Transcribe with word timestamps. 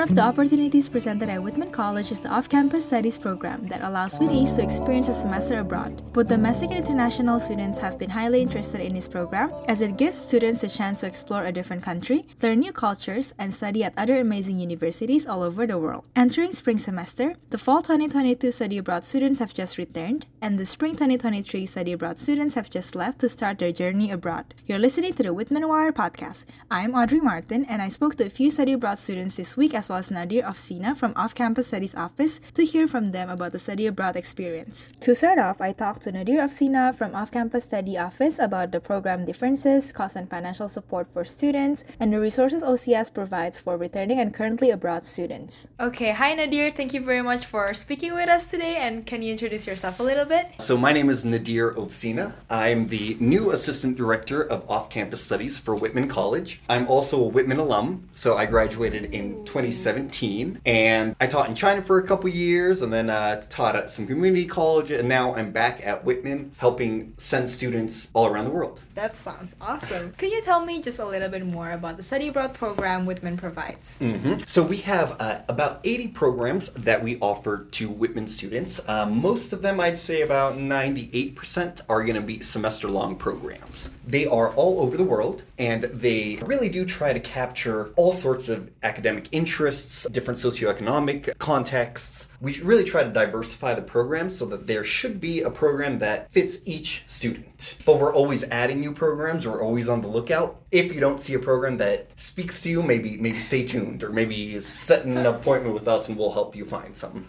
One 0.00 0.08
of 0.08 0.16
the 0.16 0.22
opportunities 0.22 0.88
presented 0.88 1.28
at 1.28 1.42
Whitman 1.42 1.72
College 1.72 2.10
is 2.10 2.20
the 2.20 2.30
Off 2.30 2.48
Campus 2.48 2.86
Studies 2.86 3.18
program 3.18 3.66
that 3.66 3.82
allows 3.82 4.18
Whitties 4.18 4.56
to 4.56 4.62
experience 4.62 5.08
a 5.08 5.12
semester 5.12 5.58
abroad. 5.58 6.00
Both 6.14 6.28
domestic 6.28 6.70
and 6.70 6.78
international 6.78 7.38
students 7.38 7.78
have 7.80 7.98
been 7.98 8.08
highly 8.08 8.40
interested 8.40 8.80
in 8.80 8.94
this 8.94 9.06
program 9.06 9.52
as 9.68 9.82
it 9.82 9.98
gives 9.98 10.16
students 10.16 10.62
the 10.62 10.70
chance 10.70 11.00
to 11.00 11.06
explore 11.06 11.44
a 11.44 11.52
different 11.52 11.82
country, 11.82 12.24
learn 12.42 12.60
new 12.60 12.72
cultures, 12.72 13.34
and 13.38 13.52
study 13.52 13.84
at 13.84 13.92
other 13.98 14.18
amazing 14.18 14.56
universities 14.56 15.26
all 15.26 15.42
over 15.42 15.66
the 15.66 15.76
world. 15.76 16.08
Entering 16.16 16.52
spring 16.52 16.78
semester, 16.78 17.34
the 17.50 17.58
fall 17.58 17.82
2022 17.82 18.50
study 18.52 18.78
abroad 18.78 19.04
students 19.04 19.38
have 19.38 19.52
just 19.52 19.76
returned, 19.76 20.24
and 20.40 20.58
the 20.58 20.64
spring 20.64 20.92
2023 20.92 21.66
study 21.66 21.92
abroad 21.92 22.18
students 22.18 22.54
have 22.54 22.70
just 22.70 22.94
left 22.94 23.18
to 23.18 23.28
start 23.28 23.58
their 23.58 23.70
journey 23.70 24.10
abroad. 24.10 24.54
You're 24.64 24.78
listening 24.78 25.12
to 25.12 25.22
the 25.24 25.34
Whitman 25.34 25.68
Wire 25.68 25.92
podcast. 25.92 26.46
I'm 26.70 26.94
Audrey 26.94 27.20
Marthin, 27.20 27.66
and 27.68 27.82
I 27.82 27.90
spoke 27.90 28.14
to 28.14 28.24
a 28.24 28.30
few 28.30 28.48
study 28.48 28.72
abroad 28.72 28.98
students 28.98 29.36
this 29.36 29.58
week 29.58 29.74
as 29.74 29.89
well 29.90 29.98
as 29.98 30.10
Nadir 30.10 30.44
Ovcina 30.44 30.96
from 30.96 31.12
Off 31.16 31.34
Campus 31.34 31.66
Studies 31.66 31.96
Office 31.96 32.40
to 32.54 32.64
hear 32.64 32.86
from 32.86 33.06
them 33.06 33.28
about 33.28 33.50
the 33.50 33.58
study 33.58 33.88
abroad 33.88 34.14
experience. 34.14 34.92
To 35.00 35.16
start 35.16 35.40
off, 35.40 35.60
I 35.60 35.72
talked 35.72 36.02
to 36.02 36.12
Nadir 36.12 36.38
Ovcina 36.38 36.94
from 36.94 37.12
Off 37.12 37.32
Campus 37.32 37.64
Study 37.64 37.98
Office 37.98 38.38
about 38.38 38.70
the 38.70 38.78
program 38.78 39.24
differences, 39.24 39.90
cost 39.92 40.14
and 40.14 40.30
financial 40.30 40.68
support 40.68 41.12
for 41.12 41.24
students, 41.24 41.82
and 41.98 42.12
the 42.12 42.20
resources 42.20 42.62
OCS 42.62 43.12
provides 43.12 43.58
for 43.58 43.76
returning 43.76 44.20
and 44.20 44.32
currently 44.32 44.70
abroad 44.70 45.04
students. 45.04 45.66
Okay, 45.80 46.12
hi 46.12 46.34
Nadir, 46.34 46.70
thank 46.70 46.94
you 46.94 47.00
very 47.00 47.22
much 47.22 47.44
for 47.44 47.74
speaking 47.74 48.14
with 48.14 48.28
us 48.28 48.46
today, 48.46 48.76
and 48.76 49.04
can 49.04 49.22
you 49.22 49.32
introduce 49.32 49.66
yourself 49.66 49.98
a 49.98 50.04
little 50.04 50.24
bit? 50.24 50.46
So, 50.58 50.76
my 50.76 50.92
name 50.92 51.10
is 51.10 51.24
Nadir 51.24 51.72
Ovcina. 51.72 52.34
I'm 52.48 52.86
the 52.86 53.16
new 53.18 53.50
Assistant 53.50 53.96
Director 53.96 54.40
of 54.40 54.70
Off 54.70 54.88
Campus 54.88 55.20
Studies 55.20 55.58
for 55.58 55.74
Whitman 55.74 56.06
College. 56.06 56.60
I'm 56.68 56.86
also 56.86 57.20
a 57.20 57.26
Whitman 57.26 57.58
alum, 57.58 58.08
so 58.12 58.36
I 58.36 58.46
graduated 58.46 59.12
in 59.12 59.44
2017, 59.82 60.60
and 60.66 61.16
I 61.20 61.26
taught 61.26 61.48
in 61.48 61.54
China 61.54 61.82
for 61.82 61.98
a 61.98 62.06
couple 62.06 62.28
years, 62.28 62.82
and 62.82 62.92
then 62.92 63.08
uh, 63.10 63.40
taught 63.48 63.76
at 63.76 63.90
some 63.90 64.06
community 64.06 64.46
college, 64.46 64.90
and 64.90 65.08
now 65.08 65.34
I'm 65.34 65.52
back 65.52 65.84
at 65.86 66.04
Whitman 66.04 66.52
helping 66.58 67.14
send 67.16 67.48
students 67.48 68.08
all 68.12 68.26
around 68.26 68.44
the 68.44 68.50
world. 68.50 68.82
That 68.94 69.16
sounds 69.16 69.56
awesome. 69.60 70.12
Can 70.12 70.30
you 70.30 70.42
tell 70.42 70.64
me 70.64 70.82
just 70.82 70.98
a 70.98 71.06
little 71.06 71.28
bit 71.28 71.44
more 71.46 71.70
about 71.70 71.96
the 71.96 72.02
study 72.02 72.28
abroad 72.28 72.54
program 72.54 73.06
Whitman 73.06 73.36
provides? 73.36 73.98
Mm-hmm. 74.00 74.42
So, 74.46 74.62
we 74.62 74.78
have 74.78 75.16
uh, 75.18 75.40
about 75.48 75.80
80 75.84 76.08
programs 76.08 76.70
that 76.72 77.02
we 77.02 77.18
offer 77.20 77.66
to 77.70 77.88
Whitman 77.88 78.26
students. 78.26 78.80
Uh, 78.86 79.06
most 79.06 79.52
of 79.52 79.62
them, 79.62 79.80
I'd 79.80 79.98
say 79.98 80.22
about 80.22 80.56
98%, 80.56 81.80
are 81.88 82.04
going 82.04 82.14
to 82.16 82.20
be 82.20 82.40
semester 82.40 82.88
long 82.88 83.16
programs. 83.16 83.90
They 84.06 84.26
are 84.26 84.50
all 84.54 84.80
over 84.80 84.96
the 84.96 85.04
world, 85.04 85.42
and 85.58 85.82
they 85.82 86.38
really 86.42 86.68
do 86.68 86.84
try 86.84 87.12
to 87.12 87.20
capture 87.20 87.90
all 87.96 88.12
sorts 88.12 88.48
of 88.48 88.70
academic 88.82 89.28
interests, 89.30 89.69
different 90.10 90.38
socioeconomic 90.38 91.38
contexts. 91.38 92.28
We 92.40 92.60
really 92.60 92.84
try 92.84 93.02
to 93.02 93.10
diversify 93.10 93.74
the 93.74 93.82
program 93.82 94.30
so 94.30 94.46
that 94.46 94.66
there 94.66 94.84
should 94.84 95.20
be 95.20 95.42
a 95.42 95.50
program 95.50 95.98
that 95.98 96.30
fits 96.30 96.58
each 96.64 97.02
student. 97.06 97.76
But 97.84 97.98
we're 97.98 98.14
always 98.14 98.44
adding 98.44 98.80
new 98.80 98.92
programs, 98.92 99.46
we're 99.46 99.62
always 99.62 99.88
on 99.88 100.02
the 100.02 100.08
lookout. 100.08 100.60
If 100.70 100.94
you 100.94 101.00
don't 101.00 101.20
see 101.20 101.34
a 101.34 101.38
program 101.38 101.76
that 101.78 102.18
speaks 102.18 102.60
to 102.62 102.70
you, 102.70 102.82
maybe 102.82 103.16
maybe 103.16 103.38
stay 103.38 103.64
tuned 103.64 104.02
or 104.02 104.10
maybe 104.10 104.58
set 104.60 105.04
an 105.04 105.26
appointment 105.26 105.74
with 105.74 105.88
us 105.88 106.08
and 106.08 106.16
we'll 106.16 106.32
help 106.32 106.54
you 106.54 106.64
find 106.64 106.96
some 106.96 107.26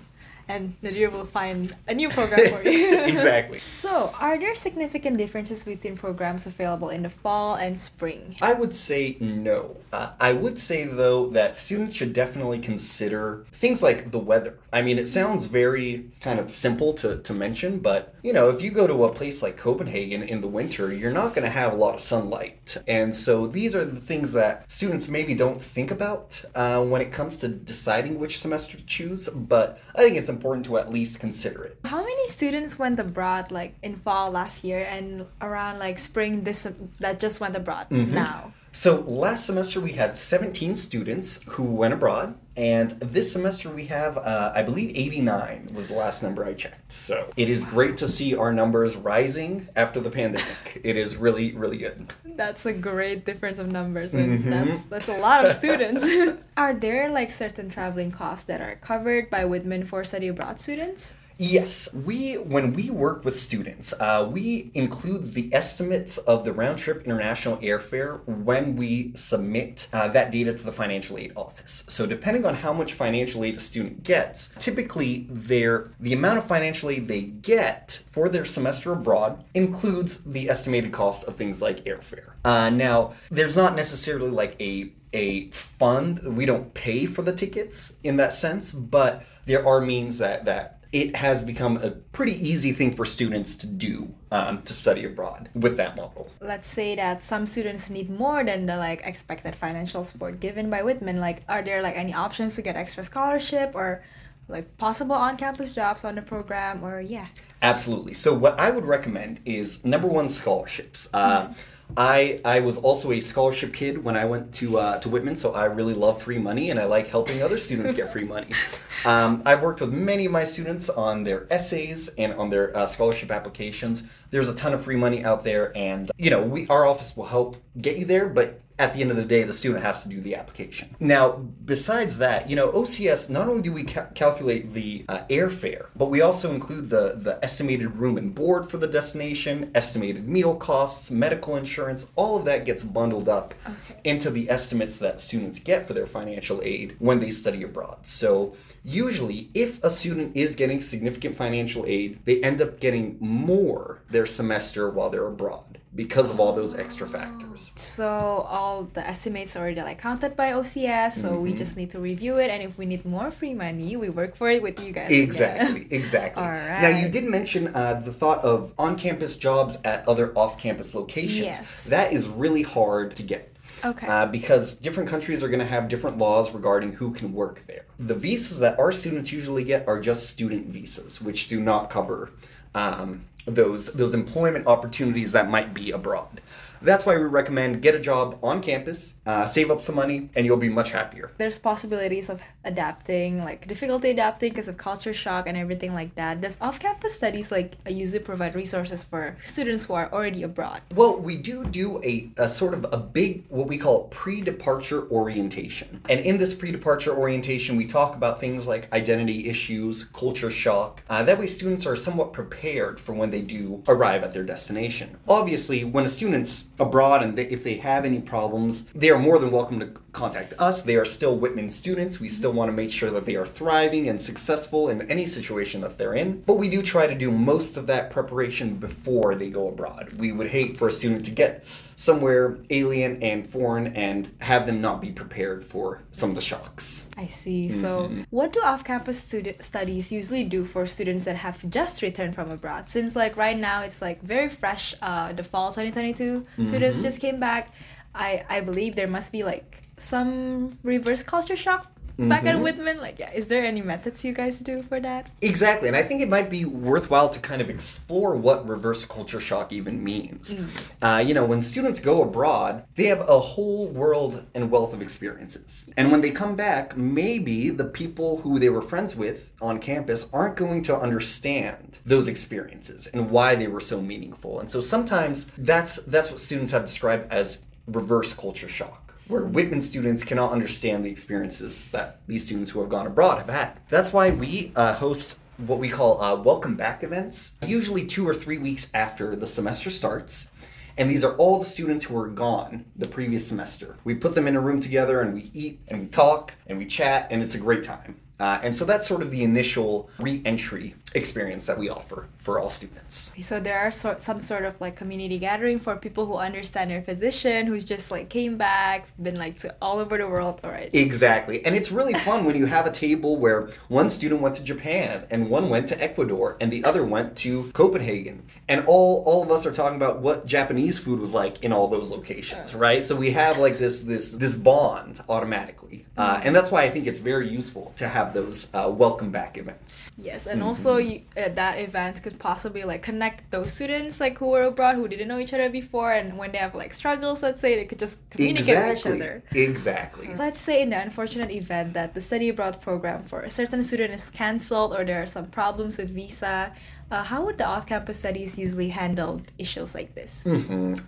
and 0.51 0.75
Nadir 0.81 1.09
will 1.09 1.25
find 1.25 1.73
a 1.87 1.93
new 1.93 2.09
program 2.09 2.51
for 2.51 2.61
you. 2.69 2.99
exactly. 3.03 3.59
So, 3.59 4.13
are 4.19 4.37
there 4.37 4.55
significant 4.55 5.17
differences 5.17 5.63
between 5.63 5.95
programs 5.95 6.45
available 6.45 6.89
in 6.89 7.03
the 7.03 7.09
fall 7.09 7.55
and 7.55 7.79
spring? 7.79 8.35
I 8.41 8.53
would 8.53 8.73
say 8.73 9.17
no. 9.19 9.77
Uh, 9.93 10.11
I 10.19 10.33
would 10.33 10.59
say, 10.59 10.83
though, 10.83 11.27
that 11.29 11.55
students 11.55 11.95
should 11.95 12.13
definitely 12.13 12.59
consider 12.59 13.45
things 13.51 13.81
like 13.81 14.11
the 14.11 14.19
weather. 14.19 14.57
I 14.73 14.81
mean, 14.81 14.97
it 14.99 15.07
sounds 15.07 15.45
very 15.45 16.09
kind 16.19 16.39
of 16.39 16.51
simple 16.51 16.93
to, 16.95 17.17
to 17.17 17.33
mention, 17.33 17.79
but, 17.79 18.15
you 18.23 18.33
know, 18.33 18.49
if 18.49 18.61
you 18.61 18.71
go 18.71 18.87
to 18.87 19.05
a 19.05 19.11
place 19.11 19.41
like 19.41 19.57
Copenhagen 19.57 20.23
in 20.23 20.41
the 20.41 20.47
winter, 20.47 20.93
you're 20.93 21.11
not 21.11 21.33
going 21.33 21.43
to 21.43 21.49
have 21.49 21.73
a 21.73 21.75
lot 21.75 21.95
of 21.95 22.01
sunlight. 22.01 22.77
And 22.87 23.15
so 23.15 23.47
these 23.47 23.75
are 23.75 23.85
the 23.85 24.01
things 24.01 24.33
that 24.33 24.71
students 24.71 25.07
maybe 25.07 25.33
don't 25.33 25.61
think 25.61 25.91
about 25.91 26.43
uh, 26.55 26.83
when 26.83 27.01
it 27.01 27.11
comes 27.11 27.37
to 27.39 27.47
deciding 27.47 28.19
which 28.19 28.39
semester 28.39 28.77
to 28.77 28.85
choose, 28.85 29.29
but 29.29 29.79
I 29.95 30.03
think 30.03 30.17
it's 30.17 30.29
important 30.29 30.65
to 30.67 30.77
at 30.77 30.91
least 30.91 31.19
consider 31.19 31.63
it. 31.63 31.79
How 31.85 32.01
many 32.01 32.27
students 32.27 32.77
went 32.77 32.99
abroad 32.99 33.51
like 33.51 33.75
in 33.81 33.95
fall 33.95 34.31
last 34.31 34.63
year 34.63 34.87
and 34.89 35.25
around 35.41 35.79
like 35.79 35.97
spring 35.97 36.43
this 36.43 36.67
that 36.99 37.19
just 37.19 37.39
went 37.39 37.55
abroad 37.55 37.89
mm-hmm. 37.89 38.13
now? 38.13 38.53
So 38.73 39.01
last 39.01 39.45
semester 39.45 39.81
we 39.81 39.91
had 39.91 40.15
17 40.15 40.75
students 40.75 41.41
who 41.45 41.63
went 41.63 41.93
abroad, 41.93 42.35
and 42.55 42.91
this 42.91 43.31
semester 43.31 43.69
we 43.69 43.85
have, 43.87 44.17
uh, 44.17 44.53
I 44.55 44.63
believe, 44.63 44.91
89 44.95 45.71
was 45.73 45.89
the 45.89 45.95
last 45.95 46.23
number 46.23 46.45
I 46.45 46.53
checked. 46.53 46.89
So 46.89 47.29
it 47.35 47.49
is 47.49 47.65
great 47.65 47.97
to 47.97 48.07
see 48.07 48.33
our 48.33 48.53
numbers 48.53 48.95
rising 48.95 49.67
after 49.75 49.99
the 49.99 50.09
pandemic. 50.09 50.81
it 50.83 50.95
is 50.95 51.17
really, 51.17 51.51
really 51.51 51.77
good. 51.77 52.13
That's 52.23 52.65
a 52.65 52.71
great 52.71 53.25
difference 53.25 53.59
of 53.59 53.71
numbers, 53.71 54.13
and 54.13 54.39
mm-hmm. 54.39 54.49
that's 54.49 54.83
that's 54.85 55.09
a 55.09 55.17
lot 55.17 55.45
of 55.45 55.57
students. 55.57 56.05
are 56.57 56.73
there 56.73 57.09
like 57.09 57.29
certain 57.31 57.69
traveling 57.69 58.11
costs 58.11 58.45
that 58.45 58.61
are 58.61 58.75
covered 58.75 59.29
by 59.29 59.43
Whitman 59.43 59.83
for 59.83 60.05
study 60.05 60.29
abroad 60.29 60.61
students? 60.61 61.15
Yes, 61.43 61.91
we 61.91 62.35
when 62.35 62.73
we 62.73 62.91
work 62.91 63.25
with 63.25 63.35
students, 63.35 63.95
uh, 63.99 64.29
we 64.31 64.69
include 64.75 65.33
the 65.33 65.51
estimates 65.51 66.19
of 66.19 66.45
the 66.45 66.53
round 66.53 66.77
trip 66.77 67.03
international 67.03 67.57
airfare 67.57 68.23
when 68.27 68.75
we 68.75 69.11
submit 69.15 69.87
uh, 69.91 70.07
that 70.09 70.29
data 70.29 70.53
to 70.53 70.63
the 70.63 70.71
financial 70.71 71.17
aid 71.17 71.33
office. 71.35 71.83
So 71.87 72.05
depending 72.05 72.45
on 72.45 72.53
how 72.53 72.73
much 72.73 72.93
financial 72.93 73.43
aid 73.43 73.57
a 73.57 73.59
student 73.59 74.03
gets, 74.03 74.49
typically 74.59 75.25
their 75.31 75.89
the 75.99 76.13
amount 76.13 76.37
of 76.37 76.45
financial 76.45 76.91
aid 76.91 77.07
they 77.07 77.23
get 77.23 78.03
for 78.11 78.29
their 78.29 78.45
semester 78.45 78.93
abroad 78.93 79.43
includes 79.55 80.17
the 80.17 80.47
estimated 80.47 80.91
cost 80.91 81.27
of 81.27 81.37
things 81.37 81.59
like 81.59 81.85
airfare. 81.85 82.33
Uh, 82.45 82.69
now, 82.69 83.13
there's 83.31 83.57
not 83.57 83.75
necessarily 83.75 84.29
like 84.29 84.55
a 84.61 84.91
a 85.11 85.49
fund. 85.49 86.19
We 86.23 86.45
don't 86.45 86.71
pay 86.75 87.07
for 87.07 87.23
the 87.23 87.33
tickets 87.33 87.93
in 88.03 88.17
that 88.17 88.31
sense, 88.31 88.71
but 88.73 89.23
there 89.45 89.65
are 89.67 89.81
means 89.81 90.19
that 90.19 90.45
that 90.45 90.80
it 90.91 91.15
has 91.15 91.43
become 91.43 91.77
a 91.77 91.91
pretty 91.91 92.33
easy 92.33 92.73
thing 92.73 92.93
for 92.93 93.05
students 93.05 93.55
to 93.55 93.65
do 93.65 94.13
um, 94.31 94.61
to 94.63 94.73
study 94.73 95.05
abroad 95.05 95.49
with 95.53 95.77
that 95.77 95.95
model. 95.95 96.29
Let's 96.41 96.67
say 96.67 96.95
that 96.95 97.23
some 97.23 97.47
students 97.47 97.89
need 97.89 98.09
more 98.09 98.43
than 98.43 98.65
the 98.65 98.77
like 98.77 99.01
expected 99.03 99.55
financial 99.55 100.03
support 100.03 100.39
given 100.39 100.69
by 100.69 100.83
Whitman. 100.83 101.21
Like, 101.21 101.43
are 101.47 101.61
there 101.61 101.81
like 101.81 101.95
any 101.95 102.13
options 102.13 102.55
to 102.55 102.61
get 102.61 102.75
extra 102.75 103.03
scholarship 103.03 103.71
or 103.73 104.03
like 104.49 104.77
possible 104.77 105.15
on-campus 105.15 105.73
jobs 105.73 106.03
on 106.03 106.15
the 106.15 106.21
program? 106.21 106.83
Or 106.83 106.99
yeah. 106.99 107.27
Absolutely. 107.61 108.13
So 108.13 108.33
what 108.33 108.59
I 108.59 108.71
would 108.71 108.85
recommend 108.85 109.39
is 109.45 109.85
number 109.85 110.07
one 110.07 110.27
scholarships. 110.27 111.07
Uh, 111.13 111.43
mm-hmm 111.43 111.51
I 111.97 112.39
I 112.45 112.59
was 112.59 112.77
also 112.77 113.11
a 113.11 113.19
scholarship 113.19 113.73
kid 113.73 114.03
when 114.03 114.15
I 114.15 114.25
went 114.25 114.53
to 114.55 114.77
uh, 114.77 114.99
to 114.99 115.09
Whitman, 115.09 115.37
so 115.37 115.53
I 115.53 115.65
really 115.65 115.93
love 115.93 116.21
free 116.21 116.37
money 116.37 116.69
and 116.69 116.79
I 116.79 116.85
like 116.85 117.07
helping 117.07 117.41
other 117.41 117.57
students 117.57 117.95
get 117.95 118.11
free 118.11 118.25
money. 118.25 118.47
Um, 119.03 119.41
I've 119.47 119.63
worked 119.63 119.81
with 119.81 119.91
many 119.91 120.27
of 120.27 120.31
my 120.31 120.43
students 120.43 120.87
on 120.87 121.23
their 121.23 121.51
essays 121.51 122.09
and 122.19 122.35
on 122.35 122.51
their 122.51 122.77
uh, 122.77 122.85
scholarship 122.85 123.31
applications. 123.31 124.03
There's 124.29 124.47
a 124.47 124.53
ton 124.53 124.75
of 124.75 124.83
free 124.83 124.95
money 124.95 125.23
out 125.23 125.43
there, 125.43 125.75
and 125.75 126.11
you 126.19 126.29
know 126.29 126.43
we 126.43 126.67
our 126.67 126.85
office 126.85 127.17
will 127.17 127.25
help 127.25 127.57
get 127.81 127.97
you 127.97 128.05
there, 128.05 128.29
but 128.29 128.61
at 128.79 128.93
the 128.93 129.01
end 129.01 129.11
of 129.11 129.17
the 129.17 129.25
day, 129.25 129.43
the 129.43 129.53
student 129.53 129.83
has 129.83 130.01
to 130.03 130.09
do 130.09 130.19
the 130.19 130.35
application. 130.35 130.95
Now, 130.99 131.31
besides 131.31 132.17
that, 132.17 132.49
you 132.49 132.55
know, 132.55 132.69
OCS, 132.69 133.29
not 133.29 133.47
only 133.47 133.61
do 133.61 133.71
we 133.71 133.83
ca- 133.83 134.07
calculate 134.15 134.73
the 134.73 135.05
uh, 135.07 135.23
airfare, 135.29 135.87
but 135.95 136.09
we 136.09 136.21
also 136.21 136.53
include 136.53 136.89
the, 136.89 137.13
the 137.15 137.39
estimated 137.43 137.95
room 137.97 138.17
and 138.17 138.33
board 138.33 138.69
for 138.69 138.77
the 138.77 138.87
destination, 138.87 139.71
estimated 139.75 140.27
meal 140.27 140.55
costs, 140.55 141.11
medical 141.11 141.55
insurance, 141.55 142.07
all 142.15 142.37
of 142.37 142.45
that 142.45 142.65
gets 142.65 142.83
bundled 142.83 143.29
up 143.29 143.53
okay. 143.65 144.01
into 144.03 144.29
the 144.31 144.49
estimates 144.49 144.97
that 144.99 145.19
students 145.19 145.59
get 145.59 145.85
for 145.85 145.93
their 145.93 146.07
financial 146.07 146.61
aid 146.63 146.95
when 146.99 147.19
they 147.19 147.31
study 147.31 147.63
abroad. 147.63 148.05
So, 148.05 148.55
usually, 148.83 149.49
if 149.53 149.83
a 149.83 149.89
student 149.89 150.35
is 150.35 150.55
getting 150.55 150.81
significant 150.81 151.37
financial 151.37 151.85
aid, 151.85 152.19
they 152.25 152.41
end 152.41 152.61
up 152.61 152.79
getting 152.79 153.17
more 153.19 154.01
their 154.09 154.25
semester 154.25 154.89
while 154.89 155.09
they're 155.09 155.27
abroad 155.27 155.70
because 155.93 156.31
of 156.31 156.39
all 156.39 156.53
those 156.53 156.73
extra 156.73 157.07
factors. 157.07 157.71
So 157.75 158.07
all 158.07 158.83
the 158.83 159.05
estimates 159.05 159.55
are 159.55 159.59
already 159.59 159.81
like 159.81 159.99
counted 159.99 160.35
by 160.35 160.51
OCS, 160.51 161.13
so 161.13 161.31
mm-hmm. 161.31 161.41
we 161.41 161.53
just 161.53 161.75
need 161.75 161.91
to 161.91 161.99
review 161.99 162.37
it 162.37 162.49
and 162.49 162.63
if 162.63 162.77
we 162.77 162.85
need 162.85 163.03
more 163.05 163.29
free 163.29 163.53
money, 163.53 163.95
we 163.97 164.09
work 164.09 164.35
for 164.35 164.49
it 164.49 164.61
with 164.61 164.81
you 164.83 164.93
guys. 164.93 165.11
Exactly, 165.11 165.87
exactly. 165.91 166.41
all 166.41 166.49
right. 166.49 166.81
Now 166.81 166.89
you 166.89 167.09
did 167.09 167.25
mention 167.25 167.75
uh, 167.75 168.01
the 168.05 168.13
thought 168.13 168.43
of 168.43 168.73
on-campus 168.77 169.35
jobs 169.35 169.79
at 169.83 170.07
other 170.07 170.31
off-campus 170.37 170.95
locations. 170.95 171.45
Yes. 171.45 171.85
That 171.89 172.13
is 172.13 172.27
really 172.27 172.63
hard 172.63 173.15
to 173.15 173.23
get. 173.23 173.49
Okay. 173.83 174.07
Uh, 174.07 174.27
because 174.27 174.75
different 174.75 175.09
countries 175.09 175.43
are 175.43 175.47
going 175.47 175.59
to 175.59 175.65
have 175.65 175.87
different 175.87 176.19
laws 176.19 176.51
regarding 176.51 176.93
who 176.93 177.11
can 177.11 177.33
work 177.33 177.63
there. 177.67 177.85
The 177.97 178.13
visas 178.13 178.59
that 178.59 178.79
our 178.79 178.91
students 178.91 179.31
usually 179.31 179.63
get 179.63 179.87
are 179.87 179.99
just 179.99 180.29
student 180.29 180.67
visas, 180.67 181.19
which 181.19 181.47
do 181.47 181.59
not 181.59 181.89
cover 181.89 182.31
um, 182.73 183.25
those 183.45 183.91
those 183.93 184.13
employment 184.13 184.67
opportunities 184.67 185.31
that 185.31 185.49
might 185.49 185.73
be 185.73 185.91
abroad. 185.91 186.41
That's 186.81 187.05
why 187.05 187.15
we 187.17 187.23
recommend 187.23 187.81
get 187.81 187.93
a 187.95 187.99
job 187.99 188.39
on 188.41 188.61
campus, 188.61 189.13
uh, 189.25 189.45
save 189.45 189.69
up 189.69 189.83
some 189.83 189.95
money, 189.95 190.29
and 190.35 190.45
you'll 190.45 190.57
be 190.57 190.69
much 190.69 190.91
happier. 190.91 191.31
There's 191.37 191.59
possibilities 191.59 192.29
of 192.29 192.41
adapting, 192.65 193.43
like 193.43 193.67
difficulty 193.67 194.09
adapting 194.09 194.49
because 194.49 194.67
of 194.67 194.77
culture 194.77 195.13
shock 195.13 195.47
and 195.47 195.55
everything 195.57 195.93
like 195.93 196.15
that. 196.15 196.41
Does 196.41 196.57
off-campus 196.59 197.13
studies 197.13 197.51
like 197.51 197.77
usually 197.87 198.23
provide 198.23 198.55
resources 198.55 199.03
for 199.03 199.37
students 199.41 199.85
who 199.85 199.93
are 199.93 200.11
already 200.11 200.43
abroad? 200.43 200.81
Well, 200.95 201.19
we 201.19 201.37
do 201.37 201.65
do 201.65 202.01
a, 202.03 202.31
a 202.37 202.47
sort 202.47 202.73
of 202.73 202.85
a 202.91 202.97
big, 202.97 203.45
what 203.49 203.67
we 203.67 203.77
call 203.77 204.05
pre-departure 204.05 205.07
orientation. 205.09 206.01
And 206.09 206.19
in 206.19 206.37
this 206.37 206.53
pre-departure 206.53 207.15
orientation, 207.15 207.75
we 207.75 207.85
talk 207.85 208.15
about 208.15 208.39
things 208.39 208.65
like 208.65 208.91
identity 208.91 209.47
issues, 209.47 210.05
culture 210.05 210.49
shock. 210.49 211.03
Uh, 211.09 211.23
that 211.23 211.37
way 211.37 211.47
students 211.47 211.85
are 211.85 211.95
somewhat 211.95 212.33
prepared 212.33 212.99
for 212.99 213.13
when 213.13 213.29
they 213.29 213.41
do 213.41 213.83
arrive 213.87 214.23
at 214.23 214.33
their 214.33 214.43
destination. 214.43 215.17
Obviously, 215.27 215.83
when 215.83 216.05
a 216.05 216.09
student's 216.09 216.69
abroad 216.79 217.23
and 217.23 217.37
they, 217.37 217.45
if 217.47 217.63
they 217.63 217.75
have 217.75 218.05
any 218.05 218.19
problems, 218.19 218.85
they 218.95 219.09
are 219.09 219.19
more 219.19 219.39
than 219.39 219.51
welcome 219.51 219.79
to 219.79 219.87
contact 220.11 220.53
us. 220.59 220.81
They 220.83 220.95
are 220.95 221.05
still 221.05 221.37
Whitman 221.37 221.69
students. 221.69 222.19
We 222.19 222.27
still 222.27 222.51
want 222.51 222.69
to 222.69 222.73
make 222.73 222.91
sure 222.91 223.11
that 223.11 223.25
they 223.25 223.35
are 223.35 223.45
thriving 223.45 224.09
and 224.09 224.21
successful 224.21 224.89
in 224.89 225.09
any 225.09 225.25
situation 225.25 225.81
that 225.81 225.97
they're 225.97 226.13
in. 226.13 226.41
But 226.41 226.55
we 226.55 226.69
do 226.69 226.81
try 226.81 227.07
to 227.07 227.15
do 227.15 227.31
most 227.31 227.77
of 227.77 227.87
that 227.87 228.09
preparation 228.09 228.75
before 228.75 229.35
they 229.35 229.49
go 229.49 229.67
abroad. 229.67 230.13
We 230.17 230.31
would 230.31 230.47
hate 230.47 230.77
for 230.77 230.87
a 230.87 230.91
student 230.91 231.25
to 231.25 231.31
get 231.31 231.65
somewhere 231.95 232.57
alien 232.71 233.21
and 233.21 233.47
foreign 233.47 233.87
and 233.95 234.33
have 234.39 234.65
them 234.65 234.81
not 234.81 235.01
be 235.01 235.11
prepared 235.11 235.63
for 235.63 236.01
some 236.09 236.29
of 236.29 236.35
the 236.35 236.41
shocks. 236.41 237.07
I 237.15 237.27
see. 237.27 237.69
So, 237.69 238.11
what 238.31 238.53
do 238.53 238.61
off-campus 238.61 239.19
student 239.19 239.63
studies 239.63 240.11
usually 240.11 240.43
do 240.43 240.65
for 240.65 240.87
students 240.87 241.25
that 241.25 241.35
have 241.35 241.69
just 241.69 242.01
returned 242.01 242.33
from 242.33 242.49
abroad? 242.49 242.89
Since 242.89 243.15
like 243.15 243.37
right 243.37 243.57
now 243.57 243.83
it's 243.83 244.01
like 244.01 244.21
very 244.23 244.49
fresh. 244.49 244.95
Uh, 245.01 245.31
the 245.33 245.43
fall 245.43 245.69
2022 245.69 246.45
students 246.71 246.97
mm-hmm. 246.97 247.07
just 247.07 247.19
came 247.19 247.39
back. 247.39 247.73
I 248.15 248.45
I 248.49 248.61
believe 248.61 248.95
there 248.95 249.07
must 249.07 249.31
be 249.31 249.43
like 249.43 249.83
some 249.97 250.77
reverse 250.83 251.23
culture 251.23 251.55
shock 251.55 251.90
back 252.17 252.45
at 252.45 252.59
Whitman. 252.59 252.99
Like, 252.99 253.19
yeah, 253.19 253.31
is 253.31 253.47
there 253.47 253.63
any 253.63 253.81
methods 253.81 254.23
you 254.23 254.33
guys 254.33 254.59
do 254.59 254.81
for 254.83 254.99
that? 254.99 255.27
Exactly, 255.41 255.87
and 255.87 255.97
I 255.97 256.03
think 256.03 256.21
it 256.21 256.29
might 256.29 256.49
be 256.49 256.65
worthwhile 256.65 257.29
to 257.29 257.39
kind 257.39 257.61
of 257.61 257.69
explore 257.69 258.35
what 258.35 258.67
reverse 258.67 259.05
culture 259.05 259.39
shock 259.39 259.71
even 259.71 260.03
means. 260.03 260.55
Uh, 261.01 261.23
you 261.25 261.33
know, 261.33 261.45
when 261.45 261.61
students 261.61 261.99
go 261.99 262.21
abroad, 262.21 262.83
they 262.95 263.05
have 263.05 263.21
a 263.21 263.39
whole 263.39 263.87
world 263.87 264.45
and 264.53 264.71
wealth 264.71 264.93
of 264.93 265.01
experiences. 265.01 265.89
And 265.97 266.11
when 266.11 266.21
they 266.21 266.31
come 266.31 266.55
back, 266.55 266.95
maybe 266.97 267.69
the 267.69 267.85
people 267.85 268.39
who 268.39 268.59
they 268.59 268.69
were 268.69 268.81
friends 268.81 269.15
with 269.15 269.51
on 269.61 269.79
campus 269.79 270.29
aren't 270.33 270.55
going 270.55 270.81
to 270.83 270.95
understand 270.95 271.99
those 272.05 272.27
experiences 272.27 273.07
and 273.07 273.29
why 273.29 273.55
they 273.55 273.67
were 273.67 273.79
so 273.79 274.01
meaningful. 274.01 274.59
And 274.59 274.69
so 274.69 274.81
sometimes 274.81 275.45
that's 275.57 275.97
that's 276.03 276.29
what 276.29 276.39
students 276.39 276.71
have 276.71 276.85
described 276.85 277.31
as 277.31 277.59
reverse 277.87 278.33
culture 278.33 278.69
shock 278.69 279.10
where 279.27 279.43
Whitman 279.43 279.81
students 279.81 280.23
cannot 280.23 280.51
understand 280.51 281.05
the 281.05 281.09
experiences 281.09 281.89
that 281.89 282.19
these 282.27 282.45
students 282.45 282.71
who 282.71 282.81
have 282.81 282.89
gone 282.89 283.07
abroad 283.07 283.37
have 283.37 283.49
had. 283.49 283.79
That's 283.89 284.11
why 284.11 284.31
we 284.31 284.71
uh, 284.75 284.93
host 284.95 285.39
what 285.57 285.79
we 285.79 285.89
call 285.89 286.21
uh, 286.21 286.35
welcome 286.35 286.75
back 286.75 287.03
events, 287.03 287.53
usually 287.65 288.05
two 288.05 288.27
or 288.27 288.33
three 288.33 288.57
weeks 288.57 288.89
after 288.93 289.35
the 289.35 289.47
semester 289.47 289.89
starts. 289.89 290.49
And 290.97 291.09
these 291.09 291.23
are 291.23 291.35
all 291.35 291.59
the 291.59 291.65
students 291.65 292.05
who 292.05 292.15
were 292.15 292.27
gone 292.27 292.85
the 292.95 293.07
previous 293.07 293.47
semester. 293.47 293.97
We 294.03 294.15
put 294.15 294.35
them 294.35 294.47
in 294.47 294.55
a 294.55 294.59
room 294.59 294.79
together 294.79 295.21
and 295.21 295.33
we 295.33 295.49
eat 295.53 295.81
and 295.87 296.01
we 296.01 296.07
talk 296.07 296.55
and 296.67 296.77
we 296.77 296.85
chat, 296.85 297.27
and 297.31 297.41
it's 297.41 297.55
a 297.55 297.59
great 297.59 297.83
time. 297.83 298.19
Uh, 298.39 298.59
and 298.63 298.73
so 298.73 298.85
that's 298.85 299.07
sort 299.07 299.21
of 299.21 299.29
the 299.29 299.43
initial 299.43 300.09
re 300.17 300.41
entry 300.45 300.95
experience 301.13 301.65
that 301.65 301.77
we 301.77 301.89
offer 301.89 302.27
for 302.37 302.59
all 302.59 302.69
students. 302.69 303.31
So 303.41 303.59
there 303.59 303.79
are 303.79 303.91
sort 303.91 304.21
some 304.21 304.41
sort 304.41 304.65
of 304.65 304.79
like 304.79 304.95
community 304.95 305.37
gathering 305.37 305.79
for 305.79 305.95
people 305.95 306.25
who 306.25 306.35
understand 306.35 306.89
their 306.89 307.01
physician, 307.01 307.67
who's 307.67 307.83
just 307.83 308.11
like 308.11 308.29
came 308.29 308.57
back, 308.57 309.07
been 309.21 309.37
like 309.37 309.59
to 309.59 309.75
all 309.81 309.99
over 309.99 310.17
the 310.17 310.27
world. 310.27 310.59
Right. 310.63 310.89
Exactly. 310.93 311.65
And 311.65 311.75
it's 311.75 311.91
really 311.91 312.13
fun 312.13 312.45
when 312.45 312.55
you 312.55 312.65
have 312.65 312.85
a 312.85 312.91
table 312.91 313.37
where 313.37 313.69
one 313.89 314.09
student 314.09 314.41
went 314.41 314.55
to 314.55 314.63
Japan 314.63 315.25
and 315.29 315.49
one 315.49 315.69
went 315.69 315.87
to 315.89 316.01
Ecuador 316.01 316.57
and 316.61 316.71
the 316.71 316.83
other 316.83 317.03
went 317.03 317.35
to 317.37 317.71
Copenhagen. 317.71 318.43
And 318.67 318.85
all 318.87 319.23
all 319.25 319.43
of 319.43 319.51
us 319.51 319.65
are 319.65 319.71
talking 319.71 319.97
about 319.97 320.19
what 320.19 320.45
Japanese 320.45 320.97
food 320.97 321.19
was 321.19 321.33
like 321.33 321.63
in 321.63 321.73
all 321.73 321.87
those 321.87 322.11
locations, 322.11 322.73
right? 322.73 323.03
So 323.03 323.15
we 323.15 323.31
have 323.31 323.57
like 323.57 323.79
this 323.79 324.01
this 324.01 324.31
this 324.31 324.55
bond 324.55 325.19
automatically. 325.27 326.05
Uh, 326.17 326.39
and 326.43 326.55
that's 326.55 326.71
why 326.71 326.83
I 326.83 326.89
think 326.89 327.07
it's 327.07 327.19
very 327.19 327.49
useful 327.49 327.93
to 327.97 328.07
have 328.07 328.33
those 328.33 328.69
uh, 328.73 328.89
welcome 328.89 329.31
back 329.31 329.57
events. 329.57 330.09
Yes, 330.17 330.47
and 330.47 330.63
also 330.63 331.00
you, 331.01 331.21
uh, 331.37 331.49
that 331.49 331.79
event 331.79 332.23
could 332.23 332.37
possibly 332.39 332.83
like 332.83 333.01
connect 333.01 333.51
those 333.51 333.73
students 333.73 334.19
like 334.19 334.37
who 334.37 334.49
were 334.49 334.63
abroad 334.63 334.95
who 334.95 335.07
didn't 335.07 335.27
know 335.27 335.39
each 335.39 335.53
other 335.53 335.69
before, 335.69 336.11
and 336.13 336.37
when 336.37 336.51
they 336.51 336.57
have 336.57 336.75
like 336.75 336.93
struggles, 336.93 337.41
let's 337.41 337.61
say, 337.61 337.75
they 337.75 337.85
could 337.85 337.99
just 337.99 338.17
communicate 338.29 338.75
with 338.75 338.97
each 338.97 339.05
other. 339.05 339.43
Exactly. 339.51 340.29
Let's 340.35 340.59
say 340.59 340.81
in 340.81 340.89
the 340.89 340.99
unfortunate 340.99 341.51
event 341.51 341.93
that 341.93 342.13
the 342.13 342.21
study 342.21 342.49
abroad 342.49 342.81
program 342.81 343.23
for 343.23 343.41
a 343.41 343.49
certain 343.49 343.83
student 343.83 344.13
is 344.13 344.29
cancelled 344.29 344.93
or 344.93 345.03
there 345.03 345.21
are 345.21 345.27
some 345.27 345.47
problems 345.47 345.97
with 345.97 346.11
visa, 346.11 346.73
uh, 347.11 347.23
how 347.23 347.43
would 347.45 347.57
the 347.57 347.67
off-campus 347.67 348.17
studies 348.17 348.57
usually 348.57 348.89
handle 348.89 349.41
issues 349.57 349.93
like 349.93 350.15
this? 350.15 350.47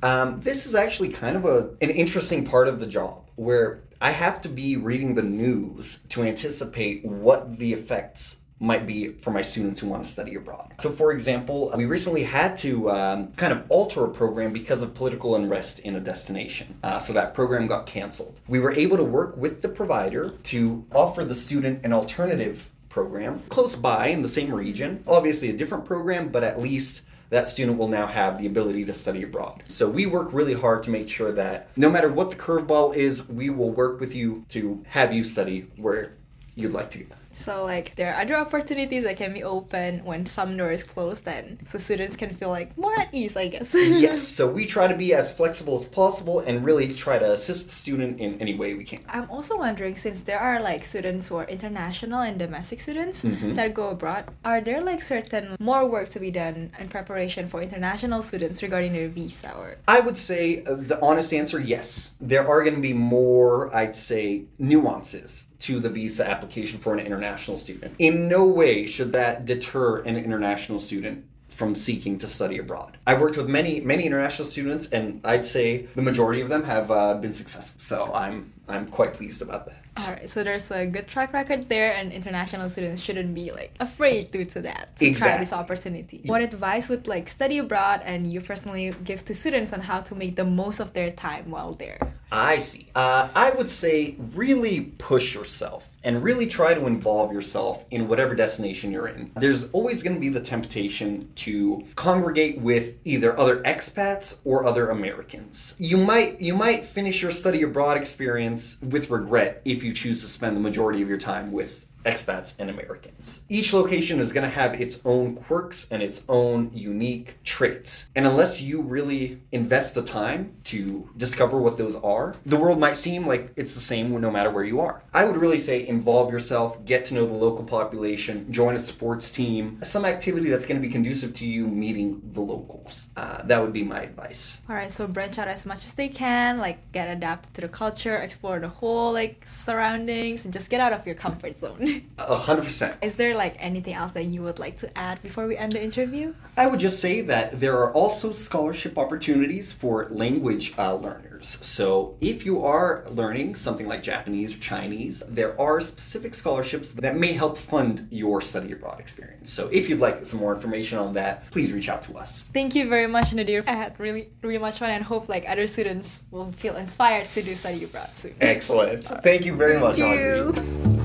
Um, 0.04 0.40
this 0.42 0.66
is 0.66 0.76
actually 0.76 1.10
kind 1.10 1.38
of 1.38 1.46
a 1.46 1.58
an 1.82 1.90
interesting 1.90 2.44
part 2.44 2.68
of 2.68 2.80
the 2.80 2.88
job 2.88 3.30
where 3.36 3.82
I 4.02 4.12
have 4.12 4.42
to 4.42 4.50
be 4.50 4.76
reading 4.76 5.16
the 5.16 5.24
news 5.24 6.00
to 6.10 6.24
anticipate 6.24 7.06
what 7.06 7.58
the 7.58 7.72
effects 7.72 8.38
might 8.64 8.88
be 8.88 9.10
for 9.10 9.32
my 9.32 9.42
students 9.42 9.82
who 9.82 9.88
want 9.88 10.06
to 10.06 10.10
study 10.10 10.36
abroad. 10.36 10.74
So, 10.80 10.90
for 10.90 11.12
example, 11.12 11.72
we 11.76 11.86
recently 11.86 12.24
had 12.24 12.56
to 12.60 12.90
um, 12.90 13.32
kind 13.34 13.52
of 13.52 13.66
alter 13.70 14.06
a 14.06 14.10
program 14.10 14.54
because 14.54 14.82
of 14.82 14.94
political 14.96 15.36
unrest 15.36 15.80
in 15.80 15.96
a 15.96 16.00
destination. 16.00 16.80
Uh, 16.82 16.98
so 16.98 17.12
that 17.14 17.34
program 17.34 17.68
got 17.68 17.86
canceled. 17.86 18.40
We 18.48 18.60
were 18.60 18.72
able 18.72 18.96
to 18.98 19.04
work 19.04 19.36
with 19.36 19.62
the 19.62 19.70
provider 19.70 20.30
to 20.44 20.86
offer 20.94 21.26
the 21.26 21.36
student 21.36 21.86
an 21.86 21.92
alternative 21.92 22.72
program 22.88 23.42
close 23.50 23.76
by 23.76 24.08
in 24.08 24.22
the 24.22 24.28
same 24.30 24.54
region. 24.54 25.04
Obviously, 25.08 25.50
a 25.50 25.54
different 25.54 25.84
program, 25.84 26.30
but 26.30 26.44
at 26.44 26.62
least 26.62 27.02
that 27.32 27.48
student 27.48 27.78
will 27.78 27.88
now 27.88 28.06
have 28.06 28.38
the 28.38 28.46
ability 28.46 28.86
to 28.86 28.94
study 28.94 29.24
abroad. 29.24 29.64
So 29.68 29.90
we 29.90 30.06
work 30.06 30.32
really 30.32 30.54
hard 30.54 30.84
to 30.84 30.90
make 30.92 31.10
sure 31.10 31.32
that 31.32 31.68
no 31.76 31.90
matter 31.90 32.08
what 32.08 32.30
the 32.30 32.36
curveball 32.38 32.96
is, 32.96 33.28
we 33.28 33.50
will 33.50 33.72
work 33.72 34.00
with 34.00 34.16
you 34.16 34.46
to 34.50 34.84
have 34.88 35.12
you 35.12 35.24
study 35.24 35.68
where 35.76 36.14
you'd 36.56 36.74
like 36.74 36.92
to 36.92 37.00
go. 37.00 37.16
So 37.34 37.66
like 37.66 37.96
there 37.96 38.14
are 38.14 38.22
other 38.22 38.36
opportunities 38.36 39.04
that 39.04 39.18
can 39.18 39.34
be 39.34 39.44
open 39.44 40.06
when 40.06 40.26
some 40.26 40.56
doors 40.56 40.84
close 40.84 41.20
then 41.22 41.60
so 41.66 41.78
students 41.78 42.16
can 42.16 42.34
feel 42.34 42.50
like 42.50 42.78
more 42.78 42.98
at 43.00 43.10
ease 43.12 43.36
I 43.36 43.48
guess. 43.48 43.76
Yes, 44.04 44.28
so 44.28 44.50
we 44.50 44.66
try 44.66 44.88
to 44.88 44.96
be 44.96 45.14
as 45.14 45.32
flexible 45.32 45.76
as 45.76 45.88
possible 45.88 46.40
and 46.40 46.66
really 46.66 46.94
try 46.94 47.18
to 47.20 47.32
assist 47.32 47.66
the 47.68 47.72
student 47.72 48.20
in 48.20 48.40
any 48.42 48.54
way 48.54 48.74
we 48.74 48.84
can. 48.84 49.00
I'm 49.08 49.30
also 49.30 49.58
wondering 49.58 49.96
since 49.96 50.22
there 50.22 50.40
are 50.40 50.62
like 50.62 50.84
students 50.84 51.30
who 51.30 51.38
are 51.38 51.46
international 51.46 52.22
and 52.22 52.38
domestic 52.38 52.80
students 52.82 53.24
that 53.24 53.74
go 53.74 53.90
abroad, 53.90 54.26
are 54.44 54.62
there 54.62 54.82
like 54.82 55.02
certain 55.02 55.56
more 55.60 55.90
work 55.90 56.10
to 56.10 56.20
be 56.20 56.32
done 56.32 56.72
in 56.80 56.88
preparation 56.88 57.48
for 57.48 57.62
international 57.62 58.22
students 58.22 58.62
regarding 58.62 58.94
their 58.94 59.08
visa 59.08 59.54
or 59.56 59.78
I 59.88 60.00
would 60.00 60.18
say 60.18 60.64
uh, 60.64 60.76
the 60.76 61.00
honest 61.02 61.34
answer 61.34 61.60
yes. 61.60 62.12
There 62.20 62.48
are 62.48 62.64
going 62.64 62.76
to 62.76 62.82
be 62.82 62.94
more, 62.94 63.74
I'd 63.76 63.96
say, 63.96 64.44
nuances 64.60 65.48
to 65.64 65.80
the 65.80 65.90
visa 65.90 66.28
application 66.28 66.78
for 66.80 66.94
an 66.94 67.00
international 67.00 67.58
student. 67.58 67.96
In 67.98 68.28
no 68.28 68.46
way 68.46 68.86
should 68.86 69.14
that 69.14 69.46
deter 69.46 70.00
an 70.02 70.18
international 70.18 70.78
student 70.80 71.26
from 71.48 71.76
seeking 71.76 72.18
to 72.18 72.28
study 72.28 72.58
abroad. 72.58 72.98
I've 73.06 73.22
worked 73.22 73.38
with 73.38 73.48
many, 73.48 73.80
many 73.80 74.06
international 74.06 74.46
students, 74.46 74.88
and 74.90 75.22
I'd 75.24 75.46
say 75.46 75.84
the 75.96 76.02
majority 76.02 76.42
of 76.42 76.50
them 76.50 76.64
have 76.64 76.90
uh, 76.90 77.14
been 77.14 77.32
successful. 77.32 77.80
So 77.80 78.12
I'm, 78.14 78.52
I'm 78.68 78.88
quite 78.88 79.14
pleased 79.14 79.42
about 79.42 79.68
that. 79.68 79.78
all 80.00 80.12
right, 80.12 80.28
so 80.30 80.44
there's 80.44 80.72
a 80.72 80.88
good 80.88 81.08
track 81.08 81.32
record 81.32 81.70
there, 81.70 81.94
and 81.94 82.12
international 82.12 82.68
students 82.70 83.00
shouldn't 83.02 83.36
be 83.36 83.52
like 83.52 83.72
afraid 83.80 84.32
due 84.32 84.46
to 84.46 84.62
that 84.62 84.96
to 84.98 85.14
try 85.14 85.38
this 85.38 85.52
Exactly. 85.52 85.58
opportunity. 85.60 86.22
What 86.26 86.42
advice 86.42 86.90
would 86.90 87.08
like 87.08 87.30
study 87.30 87.60
abroad 87.60 88.02
and 88.04 88.34
you 88.34 88.42
personally 88.42 88.92
give 89.04 89.24
to 89.26 89.34
students 89.36 89.72
on 89.72 89.82
how 89.82 90.02
to 90.02 90.16
make 90.16 90.36
the 90.36 90.46
most 90.46 90.80
of 90.80 90.94
their 90.94 91.12
time 91.12 91.52
while 91.52 91.74
there? 91.74 92.00
I 92.34 92.58
see. 92.58 92.88
Uh, 92.96 93.30
I 93.36 93.52
would 93.52 93.70
say 93.70 94.16
really 94.34 94.82
push 94.98 95.36
yourself 95.36 95.88
and 96.04 96.24
really 96.24 96.48
try 96.48 96.74
to 96.74 96.88
involve 96.88 97.32
yourself 97.32 97.86
in 97.92 98.08
whatever 98.08 98.34
destination 98.34 98.92
you're 98.92 99.08
in. 99.08 99.32
There's 99.36 99.70
always 99.72 100.02
going 100.02 100.16
to 100.16 100.20
be 100.20 100.30
the 100.30 100.42
temptation 100.42 101.32
to 101.36 101.84
congregate 101.96 102.60
with 102.60 102.98
either 103.06 103.40
other 103.40 103.62
expats 103.62 104.40
or 104.44 104.66
other 104.66 104.90
Americans. 104.90 105.76
You 105.78 105.98
might 105.98 106.42
you 106.42 106.56
might 106.56 106.86
finish 106.86 107.22
your 107.22 107.32
study 107.32 107.62
abroad 107.62 107.98
experience 107.98 108.82
with 108.82 109.12
regret 109.12 109.62
if 109.64 109.84
you 109.84 109.94
choose 109.94 110.22
to 110.22 110.28
spend 110.28 110.58
the 110.58 110.62
majority 110.62 111.02
of 111.04 111.10
your 111.10 111.20
time 111.20 111.52
with 111.52 111.86
expats 112.04 112.56
and 112.60 112.70
Americans. 112.70 113.42
Each 113.50 113.74
location 113.74 114.20
is 114.20 114.32
going 114.32 114.44
to 114.44 114.56
have 114.56 114.80
its 114.80 115.00
own 115.06 115.36
quirks 115.36 115.88
and 115.92 116.02
its 116.02 116.24
own 116.30 116.72
unique 116.74 117.44
traits. 117.44 118.08
And 118.16 118.26
unless 118.26 118.62
you 118.62 118.82
really 118.82 119.42
invest 119.52 119.96
the 119.96 120.04
time 120.04 120.56
to 120.66 121.10
discover 121.18 121.58
what 121.58 121.78
those 121.78 121.96
are, 121.96 122.36
the 122.46 122.58
world 122.58 122.80
might 122.80 122.98
seem 122.98 123.26
like 123.26 123.52
it's 123.56 123.74
the 123.74 123.82
same 123.82 124.04
no 124.22 124.32
matter 124.32 124.52
where 124.52 124.64
you 124.64 124.80
are. 124.80 125.04
I 125.14 125.26
would 125.26 125.38
really 125.38 125.60
say 125.60 125.86
involve 125.88 126.32
yourself, 126.32 126.84
get 126.86 127.06
to 127.06 127.14
know 127.14 127.26
the 127.26 127.34
local 127.34 127.64
population, 127.64 128.52
join 128.52 128.76
a 128.76 128.80
sports 128.80 129.32
team, 129.32 129.80
some 129.84 130.06
activity 130.06 130.50
that's 130.50 130.66
going 130.66 130.80
to 130.82 130.86
be 130.86 130.92
conducive 130.92 131.34
to 131.36 131.46
you 131.46 131.68
meeting 131.68 132.22
the 132.26 132.42
locals. 132.42 133.08
Uh, 133.16 133.42
that 133.44 133.62
would 133.62 133.74
be 133.74 133.84
my 133.84 134.02
advice. 134.02 134.60
All 134.70 134.76
right, 134.76 134.92
so 134.92 135.08
branch 135.08 135.38
out 135.40 135.48
as 135.48 135.66
much 135.66 135.80
as 135.80 135.94
they 135.94 136.10
can, 136.10 136.58
like 136.58 136.92
get 136.92 137.08
adapted 137.10 137.54
to 137.56 137.62
the 137.62 137.68
culture, 137.68 138.18
explore 138.18 138.60
the 138.60 138.68
whole 138.68 139.14
like 139.14 139.44
surroundings, 139.48 140.46
and 140.46 140.54
just 140.54 140.70
get 140.70 140.80
out 140.80 140.94
of 140.94 141.06
your 141.06 141.16
comfort 141.16 141.60
zone. 141.60 141.80
A 142.18 142.36
hundred 142.36 142.64
percent. 142.64 142.98
Is 143.02 143.14
there 143.14 143.36
like 143.36 143.56
anything 143.60 143.94
else 143.94 144.12
that 144.12 144.26
you 144.26 144.42
would 144.44 144.60
like 144.60 144.78
to 144.80 144.98
add 144.98 145.22
before 145.22 145.48
we 145.48 145.58
end 145.58 145.74
the 145.74 145.84
interview? 145.84 146.34
I 146.58 146.68
would 146.68 146.80
just 146.80 147.00
say 147.00 147.22
that 147.22 147.60
there 147.60 147.78
are 147.78 147.92
also 147.94 148.32
scholarship 148.32 148.98
opportunities 148.98 149.74
for 149.74 150.08
language 150.10 150.74
uh, 150.78 150.96
learners. 150.96 151.58
So 151.62 152.16
if 152.22 152.46
you 152.46 152.64
are 152.64 153.04
learning 153.10 153.56
something 153.56 153.88
like 153.88 154.02
Japanese 154.04 154.56
or 154.56 154.60
Chinese, 154.60 155.24
there 155.28 155.60
are 155.60 155.82
specific 155.82 156.34
scholarships 156.34 156.94
that 156.94 157.18
may 157.18 157.34
help 157.34 157.58
fund 157.58 158.08
your 158.12 158.40
study 158.42 158.72
abroad 158.72 159.00
experience. 159.00 159.52
So 159.52 159.68
if 159.72 159.90
you'd 159.90 160.00
like 160.00 160.26
some 160.26 160.40
more 160.40 160.56
information 160.56 161.00
on 161.00 161.14
that, 161.14 161.50
please 161.52 161.72
reach 161.72 161.90
out 161.90 162.02
to 162.04 162.18
us. 162.18 162.46
Thank 162.54 162.76
you 162.76 162.88
very 162.88 163.08
much, 163.08 163.34
Nadir. 163.34 163.64
I 163.68 163.72
had 163.72 164.00
really, 164.00 164.30
really 164.42 164.58
much 164.58 164.80
fun 164.80 164.92
and 164.92 165.04
hope 165.04 165.28
like 165.28 165.50
other 165.50 165.68
students 165.68 166.22
will 166.32 166.52
feel 166.54 166.76
inspired 166.78 167.30
to 167.32 167.42
do 167.42 167.56
study 167.56 167.84
abroad 167.84 168.12
soon. 168.16 168.36
Excellent. 168.40 169.06
Thank 169.24 169.46
you 169.46 169.54
very 169.56 169.80
much, 169.80 169.98
Thank 169.98 170.20
you. 170.20 170.50
Audrey. 170.50 171.03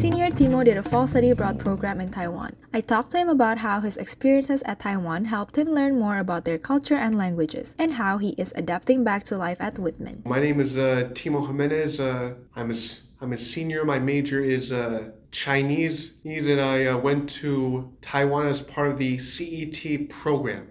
Senior 0.00 0.30
Timo 0.30 0.64
did 0.64 0.78
a 0.78 0.82
fall 0.82 1.06
study 1.06 1.28
abroad 1.28 1.58
program 1.58 2.00
in 2.00 2.10
Taiwan. 2.10 2.56
I 2.72 2.80
talked 2.80 3.10
to 3.10 3.18
him 3.18 3.28
about 3.28 3.58
how 3.58 3.80
his 3.80 3.98
experiences 3.98 4.62
at 4.64 4.80
Taiwan 4.80 5.26
helped 5.26 5.58
him 5.58 5.68
learn 5.68 5.98
more 5.98 6.16
about 6.16 6.46
their 6.46 6.56
culture 6.56 6.94
and 6.94 7.18
languages, 7.18 7.76
and 7.78 7.92
how 7.92 8.16
he 8.16 8.30
is 8.38 8.54
adapting 8.56 9.04
back 9.04 9.24
to 9.24 9.36
life 9.36 9.58
at 9.60 9.78
Whitman. 9.78 10.22
My 10.24 10.40
name 10.40 10.58
is 10.58 10.78
uh, 10.78 11.10
Timo 11.12 11.46
Jimenez. 11.46 12.00
Uh, 12.00 12.32
I'm 12.56 12.70
a 12.70 12.72
s- 12.72 13.02
I'm 13.20 13.34
a 13.34 13.36
senior. 13.36 13.84
My 13.84 13.98
major 13.98 14.40
is 14.40 14.72
uh, 14.72 15.10
Chinese, 15.32 16.12
and 16.24 16.58
I 16.62 16.86
uh, 16.86 16.96
went 16.96 17.28
to 17.40 17.92
Taiwan 18.00 18.46
as 18.46 18.62
part 18.62 18.90
of 18.90 18.96
the 18.96 19.18
CET 19.18 20.08
program, 20.08 20.68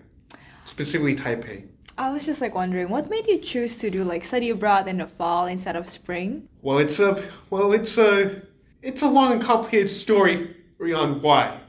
specifically 0.65 1.15
Taipei. 1.15 1.67
I 2.00 2.09
was 2.09 2.25
just 2.25 2.41
like 2.41 2.55
wondering, 2.55 2.89
what 2.89 3.12
made 3.12 3.27
you 3.27 3.38
choose 3.38 3.75
to 3.75 3.91
do 3.91 4.03
like 4.03 4.24
study 4.25 4.50
abroad 4.50 4.88
in 4.88 4.98
the 4.98 5.05
fall 5.07 5.45
instead 5.45 5.75
of 5.75 5.88
spring? 5.88 6.48
Well, 6.63 6.79
it's 6.79 7.00
a 7.00 7.24
well, 7.51 7.74
it's 7.74 7.95
a 8.00 8.41
it's 8.81 9.01
a 9.01 9.07
long 9.07 9.31
and 9.33 9.41
complicated 9.41 9.89
story 9.89 10.55
on 10.95 11.21
why. 11.21 11.59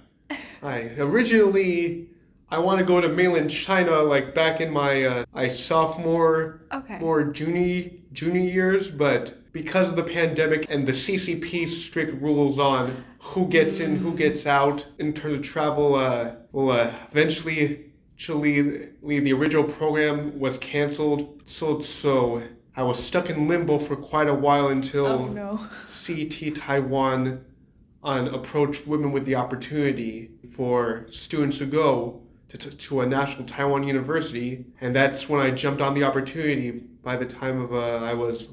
I 0.62 0.90
originally 0.98 2.08
I 2.48 2.58
want 2.58 2.78
to 2.78 2.84
go 2.84 3.00
to 3.00 3.08
mainland 3.08 3.50
China 3.50 4.00
like 4.02 4.34
back 4.34 4.60
in 4.60 4.72
my 4.72 5.04
uh, 5.04 5.24
I 5.34 5.48
sophomore 5.48 6.62
Okay. 6.72 6.98
more 6.98 7.24
junior 7.24 7.90
junior 8.12 8.40
years, 8.42 8.90
but 8.90 9.52
because 9.52 9.88
of 9.88 9.96
the 9.96 10.02
pandemic 10.04 10.66
and 10.70 10.86
the 10.86 10.92
CCP's 10.92 11.84
strict 11.84 12.20
rules 12.22 12.58
on 12.58 13.04
who 13.20 13.48
gets 13.48 13.80
in, 13.80 13.96
who 13.96 14.14
gets 14.14 14.46
out 14.46 14.86
in 14.98 15.12
terms 15.12 15.38
of 15.38 15.42
travel, 15.42 15.96
uh, 15.96 16.32
well, 16.52 16.70
uh, 16.70 16.92
eventually, 17.10 17.86
actually, 18.14 18.90
the 19.02 19.32
original 19.32 19.64
program 19.64 20.38
was 20.38 20.56
canceled. 20.58 21.40
So, 21.44 21.80
so 21.80 22.42
I 22.80 22.82
was 22.82 22.98
stuck 22.98 23.28
in 23.28 23.46
limbo 23.46 23.78
for 23.78 23.94
quite 23.94 24.26
a 24.26 24.32
while 24.32 24.68
until 24.68 25.06
Oh 25.06 25.26
no. 25.26 25.60
CET 25.84 26.54
Taiwan 26.54 27.44
on 28.02 28.28
approached 28.28 28.86
women 28.86 29.12
with 29.12 29.26
the 29.26 29.34
opportunity 29.34 30.30
for 30.54 31.06
students 31.10 31.58
to 31.58 31.66
go 31.66 32.22
to, 32.48 32.56
to, 32.56 32.74
to 32.74 33.00
a 33.02 33.06
national 33.06 33.46
Taiwan 33.46 33.82
university, 33.82 34.64
and 34.80 34.94
that's 34.94 35.28
when 35.28 35.42
I 35.42 35.50
jumped 35.50 35.82
on 35.82 35.92
the 35.92 36.04
opportunity. 36.04 36.70
By 36.70 37.16
the 37.16 37.26
time 37.26 37.60
of 37.60 37.74
uh, 37.74 37.98
I 38.02 38.14
was 38.14 38.48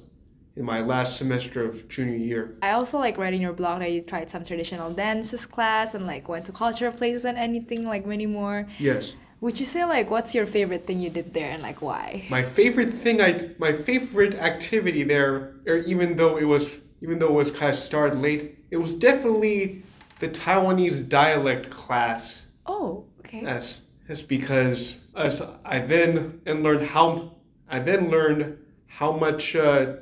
in 0.58 0.66
my 0.66 0.82
last 0.82 1.16
semester 1.16 1.64
of 1.64 1.88
junior 1.88 2.18
year. 2.18 2.58
I 2.62 2.72
also 2.72 3.00
like 3.00 3.18
read 3.18 3.34
in 3.34 3.40
your 3.40 3.54
blog 3.54 3.80
that 3.80 3.94
you 3.94 4.02
tried 4.02 4.30
some 4.30 4.44
traditional 4.44 4.92
dances 4.92 5.46
class 5.46 5.94
and 5.94 6.06
like 6.06 6.28
went 6.28 6.46
to 6.48 6.52
cultural 6.52 6.92
places 6.92 7.24
and 7.24 7.38
anything 7.38 7.88
like 7.88 8.06
many 8.06 8.26
more. 8.26 8.68
Yes. 8.78 9.14
Would 9.40 9.60
you 9.60 9.66
say 9.66 9.86
like 9.86 10.10
what's 10.10 10.34
your 10.34 10.46
favorite 10.46 10.88
thing 10.88 11.00
you 11.00 11.10
did 11.10 11.34
there 11.34 11.52
and 11.52 11.62
like 11.62 11.82
why? 11.82 12.26
My 12.30 12.44
favorite 12.44 12.92
thing 12.92 13.22
I 13.22 13.52
my 13.60 13.72
favorite 13.72 14.36
activity 14.36 15.04
there, 15.04 15.54
or 15.68 15.78
even 15.78 16.16
though 16.16 16.38
it 16.38 16.46
was 16.46 16.80
even 17.02 17.20
though 17.20 17.28
it 17.28 17.34
was 17.34 17.52
kind 17.52 17.70
of 17.70 17.76
started 17.76 18.20
late, 18.20 18.58
it 18.72 18.78
was 18.78 18.96
definitely 18.96 19.84
the 20.20 20.28
Taiwanese 20.28 21.08
dialect 21.08 21.70
class. 21.70 22.42
Oh, 22.66 23.06
okay. 23.20 23.44
That's 23.44 23.82
that's 24.08 24.22
because 24.22 24.98
as 25.16 25.42
I 25.64 25.80
then 25.80 26.42
and 26.46 26.64
learned 26.64 26.88
how 26.88 27.36
I 27.70 27.80
then 27.80 28.10
learned 28.10 28.58
how 28.88 29.12
much 29.12 29.56
uh, 29.56 29.98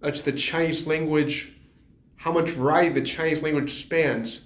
much 0.00 0.22
the 0.22 0.32
Chinese 0.32 0.86
language, 0.86 1.52
how 2.16 2.30
much 2.30 2.50
variety 2.50 3.00
the 3.00 3.06
Chinese 3.06 3.42
language 3.42 3.72
spans, 3.72 4.42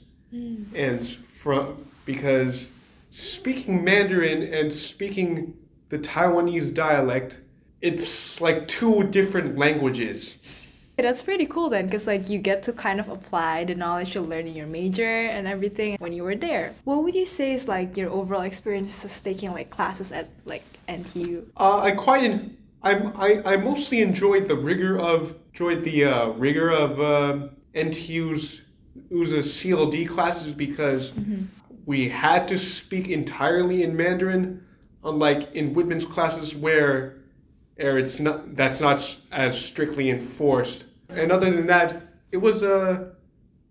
and 0.74 1.06
from 1.28 1.84
because 2.06 2.70
speaking 3.12 3.84
Mandarin 3.84 4.42
and 4.42 4.72
speaking 4.72 5.54
the 5.90 5.98
Taiwanese 5.98 6.74
dialect, 6.74 7.40
it's 7.80 8.40
like 8.40 8.66
two 8.66 9.04
different 9.04 9.56
languages. 9.56 10.34
That's 10.96 11.22
pretty 11.22 11.46
cool 11.46 11.68
then, 11.68 11.86
because 11.86 12.06
like 12.06 12.28
you 12.28 12.38
get 12.38 12.62
to 12.64 12.72
kind 12.72 13.00
of 13.00 13.08
apply 13.08 13.64
the 13.64 13.74
knowledge 13.74 14.14
you 14.14 14.20
learned 14.20 14.48
in 14.48 14.54
your 14.54 14.66
major 14.66 15.26
and 15.26 15.46
everything 15.46 15.96
when 15.98 16.12
you 16.12 16.22
were 16.22 16.36
there. 16.36 16.74
What 16.84 17.02
would 17.02 17.14
you 17.14 17.24
say 17.24 17.52
is 17.52 17.66
like 17.66 17.96
your 17.96 18.10
overall 18.10 18.42
experiences 18.42 19.18
taking 19.20 19.52
like 19.52 19.70
classes 19.70 20.12
at 20.12 20.28
like 20.44 20.64
NTU? 20.88 21.46
Uh, 21.56 21.80
I 21.80 21.92
quite 21.92 22.24
en- 22.24 22.56
I'm, 22.82 23.12
I 23.16 23.42
I 23.44 23.56
mostly 23.56 24.00
enjoyed 24.00 24.48
the 24.48 24.56
rigor 24.56 24.98
of 24.98 25.36
enjoyed 25.52 25.82
the 25.82 26.04
uh, 26.04 26.28
rigor 26.30 26.70
of 26.70 27.00
uh, 27.00 27.48
NTU's 27.74 28.62
USA 29.10 29.38
CLD 29.38 30.08
classes 30.08 30.52
because 30.52 31.12
we 31.84 32.08
had 32.08 32.48
to 32.48 32.56
speak 32.56 33.08
entirely 33.08 33.82
in 33.82 33.96
Mandarin, 33.96 34.64
unlike 35.04 35.54
in 35.54 35.74
Whitman's 35.74 36.04
classes 36.04 36.54
where, 36.54 37.16
it's 37.76 38.20
not 38.20 38.54
that's 38.54 38.80
not 38.80 39.18
as 39.32 39.60
strictly 39.60 40.10
enforced. 40.10 40.84
And 41.08 41.32
other 41.32 41.50
than 41.50 41.66
that, 41.66 42.02
it 42.30 42.36
was 42.36 42.62
a 42.62 43.12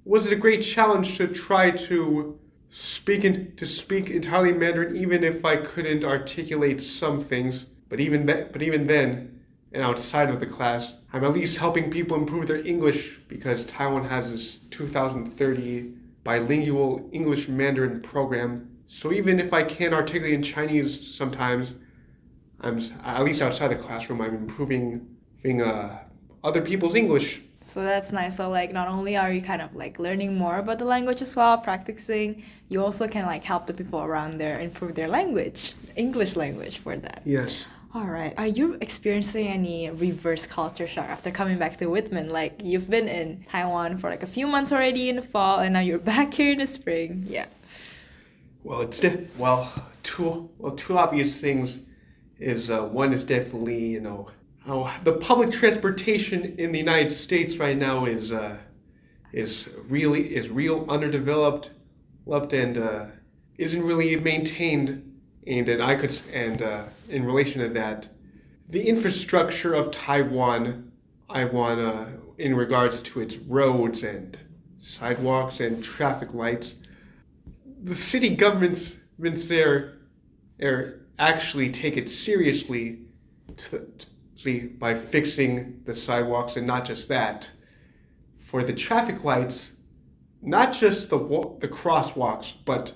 was 0.04 0.26
it 0.26 0.34
a 0.34 0.36
great 0.36 0.62
challenge 0.62 1.18
to 1.18 1.28
try 1.28 1.72
to 1.72 2.38
speak 2.70 3.24
in, 3.24 3.56
to 3.56 3.66
speak 3.66 4.10
entirely 4.10 4.52
Mandarin, 4.52 4.96
even 4.96 5.24
if 5.24 5.46
I 5.46 5.58
couldn't 5.58 6.04
articulate 6.04 6.82
some 6.82 7.24
things. 7.24 7.66
But 7.88 8.00
even 8.00 8.26
that, 8.26 8.52
but 8.52 8.62
even 8.62 8.88
then, 8.88 9.42
and 9.72 9.84
outside 9.84 10.30
of 10.30 10.40
the 10.40 10.46
class, 10.46 10.96
I'm 11.14 11.24
at 11.24 11.34
least 11.34 11.58
helping 11.58 11.90
people 11.90 12.18
improve 12.18 12.48
their 12.48 12.66
English 12.66 13.20
because 13.28 13.64
Taiwan 13.66 14.06
has 14.06 14.32
this 14.32 14.56
2030 14.72 15.94
bilingual 16.24 17.10
English 17.12 17.48
Mandarin 17.48 18.02
program. 18.02 18.70
So 18.86 19.12
even 19.12 19.40
if 19.40 19.54
I 19.54 19.64
can't 19.64 19.94
articulate 19.94 20.34
in 20.34 20.44
Chinese 20.44 21.16
sometimes, 21.16 21.76
I'm 22.60 22.80
at 23.04 23.24
least 23.24 23.42
outside 23.42 23.70
the 23.70 23.76
classroom. 23.76 24.22
I'm 24.22 24.36
improving, 24.36 25.08
improving 25.36 25.62
uh, 25.62 26.00
other 26.44 26.62
people's 26.62 26.96
English. 26.96 27.42
So 27.62 27.84
that's 27.84 28.12
nice. 28.12 28.38
So 28.38 28.50
like 28.50 28.74
not 28.74 28.88
only 28.88 29.16
are 29.18 29.32
you 29.32 29.42
kind 29.42 29.62
of 29.62 29.76
like 29.76 30.00
learning 30.00 30.38
more 30.38 30.58
about 30.58 30.80
the 30.80 30.86
language 30.86 31.22
as 31.22 31.36
well, 31.36 31.58
practicing, 31.58 32.44
you 32.70 32.84
also 32.84 33.08
can 33.08 33.26
like 33.26 33.44
help 33.44 33.68
the 33.68 33.74
people 33.74 34.02
around 34.02 34.38
there 34.38 34.60
improve 34.60 34.96
their 34.96 35.08
language, 35.08 35.74
English 35.96 36.36
language 36.36 36.80
for 36.80 36.98
that. 36.98 37.22
Yes. 37.24 37.68
All 37.94 38.06
right. 38.06 38.34
Are 38.38 38.48
you 38.48 38.78
experiencing 38.80 39.48
any 39.48 39.90
reverse 39.90 40.48
culture 40.48 40.88
shock 40.88 41.10
after 41.10 41.30
coming 41.30 41.58
back 41.58 41.76
to 41.78 41.88
Whitman? 41.88 42.30
Like 42.30 42.62
you've 42.64 42.90
been 42.90 43.10
in 43.10 43.44
Taiwan 43.50 43.98
for 43.98 44.10
like 44.10 44.24
a 44.24 44.28
few 44.28 44.48
months 44.48 44.72
already 44.72 45.10
in 45.10 45.18
the 45.18 45.22
fall, 45.22 45.60
and 45.60 45.74
now 45.74 45.82
you're 45.82 46.00
back 46.14 46.34
here 46.34 46.54
in 46.54 46.60
the 46.60 46.68
spring. 46.68 47.26
Yeah. 47.28 47.48
Well, 48.64 48.82
it's 48.82 49.02
well 49.38 49.74
two 50.04 50.50
well 50.58 50.74
two 50.76 50.98
obvious 50.98 51.42
things 51.42 51.80
is 52.40 52.72
uh, 52.72 52.84
one 52.84 53.12
is 53.12 53.26
definitely 53.26 53.88
you 53.88 54.00
know 54.00 54.30
how 54.66 54.90
the 55.04 55.14
public 55.14 55.52
transportation 55.52 56.56
in 56.58 56.72
the 56.72 56.80
United 56.80 57.12
States 57.12 57.58
right 57.58 57.78
now 57.78 58.06
is 58.06 58.32
uh, 58.32 58.58
is 59.34 59.68
really 59.90 60.34
is 60.34 60.50
real 60.50 60.86
underdeveloped, 60.88 61.72
and 62.26 62.78
uh, 62.78 63.08
isn't 63.58 63.84
really 63.84 64.16
maintained. 64.16 65.11
And 65.48 65.68
and 65.70 65.82
I 65.82 65.96
could 65.96 66.20
and 66.34 66.62
uh, 66.62 66.84
in 67.10 67.26
relation 67.26 67.62
to 67.62 67.70
that, 67.70 68.10
the 68.70 68.88
infrastructure 68.88 69.74
of 69.74 69.92
Taiwan, 69.92 70.92
I 71.30 71.46
want 71.46 71.80
uh, 71.80 72.06
in 72.38 72.56
regards 72.56 73.02
to 73.02 73.22
its 73.22 73.38
roads 73.38 74.04
and 74.04 74.38
sidewalks 74.80 75.60
and 75.60 75.84
traffic 75.84 76.34
lights 76.34 76.76
the 77.84 77.96
city 77.96 78.36
governments 78.36 78.98
there, 79.48 79.98
there 80.58 81.02
actually 81.18 81.70
take 81.70 81.98
it 81.98 82.10
seriously 82.10 83.00
to 83.58 83.88
see, 84.36 84.62
by 84.62 84.94
fixing 84.94 85.82
the 85.86 85.96
sidewalks 85.96 86.56
and 86.58 86.66
not 86.66 86.86
just 86.86 87.10
that, 87.10 87.52
for 88.38 88.64
the 88.64 88.74
traffic 88.74 89.24
lights, 89.24 89.72
not 90.42 90.74
just 90.74 91.10
the 91.10 91.18
the 91.60 91.68
crosswalks, 91.68 92.54
but 92.66 92.94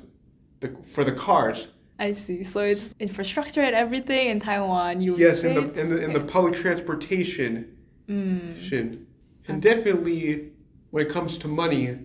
the 0.60 0.70
for 0.84 1.04
the 1.04 1.12
cars. 1.12 1.68
I 1.98 2.12
see. 2.14 2.44
So 2.44 2.62
it's 2.62 2.94
infrastructure 3.00 3.62
and 3.62 3.76
everything 3.76 4.30
in 4.30 4.40
Taiwan. 4.40 5.02
You 5.02 5.16
Yes, 5.16 5.44
in 5.44 5.54
the 5.54 5.62
in 5.80 5.90
the 5.90 6.04
in 6.04 6.14
the 6.14 6.20
public 6.20 6.56
transportation. 6.56 7.78
Mm. 8.10 8.58
Shin. 8.60 9.08
And 9.48 9.62
definitely, 9.62 10.52
when 10.92 11.06
it 11.06 11.10
comes 11.10 11.38
to 11.38 11.48
money, 11.48 11.98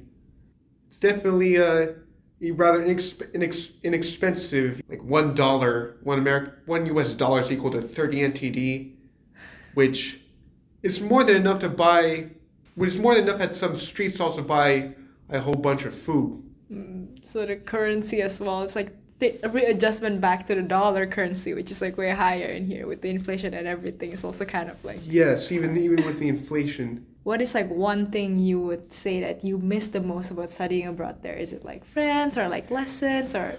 it's 0.87 0.97
definitely 0.99 1.59
uh, 1.59 1.89
a 2.43 2.51
rather 2.53 2.81
inexp- 2.81 3.33
inex- 3.33 3.83
inexpensive. 3.83 4.81
Like 4.89 5.03
one 5.03 5.35
dollar, 5.35 5.97
one 6.03 6.19
American, 6.19 6.53
one 6.67 6.87
U.S. 6.87 7.15
dollar 7.15 7.41
is 7.41 7.51
equal 7.51 7.71
to 7.71 7.83
thirty 7.83 8.19
NTD, 8.21 8.95
which 9.75 10.21
is 10.83 11.01
more 11.01 11.25
than 11.25 11.37
enough 11.37 11.59
to 11.61 11.69
buy. 11.69 12.31
Which 12.77 12.91
is 12.91 12.99
more 12.99 13.15
than 13.15 13.25
enough 13.25 13.41
at 13.41 13.55
some 13.55 13.77
street 13.77 14.15
stalls 14.15 14.37
to 14.37 14.43
buy 14.43 14.95
a 15.29 15.41
whole 15.41 15.55
bunch 15.55 15.85
of 15.85 15.93
food. 15.93 16.43
So 17.25 17.45
the 17.45 17.57
currency 17.57 18.23
as 18.23 18.41
well. 18.41 18.63
It's 18.63 18.77
like 18.77 18.95
the 19.21 19.39
readjustment 19.49 20.21
back 20.21 20.47
to 20.47 20.55
the 20.55 20.63
dollar 20.63 21.07
currency, 21.07 21.55
which 21.55 21.71
is 21.71 21.81
like 21.81 21.97
way 21.97 22.11
higher 22.11 22.47
in 22.47 22.67
here 22.67 22.87
with 22.87 23.03
the 23.03 23.11
inflation 23.11 23.55
and 23.55 23.67
everything. 23.67 24.13
It's 24.13 24.25
also 24.25 24.45
kind 24.45 24.69
of 24.71 24.83
like 24.85 25.01
Yes, 25.05 25.53
even 25.53 25.77
even 25.77 26.05
with 26.05 26.19
the 26.19 26.29
inflation. 26.29 27.07
what 27.23 27.41
is 27.41 27.55
like 27.55 27.69
one 27.69 28.11
thing 28.11 28.39
you 28.39 28.59
would 28.61 28.93
say 28.93 29.21
that 29.21 29.45
you 29.45 29.59
miss 29.59 29.87
the 29.89 30.01
most 30.01 30.31
about 30.31 30.51
studying 30.51 30.87
abroad 30.89 31.23
there? 31.23 31.37
Is 31.37 31.53
it 31.53 31.65
like 31.65 31.85
friends 31.85 32.37
or 32.37 32.49
like 32.49 32.71
lessons 32.71 33.35
or 33.35 33.57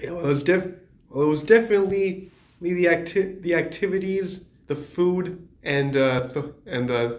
Yeah, 0.00 0.12
well, 0.12 0.24
it 0.24 0.28
was 0.28 0.42
def- 0.42 0.72
well, 1.10 1.24
it 1.26 1.28
was 1.28 1.42
definitely 1.42 2.30
the 2.60 2.88
acti- 2.88 3.36
the 3.46 3.54
activities, 3.54 4.40
the 4.66 4.74
food, 4.76 5.46
and 5.62 5.94
uh, 5.96 6.20
the, 6.34 6.54
and 6.66 6.90
uh, 6.90 7.12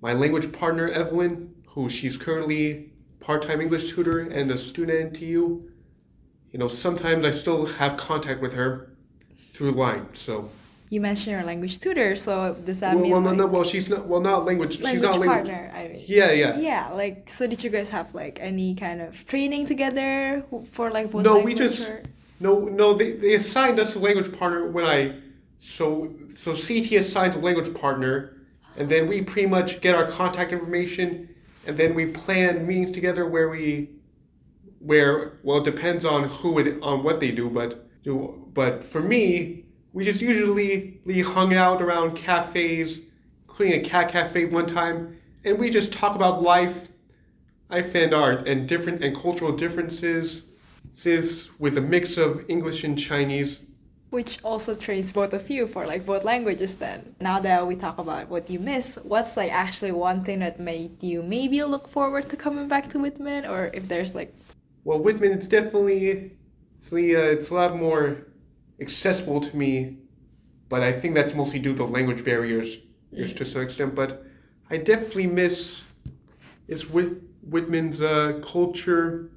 my 0.00 0.12
language 0.14 0.50
partner 0.52 0.88
Evelyn, 0.88 1.54
who 1.74 1.88
she's 1.90 2.16
currently 2.16 2.90
part-time 3.20 3.60
English 3.60 3.92
tutor 3.92 4.20
and 4.20 4.50
a 4.50 4.56
student 4.56 4.98
at 4.98 5.12
NTU. 5.20 5.62
You 6.52 6.58
know, 6.58 6.68
sometimes 6.68 7.24
I 7.24 7.30
still 7.30 7.66
have 7.66 7.96
contact 7.96 8.40
with 8.40 8.54
her 8.54 8.90
through 9.52 9.72
line. 9.72 10.06
So, 10.14 10.50
you 10.90 11.00
mentioned 11.00 11.32
your 11.36 11.44
language 11.44 11.78
tutor, 11.80 12.16
so 12.16 12.54
does 12.64 12.80
that 12.80 12.94
well, 12.94 13.02
mean 13.02 13.12
well, 13.12 13.20
no, 13.20 13.28
like 13.30 13.38
no, 13.38 13.46
well, 13.46 13.64
she's 13.64 13.88
not 13.90 14.06
well, 14.06 14.20
not 14.20 14.44
language. 14.46 14.76
she's 14.76 14.84
language 14.84 15.02
not 15.02 15.18
language. 15.18 15.48
partner? 15.48 15.72
I 15.74 15.88
mean. 15.88 16.04
Yeah, 16.06 16.30
yeah. 16.32 16.58
Yeah, 16.58 16.88
like 16.92 17.28
so. 17.28 17.46
Did 17.46 17.62
you 17.62 17.70
guys 17.70 17.90
have 17.90 18.14
like 18.14 18.38
any 18.40 18.74
kind 18.74 19.02
of 19.02 19.26
training 19.26 19.66
together 19.66 20.44
for 20.72 20.90
like 20.90 21.10
both 21.10 21.24
No, 21.24 21.38
we 21.40 21.54
just- 21.54 21.86
or- 21.88 22.02
No, 22.40 22.60
no, 22.60 22.94
they, 22.94 23.12
they 23.12 23.34
assigned 23.34 23.78
us 23.80 23.96
a 23.96 23.98
language 23.98 24.30
partner 24.38 24.70
when 24.70 24.84
I 24.86 25.14
so 25.58 26.14
so 26.34 26.52
CT 26.54 26.92
assigns 26.92 27.36
a 27.36 27.40
language 27.40 27.74
partner, 27.74 28.32
and 28.78 28.88
then 28.88 29.06
we 29.08 29.20
pretty 29.22 29.48
much 29.48 29.80
get 29.82 29.94
our 29.94 30.06
contact 30.06 30.52
information, 30.52 31.28
and 31.66 31.76
then 31.76 31.94
we 31.94 32.06
plan 32.06 32.66
meetings 32.66 32.92
together 32.92 33.26
where 33.26 33.50
we, 33.50 33.90
where 34.80 35.38
well 35.42 35.58
it 35.58 35.64
depends 35.64 36.04
on 36.04 36.24
who 36.24 36.58
it 36.58 36.80
on 36.82 37.02
what 37.02 37.20
they 37.20 37.30
do, 37.30 37.50
but 37.50 37.86
but 38.54 38.84
for 38.84 39.02
me 39.02 39.64
we 39.92 40.04
just 40.04 40.20
usually 40.20 41.00
hung 41.22 41.54
out 41.54 41.82
around 41.82 42.14
cafes, 42.14 43.00
including 43.48 43.80
a 43.80 43.82
cat 43.82 44.10
cafe 44.10 44.44
one 44.44 44.66
time, 44.66 45.16
and 45.44 45.58
we 45.58 45.70
just 45.70 45.92
talk 45.92 46.14
about 46.14 46.42
life, 46.42 46.88
life 47.70 47.94
and 47.94 48.12
art 48.14 48.46
and 48.46 48.68
different 48.68 49.02
and 49.02 49.16
cultural 49.16 49.52
differences 49.52 50.42
with 51.58 51.76
a 51.76 51.80
mix 51.80 52.16
of 52.16 52.44
English 52.48 52.84
and 52.84 52.98
Chinese. 52.98 53.60
Which 54.10 54.38
also 54.42 54.74
trains 54.74 55.12
both 55.12 55.34
of 55.34 55.50
you 55.50 55.66
for 55.66 55.86
like 55.86 56.06
both 56.06 56.24
languages 56.24 56.76
then. 56.76 57.14
Now 57.20 57.40
that 57.40 57.66
we 57.66 57.76
talk 57.76 57.98
about 57.98 58.28
what 58.28 58.48
you 58.48 58.58
miss, 58.58 58.98
what's 59.02 59.36
like 59.36 59.52
actually 59.52 59.92
one 59.92 60.24
thing 60.24 60.38
that 60.38 60.58
made 60.58 61.02
you 61.02 61.22
maybe 61.22 61.62
look 61.62 61.88
forward 61.88 62.28
to 62.30 62.36
coming 62.36 62.68
back 62.68 62.88
to 62.90 62.98
Whitman 62.98 63.44
or 63.44 63.70
if 63.74 63.86
there's 63.86 64.14
like 64.14 64.34
Well, 64.88 65.00
Whitman, 65.00 65.32
it's 65.32 65.46
definitely 65.46 66.30
it's, 66.78 66.88
the, 66.88 67.14
uh, 67.14 67.20
it's 67.20 67.50
a 67.50 67.54
lot 67.54 67.76
more 67.76 68.26
accessible 68.80 69.38
to 69.38 69.54
me, 69.54 69.98
but 70.70 70.82
I 70.82 70.92
think 70.92 71.14
that's 71.14 71.34
mostly 71.34 71.58
due 71.58 71.74
to 71.74 71.84
the 71.84 71.86
language 71.86 72.24
barriers 72.24 72.78
just 73.14 73.36
to 73.36 73.44
some 73.44 73.60
extent. 73.60 73.94
But 73.94 74.24
I 74.70 74.78
definitely 74.78 75.26
miss 75.26 75.82
it's 76.68 76.88
Whit, 76.88 77.20
Whitman's 77.42 78.00
uh, 78.00 78.40
culture, 78.42 79.28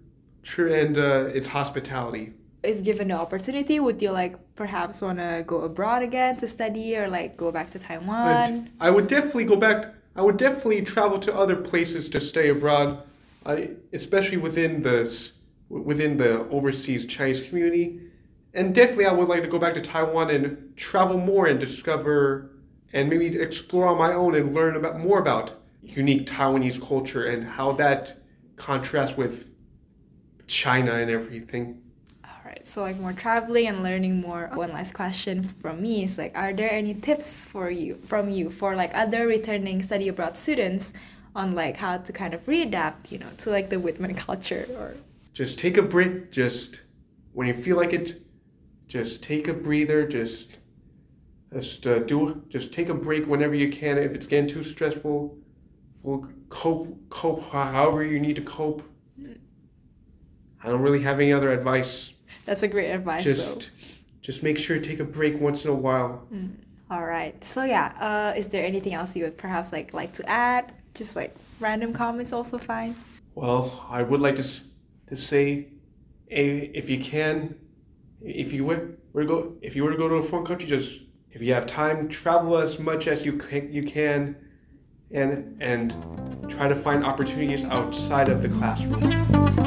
and 0.58 0.98
uh, 0.98 1.32
its 1.34 1.48
hospitality. 1.48 2.32
if 2.64 2.82
given 2.82 3.10
the 3.10 3.16
opportunity, 3.16 3.82
would 3.82 4.02
you 4.02 4.12
like 4.12 4.38
perhaps 4.56 5.02
wanna 5.02 5.44
go 5.46 5.64
abroad 5.64 6.02
again 6.02 6.38
to 6.38 6.48
study 6.48 6.96
or 6.96 7.10
like 7.10 7.36
go 7.36 7.52
back 7.52 7.70
to 7.72 7.80
Taiwan? 7.80 8.70
I 8.80 8.90
would 8.90 9.08
definitely 9.08 9.44
go 9.44 9.58
back. 9.58 9.94
I 10.16 10.22
would 10.22 10.38
definitely 10.38 10.82
travel 10.84 11.20
to 11.20 11.36
other 11.36 11.58
places 11.58 12.08
to 12.08 12.22
stay 12.22 12.48
abroad, 12.48 13.04
I, 13.46 13.72
especially 13.92 14.38
within 14.38 14.84
the 14.84 15.06
within 15.72 16.18
the 16.18 16.42
overseas 16.50 17.06
Chinese 17.06 17.42
community. 17.42 18.02
And 18.54 18.76
definitely, 18.76 19.06
I 19.06 19.14
would 19.14 19.30
like 19.30 19.42
to 19.44 19.48
go 19.48 19.58
back 19.58 19.74
to 19.76 19.82
Taiwan 19.82 20.30
and 20.30 20.76
travel 20.76 21.18
more 21.18 21.48
and 21.48 21.60
discover 21.60 22.52
and 22.94 23.10
maybe 23.10 23.28
explore 23.40 23.88
on 23.88 23.98
my 23.98 24.14
own 24.14 24.36
and 24.36 24.54
learn 24.54 24.76
about 24.76 25.00
more 25.00 25.20
about 25.20 25.54
unique 25.82 26.28
Taiwanese 26.28 26.86
culture 26.86 27.24
and 27.24 27.44
how 27.46 27.72
that 27.74 28.18
contrasts 28.58 29.16
with 29.16 29.48
China 30.48 30.94
and 30.94 31.10
everything. 31.10 31.82
Alright, 32.26 32.68
so 32.68 32.82
like 32.82 32.98
more 32.98 33.14
traveling 33.14 33.68
and 33.68 33.82
learning 33.82 34.20
more. 34.20 34.50
One 34.54 34.74
last 34.74 34.94
question 34.94 35.44
from 35.62 35.82
me 35.82 36.04
is 36.04 36.18
like, 36.18 36.36
are 36.36 36.52
there 36.52 36.72
any 36.72 36.94
tips 36.94 37.46
for 37.46 37.70
you 37.70 37.96
from 38.08 38.30
you 38.30 38.50
for 38.50 38.76
like 38.76 38.94
other 38.94 39.26
returning 39.28 39.82
study 39.82 40.10
abroad 40.10 40.38
students 40.38 40.92
on 41.34 41.54
like 41.54 41.78
how 41.78 41.98
to 41.98 42.12
kind 42.12 42.34
of 42.34 42.46
readapt, 42.46 43.12
you 43.12 43.20
know, 43.20 43.30
to 43.38 43.50
like 43.50 43.70
the 43.70 43.80
Whitman 43.80 44.14
culture 44.16 44.68
or 44.78 44.96
just 45.34 45.60
take 45.60 45.78
a 45.78 45.82
break 45.82 46.32
just 46.32 46.82
when 47.34 47.48
you 47.48 47.54
feel 47.54 47.78
like 47.78 47.94
it 47.94 48.22
just 48.88 49.24
take 49.24 49.48
a 49.48 49.54
breather 49.54 50.08
just 50.08 50.58
just 51.54 51.88
uh, 51.88 52.00
do 52.00 52.44
just 52.50 52.72
take 52.74 52.90
a 52.90 52.94
break 52.94 53.26
whenever 53.28 53.56
you 53.56 53.70
can 53.70 53.98
if 53.98 54.12
it's 54.14 54.28
getting 54.28 54.48
too 54.48 54.64
stressful 54.64 55.38
well, 56.04 56.28
cope 56.50 56.98
cope 57.10 57.42
however 57.52 58.04
you 58.04 58.20
need 58.20 58.36
to 58.36 58.42
cope 58.42 58.82
i 60.64 60.68
don't 60.68 60.82
really 60.82 61.02
have 61.02 61.20
any 61.20 61.32
other 61.32 61.52
advice 61.52 62.12
that's 62.46 62.64
a 62.64 62.68
great 62.68 62.92
advice 62.92 63.24
though. 63.24 63.32
just 63.32 63.72
just 64.22 64.44
make 64.44 64.58
sure 64.58 64.78
to 64.78 64.82
take 64.82 65.00
a 65.00 65.06
break 65.06 65.40
once 65.40 65.64
in 65.66 65.72
a 65.72 65.76
while 65.76 66.28
All 66.92 67.06
right. 67.06 67.42
So 67.42 67.64
yeah, 67.64 67.94
uh, 68.02 68.38
is 68.38 68.48
there 68.48 68.66
anything 68.66 68.94
else 68.94 69.16
you 69.16 69.24
would 69.24 69.38
perhaps 69.38 69.72
like 69.72 69.94
like 69.94 70.12
to 70.16 70.30
add? 70.30 70.74
Just 70.94 71.16
like 71.16 71.34
random 71.62 71.94
comments, 71.94 72.34
also 72.34 72.58
fine. 72.58 72.96
Well, 73.34 73.88
I 73.90 74.04
would 74.04 74.20
like 74.20 74.36
to, 74.36 74.44
to 75.12 75.18
say, 75.18 75.68
if 76.28 76.90
you 76.90 76.98
can, 77.04 77.56
if 78.22 78.54
you 78.54 78.64
were, 78.64 78.92
were 79.12 79.24
to 79.24 79.28
go, 79.28 79.54
if 79.62 79.76
you 79.76 79.84
were 79.84 79.92
to 79.92 79.98
go 79.98 80.08
to 80.08 80.16
a 80.16 80.22
foreign 80.22 80.46
country, 80.46 80.70
just 80.70 81.02
if 81.32 81.42
you 81.42 81.54
have 81.54 81.66
time, 81.66 82.08
travel 82.08 82.58
as 82.58 82.80
much 82.80 83.08
as 83.08 83.26
you 83.26 83.34
can, 83.34 83.70
you 83.70 83.84
can, 83.84 84.38
and 85.12 85.62
and 85.62 85.92
try 86.48 86.70
to 86.70 86.76
find 86.76 87.04
opportunities 87.04 87.66
outside 87.66 88.30
of 88.30 88.42
the 88.42 88.48
classroom. 88.48 89.61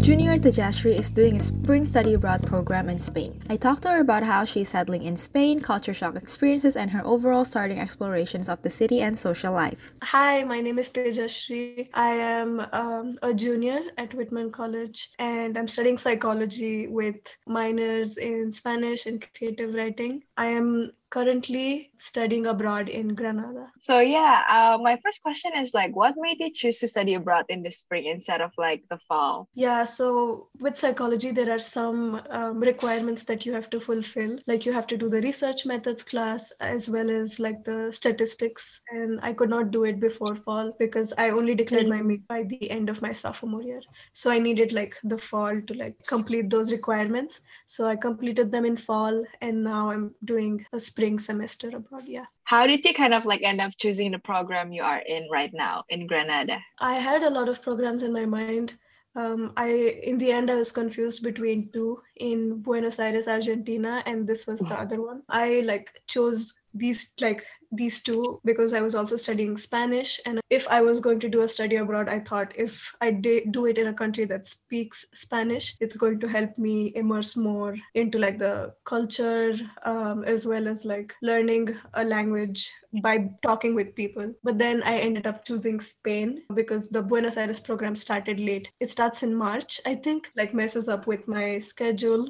Junior 0.00 0.38
Tejashri 0.38 0.98
is 0.98 1.10
doing 1.10 1.36
a 1.36 1.40
spring 1.40 1.84
study 1.84 2.14
abroad 2.14 2.46
program 2.46 2.88
in 2.88 2.96
Spain. 2.98 3.38
I 3.50 3.56
talked 3.58 3.82
to 3.82 3.90
her 3.90 4.00
about 4.00 4.22
how 4.22 4.46
she's 4.46 4.70
settling 4.70 5.02
in 5.02 5.14
Spain, 5.14 5.60
culture 5.60 5.92
shock 5.92 6.16
experiences, 6.16 6.74
and 6.74 6.90
her 6.90 7.06
overall 7.06 7.44
starting 7.44 7.78
explorations 7.78 8.48
of 8.48 8.62
the 8.62 8.70
city 8.70 9.02
and 9.02 9.18
social 9.18 9.52
life. 9.52 9.92
Hi, 10.02 10.42
my 10.44 10.62
name 10.62 10.78
is 10.78 10.88
Tejashri. 10.88 11.90
I 11.92 12.12
am 12.14 12.60
um, 12.72 13.18
a 13.22 13.34
junior 13.34 13.80
at 13.98 14.14
Whitman 14.14 14.50
College 14.50 15.10
and 15.18 15.58
I'm 15.58 15.68
studying 15.68 15.98
psychology 15.98 16.86
with 16.86 17.36
minors 17.46 18.16
in 18.16 18.50
Spanish 18.52 19.04
and 19.04 19.22
creative 19.36 19.74
writing. 19.74 20.22
I 20.38 20.46
am 20.46 20.92
currently 21.10 21.90
studying 21.98 22.46
abroad 22.46 22.88
in 22.88 23.14
Granada. 23.14 23.66
So 23.80 24.00
yeah, 24.00 24.42
uh, 24.48 24.78
my 24.80 24.98
first 25.04 25.22
question 25.22 25.52
is 25.56 25.74
like, 25.74 25.94
what 25.94 26.14
made 26.16 26.38
you 26.40 26.52
choose 26.52 26.78
to 26.78 26.88
study 26.88 27.14
abroad 27.14 27.44
in 27.48 27.62
the 27.62 27.70
spring 27.70 28.06
instead 28.06 28.40
of 28.40 28.52
like 28.56 28.84
the 28.88 28.98
fall? 29.08 29.48
Yeah, 29.54 29.84
so 29.84 30.48
with 30.60 30.76
psychology, 30.76 31.30
there 31.30 31.50
are 31.50 31.58
some 31.58 32.22
um, 32.30 32.60
requirements 32.60 33.24
that 33.24 33.44
you 33.44 33.52
have 33.52 33.68
to 33.70 33.80
fulfill. 33.80 34.38
Like 34.46 34.64
you 34.64 34.72
have 34.72 34.86
to 34.88 34.96
do 34.96 35.08
the 35.08 35.20
research 35.20 35.66
methods 35.66 36.02
class 36.02 36.52
as 36.60 36.88
well 36.88 37.10
as 37.10 37.38
like 37.40 37.64
the 37.64 37.90
statistics. 37.92 38.80
And 38.90 39.20
I 39.22 39.32
could 39.32 39.50
not 39.50 39.70
do 39.70 39.84
it 39.84 40.00
before 40.00 40.36
fall 40.36 40.72
because 40.78 41.12
I 41.18 41.30
only 41.30 41.54
declared 41.54 41.88
my 41.88 42.02
meet 42.02 42.26
by 42.28 42.44
the 42.44 42.70
end 42.70 42.88
of 42.88 43.02
my 43.02 43.12
sophomore 43.12 43.62
year. 43.62 43.80
So 44.12 44.30
I 44.30 44.38
needed 44.38 44.72
like 44.72 44.96
the 45.04 45.18
fall 45.18 45.60
to 45.60 45.74
like 45.74 45.96
complete 46.06 46.48
those 46.48 46.72
requirements. 46.72 47.40
So 47.66 47.86
I 47.86 47.96
completed 47.96 48.52
them 48.52 48.64
in 48.64 48.76
fall 48.76 49.24
and 49.40 49.64
now 49.64 49.90
I'm 49.90 50.14
doing 50.24 50.64
a 50.72 50.78
spring 50.80 50.99
semester 51.18 51.70
abroad. 51.74 52.04
Yeah. 52.06 52.26
How 52.44 52.66
did 52.66 52.84
you 52.84 52.94
kind 52.94 53.14
of 53.14 53.24
like 53.24 53.42
end 53.42 53.60
up 53.60 53.72
choosing 53.78 54.10
the 54.10 54.18
program 54.18 54.72
you 54.72 54.82
are 54.82 54.98
in 54.98 55.28
right 55.30 55.52
now 55.52 55.84
in 55.88 56.06
Granada? 56.06 56.58
I 56.78 56.94
had 56.94 57.22
a 57.22 57.30
lot 57.30 57.48
of 57.48 57.62
programs 57.62 58.02
in 58.02 58.12
my 58.12 58.26
mind, 58.26 58.74
Um, 59.16 59.52
I 59.56 59.68
in 60.04 60.18
the 60.18 60.30
end 60.30 60.50
I 60.50 60.54
was 60.54 60.70
confused 60.70 61.22
between 61.22 61.70
two 61.72 62.00
in 62.16 62.62
Buenos 62.62 62.98
Aires, 63.00 63.26
Argentina, 63.26 64.02
and 64.06 64.26
this 64.26 64.46
was 64.46 64.60
the 64.60 64.74
other 64.74 65.02
one. 65.02 65.22
I 65.28 65.62
like 65.64 65.90
chose 66.06 66.54
these 66.72 67.12
like 67.20 67.44
these 67.72 68.02
two 68.02 68.40
because 68.44 68.72
I 68.72 68.80
was 68.80 68.94
also 68.94 69.16
studying 69.16 69.56
Spanish. 69.56 70.20
And 70.26 70.40
if 70.50 70.66
I 70.68 70.80
was 70.80 71.00
going 71.00 71.20
to 71.20 71.28
do 71.28 71.42
a 71.42 71.48
study 71.48 71.76
abroad, 71.76 72.08
I 72.08 72.20
thought 72.20 72.52
if 72.56 72.92
I 73.00 73.10
do 73.10 73.66
it 73.66 73.78
in 73.78 73.88
a 73.88 73.94
country 73.94 74.24
that 74.26 74.46
speaks 74.46 75.04
Spanish, 75.14 75.76
it's 75.80 75.96
going 75.96 76.20
to 76.20 76.28
help 76.28 76.58
me 76.58 76.92
immerse 76.96 77.36
more 77.36 77.76
into 77.94 78.18
like 78.18 78.38
the 78.38 78.74
culture 78.84 79.54
um, 79.84 80.24
as 80.24 80.46
well 80.46 80.66
as 80.68 80.84
like 80.84 81.14
learning 81.22 81.76
a 81.94 82.04
language 82.04 82.70
by 83.02 83.30
talking 83.42 83.74
with 83.74 83.94
people. 83.94 84.32
But 84.42 84.58
then 84.58 84.82
I 84.82 84.98
ended 84.98 85.26
up 85.26 85.44
choosing 85.44 85.80
Spain 85.80 86.42
because 86.54 86.88
the 86.88 87.02
Buenos 87.02 87.36
Aires 87.36 87.60
program 87.60 87.94
started 87.94 88.40
late. 88.40 88.70
It 88.80 88.90
starts 88.90 89.22
in 89.22 89.34
March, 89.34 89.80
I 89.86 89.94
think, 89.94 90.28
like 90.36 90.54
messes 90.54 90.88
up 90.88 91.06
with 91.06 91.28
my 91.28 91.58
schedule 91.60 92.28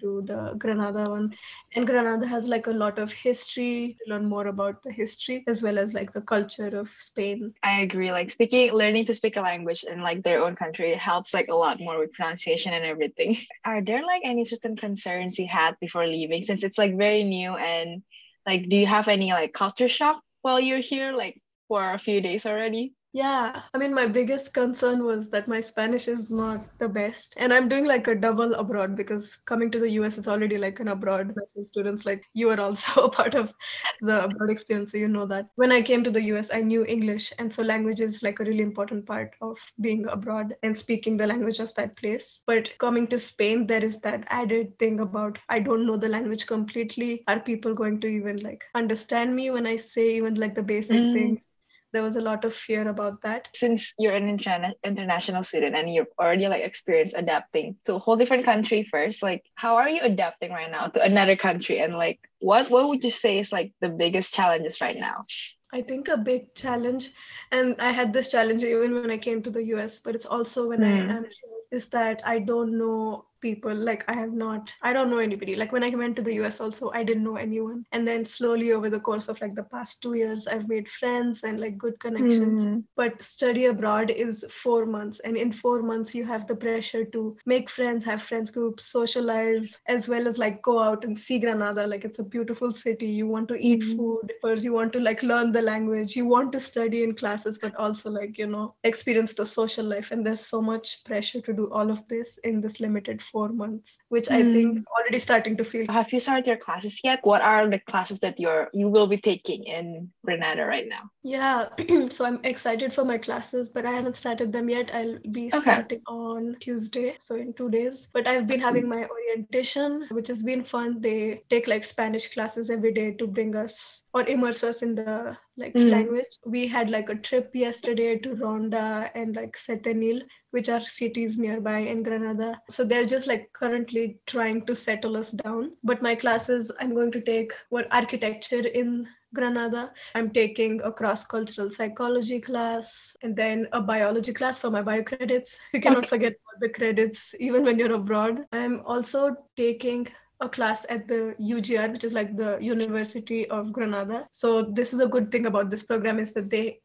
to 0.00 0.22
the 0.24 0.54
Granada 0.58 1.04
one. 1.08 1.34
And 1.74 1.86
Granada 1.86 2.26
has 2.26 2.48
like 2.48 2.66
a 2.66 2.72
lot 2.72 2.98
of 2.98 3.12
history 3.12 3.96
to 3.98 4.12
learn 4.12 4.26
more 4.26 4.46
about 4.46 4.82
the 4.82 4.92
history 4.92 5.44
as 5.46 5.62
well 5.62 5.78
as 5.78 5.94
like 5.94 6.12
the 6.12 6.20
culture 6.20 6.68
of 6.78 6.90
Spain. 6.98 7.54
I 7.62 7.80
agree. 7.80 8.12
Like 8.12 8.30
speaking, 8.30 8.72
learning 8.72 9.04
to 9.06 9.14
speak 9.14 9.36
a 9.36 9.40
language 9.40 9.84
in 9.84 10.00
like 10.00 10.22
their 10.22 10.42
own 10.44 10.56
country 10.56 10.94
helps 10.94 11.34
like 11.34 11.48
a 11.48 11.54
lot 11.54 11.80
more 11.80 11.98
with 11.98 12.12
pronunciation 12.12 12.72
and 12.72 12.84
everything. 12.84 13.36
Are 13.64 13.82
there 13.82 14.04
like 14.04 14.22
any 14.24 14.44
certain 14.44 14.76
concerns 14.76 15.38
you 15.38 15.48
had 15.48 15.76
before 15.80 16.06
leaving 16.06 16.42
since 16.42 16.64
it's 16.64 16.78
like 16.78 16.96
very 16.96 17.24
new 17.24 17.56
and 17.56 18.02
like 18.46 18.68
do 18.68 18.76
you 18.76 18.86
have 18.86 19.08
any 19.08 19.32
like 19.32 19.52
culture 19.52 19.88
shock 19.88 20.22
while 20.42 20.60
you're 20.60 20.80
here 20.80 21.12
like 21.12 21.40
for 21.68 21.92
a 21.92 21.98
few 21.98 22.20
days 22.20 22.46
already? 22.46 22.94
Yeah, 23.12 23.62
I 23.74 23.78
mean, 23.78 23.92
my 23.92 24.06
biggest 24.06 24.54
concern 24.54 25.02
was 25.02 25.30
that 25.30 25.48
my 25.48 25.60
Spanish 25.60 26.06
is 26.06 26.30
not 26.30 26.64
the 26.78 26.88
best. 26.88 27.34
And 27.38 27.52
I'm 27.52 27.68
doing 27.68 27.84
like 27.84 28.06
a 28.06 28.14
double 28.14 28.54
abroad 28.54 28.94
because 28.94 29.34
coming 29.46 29.68
to 29.72 29.80
the 29.80 29.90
US, 29.92 30.16
it's 30.16 30.28
already 30.28 30.58
like 30.58 30.78
an 30.78 30.86
abroad 30.88 31.34
students. 31.60 32.06
Like 32.06 32.24
you 32.34 32.50
are 32.50 32.60
also 32.60 33.02
a 33.06 33.10
part 33.10 33.34
of 33.34 33.52
the 34.00 34.24
abroad 34.24 34.50
experience. 34.50 34.92
So 34.92 34.98
you 34.98 35.08
know 35.08 35.26
that. 35.26 35.48
When 35.56 35.72
I 35.72 35.82
came 35.82 36.04
to 36.04 36.10
the 36.10 36.22
US, 36.34 36.50
I 36.54 36.60
knew 36.60 36.84
English. 36.84 37.32
And 37.40 37.52
so 37.52 37.64
language 37.64 38.00
is 38.00 38.22
like 38.22 38.38
a 38.38 38.44
really 38.44 38.62
important 38.62 39.06
part 39.06 39.34
of 39.40 39.58
being 39.80 40.06
abroad 40.06 40.54
and 40.62 40.78
speaking 40.78 41.16
the 41.16 41.26
language 41.26 41.58
of 41.58 41.74
that 41.74 41.96
place. 41.96 42.42
But 42.46 42.78
coming 42.78 43.08
to 43.08 43.18
Spain, 43.18 43.66
there 43.66 43.84
is 43.84 43.98
that 44.00 44.24
added 44.28 44.78
thing 44.78 45.00
about 45.00 45.36
I 45.48 45.58
don't 45.58 45.84
know 45.84 45.96
the 45.96 46.08
language 46.08 46.46
completely. 46.46 47.24
Are 47.26 47.40
people 47.40 47.74
going 47.74 48.00
to 48.02 48.06
even 48.06 48.36
like 48.36 48.64
understand 48.76 49.34
me 49.34 49.50
when 49.50 49.66
I 49.66 49.74
say 49.74 50.10
even 50.14 50.34
like 50.34 50.54
the 50.54 50.62
basic 50.62 50.96
mm. 50.96 51.12
things? 51.12 51.49
There 51.92 52.02
was 52.02 52.16
a 52.16 52.20
lot 52.20 52.44
of 52.44 52.54
fear 52.54 52.88
about 52.88 53.22
that 53.22 53.48
since 53.54 53.94
you're 53.98 54.14
an 54.14 54.38
interna- 54.38 54.74
international 54.84 55.42
student 55.42 55.74
and 55.74 55.92
you've 55.92 56.06
already 56.18 56.48
like 56.48 56.64
experienced 56.64 57.14
adapting 57.16 57.76
to 57.84 57.94
a 57.94 57.98
whole 57.98 58.16
different 58.16 58.44
country 58.44 58.86
first 58.90 59.22
like 59.22 59.44
how 59.54 59.76
are 59.76 59.88
you 59.88 60.00
adapting 60.02 60.50
right 60.50 60.70
now 60.70 60.86
to 60.86 61.02
another 61.02 61.36
country 61.36 61.80
and 61.80 61.94
like 61.96 62.20
what 62.38 62.70
what 62.70 62.88
would 62.88 63.02
you 63.02 63.10
say 63.10 63.38
is 63.38 63.52
like 63.52 63.72
the 63.80 63.88
biggest 63.88 64.32
challenges 64.32 64.80
right 64.80 64.98
now 64.98 65.24
I 65.72 65.82
think 65.82 66.08
a 66.08 66.16
big 66.16 66.52
challenge, 66.56 67.10
and 67.52 67.76
I 67.78 67.92
had 67.92 68.12
this 68.12 68.26
challenge 68.26 68.64
even 68.64 68.92
when 68.92 69.10
I 69.10 69.18
came 69.18 69.40
to 69.42 69.50
the 69.50 69.62
US, 69.76 70.00
but 70.00 70.16
it's 70.16 70.26
also 70.26 70.68
when 70.68 70.80
mm. 70.80 70.92
I 70.92 71.04
hmm. 71.04 71.10
am 71.10 71.22
here, 71.22 71.60
is 71.70 71.86
that 71.86 72.20
I 72.24 72.40
don't 72.40 72.76
know 72.76 73.26
people 73.40 73.74
like 73.74 74.04
i 74.08 74.12
have 74.12 74.32
not 74.32 74.72
i 74.82 74.92
don't 74.92 75.10
know 75.10 75.18
anybody. 75.18 75.56
Like 75.56 75.72
when 75.72 75.84
i 75.84 75.90
went 75.90 76.16
to 76.16 76.22
the 76.22 76.34
us 76.34 76.60
also 76.60 76.90
i 76.94 77.02
didn't 77.02 77.24
know 77.24 77.36
anyone. 77.36 77.84
And 77.92 78.06
then 78.06 78.24
slowly 78.24 78.72
over 78.72 78.90
the 78.90 79.00
course 79.00 79.28
of 79.28 79.40
like 79.40 79.54
the 79.54 79.64
past 79.64 80.02
two 80.02 80.14
years 80.14 80.46
i've 80.46 80.68
made 80.68 80.88
friends 80.88 81.42
and 81.42 81.60
like 81.60 81.78
good 81.78 81.98
connections. 82.00 82.64
Mm. 82.64 82.84
but 82.96 83.22
study 83.22 83.66
abroad 83.66 84.10
is 84.10 84.44
four 84.50 84.86
months. 84.86 85.20
And 85.20 85.36
in 85.36 85.52
four 85.52 85.82
months 85.82 86.14
you 86.14 86.24
have 86.24 86.46
the 86.46 86.56
pressure 86.56 87.04
to 87.06 87.36
make 87.46 87.70
friends 87.70 88.04
have 88.04 88.22
friends 88.22 88.50
groups 88.50 88.86
socialize 88.86 89.78
as 89.88 90.08
well 90.08 90.28
as 90.28 90.38
like 90.38 90.62
go 90.62 90.78
out 90.78 91.04
and 91.04 91.18
see 91.18 91.38
granada. 91.38 91.86
Like 91.86 92.04
it's 92.04 92.18
a 92.18 92.24
beautiful 92.24 92.70
city. 92.72 93.06
You 93.06 93.26
want 93.26 93.48
to 93.48 93.56
eat 93.56 93.82
mm. 93.82 93.96
food 93.96 94.32
first 94.42 94.64
you 94.64 94.72
want 94.72 94.92
to 94.92 95.00
like 95.00 95.22
learn 95.22 95.52
the 95.52 95.62
language. 95.62 96.16
You 96.16 96.26
want 96.26 96.52
to 96.52 96.60
study 96.60 97.02
in 97.02 97.14
classes 97.14 97.58
but 97.60 97.74
also 97.76 98.10
like 98.10 98.38
you 98.38 98.46
know 98.46 98.74
experience 98.84 99.34
the 99.34 99.46
social 99.46 99.84
life. 99.84 100.10
And 100.10 100.26
there's 100.26 100.40
so 100.40 100.60
much 100.60 101.04
pressure 101.04 101.40
to 101.42 101.52
do 101.52 101.70
all 101.72 101.90
of 101.90 102.06
this 102.08 102.38
in 102.38 102.60
this 102.60 102.80
limited 102.80 103.22
four 103.30 103.48
months, 103.48 103.98
which 104.08 104.28
mm. 104.28 104.36
I 104.36 104.42
think 104.42 104.78
hmm. 104.78 104.84
already 104.96 105.18
starting 105.18 105.56
to 105.56 105.64
feel. 105.64 105.86
Have 105.90 106.12
you 106.12 106.20
started 106.20 106.46
your 106.46 106.56
classes 106.56 107.00
yet? 107.04 107.20
What 107.22 107.42
are 107.42 107.68
the 107.68 107.78
classes 107.78 108.18
that 108.20 108.38
you're 108.38 108.68
you 108.72 108.88
will 108.88 109.06
be 109.06 109.18
taking 109.18 109.64
in 109.64 110.10
Granada 110.24 110.64
right 110.64 110.88
now? 110.88 111.10
Yeah, 111.22 111.68
so 112.08 112.24
I'm 112.24 112.40
excited 112.44 112.92
for 112.92 113.04
my 113.04 113.18
classes, 113.18 113.68
but 113.68 113.86
I 113.86 113.92
haven't 113.92 114.16
started 114.16 114.52
them 114.52 114.68
yet. 114.68 114.94
I'll 114.94 115.18
be 115.30 115.50
starting 115.50 116.02
on 116.06 116.56
Tuesday, 116.60 117.16
so 117.18 117.36
in 117.36 117.52
two 117.54 117.70
days. 117.70 118.08
But 118.12 118.26
I've 118.26 118.46
been 118.46 118.60
having 118.60 118.88
my 118.88 119.06
orientation, 119.06 120.06
which 120.10 120.28
has 120.28 120.42
been 120.42 120.62
fun. 120.62 121.00
They 121.00 121.42
take 121.50 121.66
like 121.66 121.84
Spanish 121.84 122.28
classes 122.32 122.70
every 122.70 122.92
day 122.92 123.12
to 123.12 123.26
bring 123.26 123.56
us 123.56 124.02
or 124.12 124.26
immerse 124.26 124.64
us 124.64 124.82
in 124.82 124.94
the 124.94 125.36
like 125.56 125.74
mm. 125.74 125.90
language. 125.90 126.38
We 126.44 126.66
had 126.66 126.90
like 126.90 127.08
a 127.08 127.14
trip 127.14 127.50
yesterday 127.54 128.18
to 128.18 128.34
Ronda 128.34 129.10
and 129.14 129.36
like 129.36 129.56
Setenil, 129.56 130.22
which 130.50 130.68
are 130.68 130.80
cities 130.80 131.38
nearby 131.38 131.78
in 131.78 132.02
Granada. 132.02 132.60
So 132.70 132.84
they're 132.84 133.04
just 133.04 133.26
like 133.26 133.52
currently 133.52 134.18
trying 134.26 134.62
to 134.66 134.74
settle 134.74 135.16
us 135.16 135.30
down. 135.30 135.72
But 135.84 136.02
my 136.02 136.14
classes 136.14 136.72
I'm 136.80 136.94
going 136.94 137.12
to 137.12 137.20
take 137.20 137.52
were 137.70 137.86
architecture 137.90 138.66
in 138.66 139.06
Granada. 139.32 139.92
I'm 140.14 140.30
taking 140.30 140.80
a 140.82 140.90
cross 140.90 141.24
cultural 141.24 141.70
psychology 141.70 142.40
class 142.40 143.16
and 143.22 143.36
then 143.36 143.68
a 143.72 143.80
biology 143.80 144.32
class 144.32 144.58
for 144.58 144.70
my 144.70 144.82
bio 144.82 145.02
credits. 145.04 145.58
You 145.72 145.80
cannot 145.80 145.98
okay. 145.98 146.08
forget 146.08 146.34
the 146.60 146.68
credits 146.68 147.34
even 147.38 147.64
when 147.64 147.78
you're 147.78 147.92
abroad. 147.92 148.44
I'm 148.52 148.82
also 148.84 149.36
taking 149.56 150.08
a 150.40 150.48
class 150.48 150.86
at 150.88 151.06
the 151.06 151.34
UGR, 151.40 151.92
which 151.92 152.04
is 152.04 152.12
like 152.12 152.36
the 152.36 152.58
University 152.60 153.48
of 153.48 153.72
Granada. 153.72 154.26
So 154.32 154.62
this 154.62 154.92
is 154.92 155.00
a 155.00 155.06
good 155.06 155.30
thing 155.30 155.46
about 155.46 155.70
this 155.70 155.82
program 155.82 156.18
is 156.18 156.32
that 156.32 156.50
they 156.50 156.80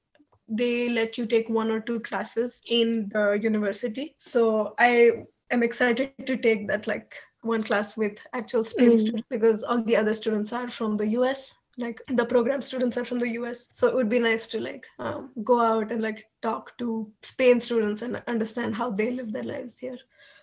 they 0.48 0.90
let 0.90 1.18
you 1.18 1.26
take 1.26 1.50
one 1.50 1.72
or 1.72 1.80
two 1.80 2.00
classes 2.02 2.62
in 2.70 3.10
the 3.12 3.40
university. 3.42 4.16
So 4.20 4.76
I 4.78 5.24
am 5.50 5.64
excited 5.64 6.12
to 6.26 6.38
take 6.38 6.68
that 6.68 6.86
like 6.86 7.16
one 7.42 7.64
class 7.64 7.98
with 7.98 8.20
actual 8.34 8.64
Spain 8.64 8.92
mm. 8.92 9.00
students 9.00 9.28
because 9.30 9.64
all 9.64 9.82
the 9.82 9.96
other 9.96 10.14
students 10.14 10.54
are 10.54 10.70
from 10.70 10.98
the 10.98 11.08
US 11.20 11.56
like 11.78 12.02
the 12.08 12.26
program 12.26 12.62
students 12.62 12.98
are 12.98 13.06
from 13.06 13.20
the 13.20 13.28
us 13.28 13.68
so 13.72 13.88
it 13.88 13.96
would 13.96 14.10
be 14.10 14.20
nice 14.20 14.48
to 14.48 14.60
like 14.60 14.86
um, 15.00 15.32
go 15.44 15.60
out 15.60 15.92
and 15.92 16.02
like 16.02 16.26
talk 16.42 16.78
to 16.78 17.12
spain 17.22 17.60
students 17.60 18.02
and 18.02 18.22
understand 18.28 18.74
how 18.76 18.90
they 18.90 19.12
live 19.12 19.32
their 19.32 19.44
lives 19.44 19.78
here 19.78 19.98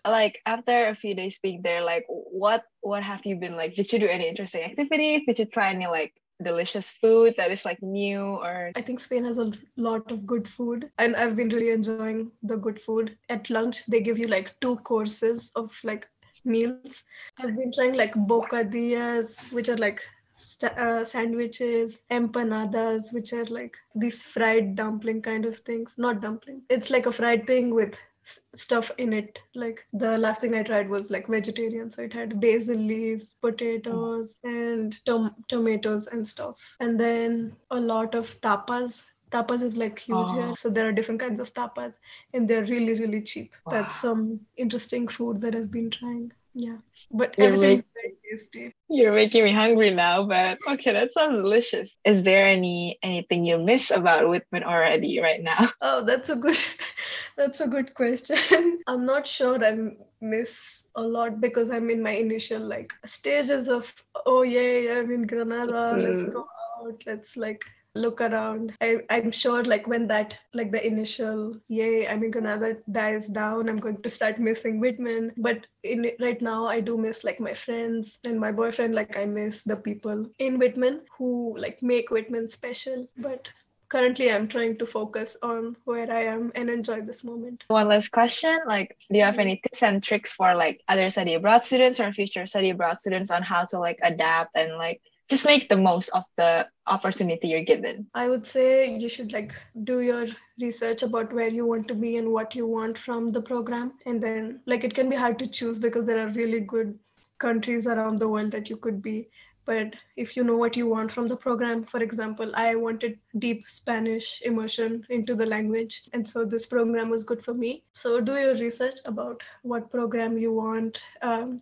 like 0.06 0.40
after 0.46 0.88
a 0.88 0.94
few 0.94 1.14
days 1.14 1.38
being 1.42 1.62
there 1.62 1.82
like 1.82 2.04
what 2.08 2.64
what 2.80 3.02
have 3.02 3.24
you 3.24 3.36
been 3.36 3.56
like 3.56 3.74
did 3.74 3.92
you 3.92 3.98
do 3.98 4.08
any 4.08 4.28
interesting 4.28 4.62
activities? 4.62 5.22
Did 5.26 5.38
you 5.38 5.46
try 5.46 5.70
any 5.70 5.86
like 5.86 6.12
delicious 6.42 6.90
food 7.00 7.34
that 7.38 7.50
is 7.52 7.64
like 7.64 7.80
new 7.82 8.20
or? 8.20 8.72
I 8.74 8.82
think 8.82 8.98
spain 9.00 9.24
has 9.24 9.38
a 9.38 9.52
lot 9.76 10.10
of 10.10 10.26
good 10.26 10.48
food 10.48 10.90
and 10.98 11.14
i've 11.14 11.36
been 11.36 11.48
really 11.50 11.70
enjoying 11.70 12.32
the 12.42 12.56
good 12.56 12.80
food. 12.80 13.16
At 13.28 13.48
lunch 13.50 13.86
they 13.86 14.00
give 14.00 14.18
you 14.18 14.26
like 14.28 14.54
two 14.60 14.76
courses 14.78 15.50
of 15.54 15.72
like 15.84 16.08
meals. 16.44 17.04
I've 17.38 17.56
been 17.56 17.72
trying 17.72 17.94
like 17.94 18.14
bocadillas 18.14 19.52
which 19.52 19.68
are 19.68 19.76
like 19.76 20.02
st- 20.32 20.76
uh, 20.78 21.04
sandwiches 21.04 22.02
empanadas 22.10 23.12
which 23.12 23.32
are 23.32 23.44
like 23.44 23.76
these 23.94 24.24
fried 24.24 24.74
dumpling 24.74 25.22
kind 25.22 25.44
of 25.44 25.56
things. 25.58 25.94
Not 25.96 26.20
dumpling. 26.20 26.62
It's 26.68 26.90
like 26.90 27.06
a 27.06 27.12
fried 27.12 27.46
thing 27.46 27.74
with 27.74 27.98
stuff 28.24 28.90
in 28.98 29.12
it. 29.12 29.38
Like 29.54 29.86
the 29.92 30.18
last 30.18 30.40
thing 30.40 30.54
I 30.54 30.62
tried 30.62 30.88
was 30.88 31.10
like 31.10 31.28
vegetarian, 31.28 31.90
so 31.90 32.02
it 32.02 32.12
had 32.12 32.40
basil 32.40 32.76
leaves, 32.76 33.34
potatoes, 33.40 34.36
and 34.44 35.04
tom- 35.04 35.34
tomatoes 35.48 36.06
and 36.06 36.26
stuff. 36.26 36.58
And 36.80 36.98
then 36.98 37.56
a 37.70 37.80
lot 37.80 38.14
of 38.14 38.40
tapas. 38.40 39.02
Tapas 39.30 39.62
is 39.62 39.78
like 39.78 39.98
huge 39.98 40.28
oh. 40.30 40.34
here, 40.34 40.54
so 40.54 40.68
there 40.68 40.86
are 40.86 40.92
different 40.92 41.20
kinds 41.20 41.40
of 41.40 41.54
tapas, 41.54 41.94
and 42.34 42.46
they're 42.46 42.66
really 42.66 42.94
really 42.94 43.22
cheap. 43.22 43.54
Wow. 43.64 43.72
That's 43.72 43.94
some 43.94 44.40
interesting 44.56 45.08
food 45.08 45.40
that 45.40 45.54
I've 45.54 45.70
been 45.70 45.90
trying. 45.90 46.32
Yeah, 46.54 46.76
but 47.10 47.36
You're 47.38 47.48
everything's 47.48 47.82
very 47.94 48.14
tasty. 48.30 48.74
You're 48.90 49.14
making 49.14 49.44
me 49.44 49.52
hungry 49.52 49.90
now, 49.90 50.26
but 50.26 50.58
okay, 50.68 50.92
that 50.92 51.12
sounds 51.12 51.36
delicious. 51.36 51.96
Is 52.04 52.22
there 52.22 52.46
any 52.46 52.98
anything 53.02 53.46
you 53.46 53.58
miss 53.58 53.90
about 53.90 54.28
Whitman 54.28 54.62
already 54.62 55.18
right 55.20 55.42
now? 55.42 55.68
Oh, 55.80 56.04
that's 56.04 56.28
a 56.28 56.36
good 56.36 56.58
that's 57.36 57.60
a 57.60 57.66
good 57.66 57.94
question. 57.94 58.36
I'm 58.86 59.06
not 59.06 59.26
sure 59.26 59.64
I 59.64 59.76
miss 60.20 60.86
a 60.94 61.02
lot 61.02 61.40
because 61.40 61.70
I'm 61.70 61.88
in 61.88 62.02
my 62.02 62.12
initial 62.12 62.60
like 62.60 62.92
stages 63.06 63.68
of 63.68 63.92
oh 64.26 64.42
yeah, 64.42 64.98
I'm 64.98 65.10
in 65.10 65.26
Granada, 65.26 65.96
let's 65.96 66.24
mm. 66.24 66.32
go 66.32 66.46
out, 66.80 67.02
let's 67.06 67.36
like 67.36 67.64
look 67.94 68.20
around. 68.20 68.74
I, 68.80 69.00
i'm 69.10 69.30
sure 69.30 69.62
like 69.64 69.86
when 69.86 70.06
that 70.08 70.36
like 70.54 70.72
the 70.72 70.84
initial 70.84 71.56
yay 71.68 72.08
i'm 72.08 72.30
gonna 72.30 72.76
dies 72.90 73.28
down 73.28 73.68
i'm 73.68 73.78
going 73.78 74.02
to 74.02 74.10
start 74.10 74.38
missing 74.38 74.80
whitman. 74.80 75.32
But 75.36 75.66
in 75.82 76.10
right 76.20 76.40
now 76.40 76.66
i 76.66 76.80
do 76.80 76.96
miss 76.96 77.24
like 77.24 77.40
my 77.40 77.54
friends 77.54 78.18
and 78.24 78.38
my 78.40 78.52
boyfriend. 78.52 78.94
Like 78.94 79.16
i 79.16 79.24
miss 79.26 79.62
the 79.62 79.76
people 79.76 80.26
in 80.38 80.58
whitman 80.58 81.02
who 81.16 81.56
like 81.58 81.82
make 81.82 82.10
whitman 82.10 82.48
special. 82.48 83.06
But 83.16 83.50
currently 83.92 84.32
I'm 84.32 84.48
trying 84.48 84.78
to 84.78 84.86
focus 84.86 85.36
on 85.42 85.76
where 85.84 86.10
I 86.10 86.22
am 86.24 86.50
and 86.54 86.70
enjoy 86.70 87.02
this 87.02 87.22
moment. 87.22 87.64
One 87.68 87.88
last 87.88 88.08
question, 88.08 88.60
like 88.66 88.96
do 89.10 89.18
you 89.18 89.24
have 89.24 89.38
any 89.38 89.60
tips 89.62 89.82
and 89.82 90.02
tricks 90.02 90.32
for 90.32 90.54
like 90.54 90.80
other 90.88 91.10
study 91.10 91.34
abroad 91.34 91.62
students 91.62 92.00
or 92.00 92.10
future 92.10 92.46
study 92.46 92.70
abroad 92.70 93.00
students 93.00 93.30
on 93.30 93.42
how 93.42 93.66
to 93.66 93.78
like 93.78 93.98
adapt 94.02 94.56
and 94.56 94.78
like 94.78 95.02
just 95.32 95.46
make 95.46 95.68
the 95.68 95.76
most 95.76 96.10
of 96.10 96.24
the 96.36 96.68
opportunity 96.86 97.48
you're 97.48 97.68
given. 97.72 98.06
I 98.14 98.28
would 98.28 98.46
say 98.46 98.98
you 99.02 99.08
should 99.08 99.32
like 99.32 99.54
do 99.84 100.00
your 100.00 100.26
research 100.60 101.02
about 101.02 101.32
where 101.32 101.48
you 101.48 101.64
want 101.64 101.88
to 101.88 101.94
be 101.94 102.18
and 102.18 102.32
what 102.32 102.54
you 102.54 102.66
want 102.66 102.98
from 102.98 103.32
the 103.32 103.40
program. 103.40 103.94
And 104.04 104.22
then 104.22 104.60
like 104.66 104.84
it 104.84 104.94
can 104.94 105.08
be 105.08 105.16
hard 105.16 105.38
to 105.38 105.46
choose 105.46 105.78
because 105.78 106.04
there 106.04 106.20
are 106.24 106.30
really 106.40 106.60
good 106.60 106.98
countries 107.38 107.86
around 107.86 108.18
the 108.18 108.28
world 108.28 108.50
that 108.50 108.68
you 108.68 108.76
could 108.76 109.00
be. 109.00 109.30
But 109.64 109.94
if 110.16 110.36
you 110.36 110.44
know 110.44 110.58
what 110.58 110.76
you 110.76 110.86
want 110.86 111.10
from 111.10 111.28
the 111.28 111.36
program 111.36 111.82
for 111.90 112.00
example 112.02 112.50
i 112.62 112.74
wanted 112.74 113.18
deep 113.44 113.60
spanish 113.68 114.30
immersion 114.42 115.06
into 115.08 115.36
the 115.36 115.46
language. 115.46 116.02
And 116.12 116.28
so 116.28 116.44
this 116.44 116.66
program 116.66 117.08
was 117.08 117.24
good 117.24 117.42
for 117.42 117.54
me. 117.54 117.84
So 117.94 118.20
do 118.20 118.34
your 118.44 118.56
research 118.56 118.98
about 119.06 119.44
what 119.62 119.90
program 119.98 120.36
you 120.36 120.52
want 120.52 121.04
um, 121.22 121.58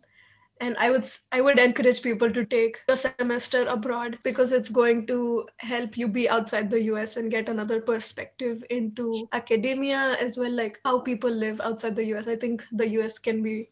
and 0.60 0.76
i 0.78 0.90
would 0.90 1.06
i 1.32 1.40
would 1.40 1.58
encourage 1.58 2.02
people 2.02 2.30
to 2.30 2.44
take 2.44 2.80
a 2.88 2.96
semester 2.96 3.64
abroad 3.66 4.18
because 4.22 4.52
it's 4.52 4.68
going 4.68 5.06
to 5.06 5.46
help 5.58 5.96
you 5.96 6.06
be 6.08 6.28
outside 6.28 6.70
the 6.70 6.80
us 6.82 7.16
and 7.16 7.30
get 7.30 7.48
another 7.48 7.80
perspective 7.80 8.62
into 8.70 9.28
academia 9.32 10.16
as 10.20 10.38
well 10.38 10.52
like 10.52 10.80
how 10.84 10.98
people 10.98 11.30
live 11.30 11.60
outside 11.60 11.96
the 11.96 12.04
us 12.04 12.28
i 12.28 12.36
think 12.36 12.64
the 12.72 12.86
us 12.86 13.18
can 13.18 13.42
be 13.42 13.68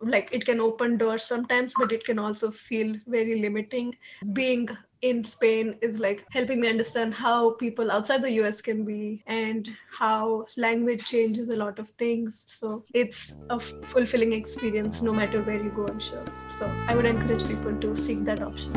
like 0.00 0.32
it 0.32 0.44
can 0.44 0.60
open 0.60 0.96
doors 0.96 1.24
sometimes 1.24 1.74
but 1.78 1.92
it 1.92 2.04
can 2.04 2.18
also 2.18 2.50
feel 2.50 2.94
very 3.06 3.40
limiting. 3.40 3.96
Being 4.32 4.68
in 5.02 5.24
Spain 5.24 5.76
is 5.82 5.98
like 5.98 6.24
helping 6.30 6.60
me 6.60 6.68
understand 6.68 7.12
how 7.12 7.50
people 7.50 7.90
outside 7.90 8.22
the 8.22 8.30
US 8.42 8.60
can 8.62 8.84
be 8.84 9.22
and 9.26 9.68
how 9.90 10.46
language 10.56 11.04
changes 11.04 11.48
a 11.48 11.56
lot 11.56 11.80
of 11.80 11.90
things. 11.90 12.44
So 12.46 12.84
it's 12.94 13.34
a 13.50 13.54
f- 13.54 13.74
fulfilling 13.82 14.32
experience 14.32 15.02
no 15.02 15.12
matter 15.12 15.42
where 15.42 15.62
you 15.62 15.70
go, 15.70 15.86
I'm 15.86 15.98
sure. 15.98 16.24
So 16.58 16.70
I 16.86 16.94
would 16.94 17.04
encourage 17.04 17.46
people 17.46 17.74
to 17.80 17.96
seek 17.96 18.24
that 18.24 18.40
option. 18.40 18.72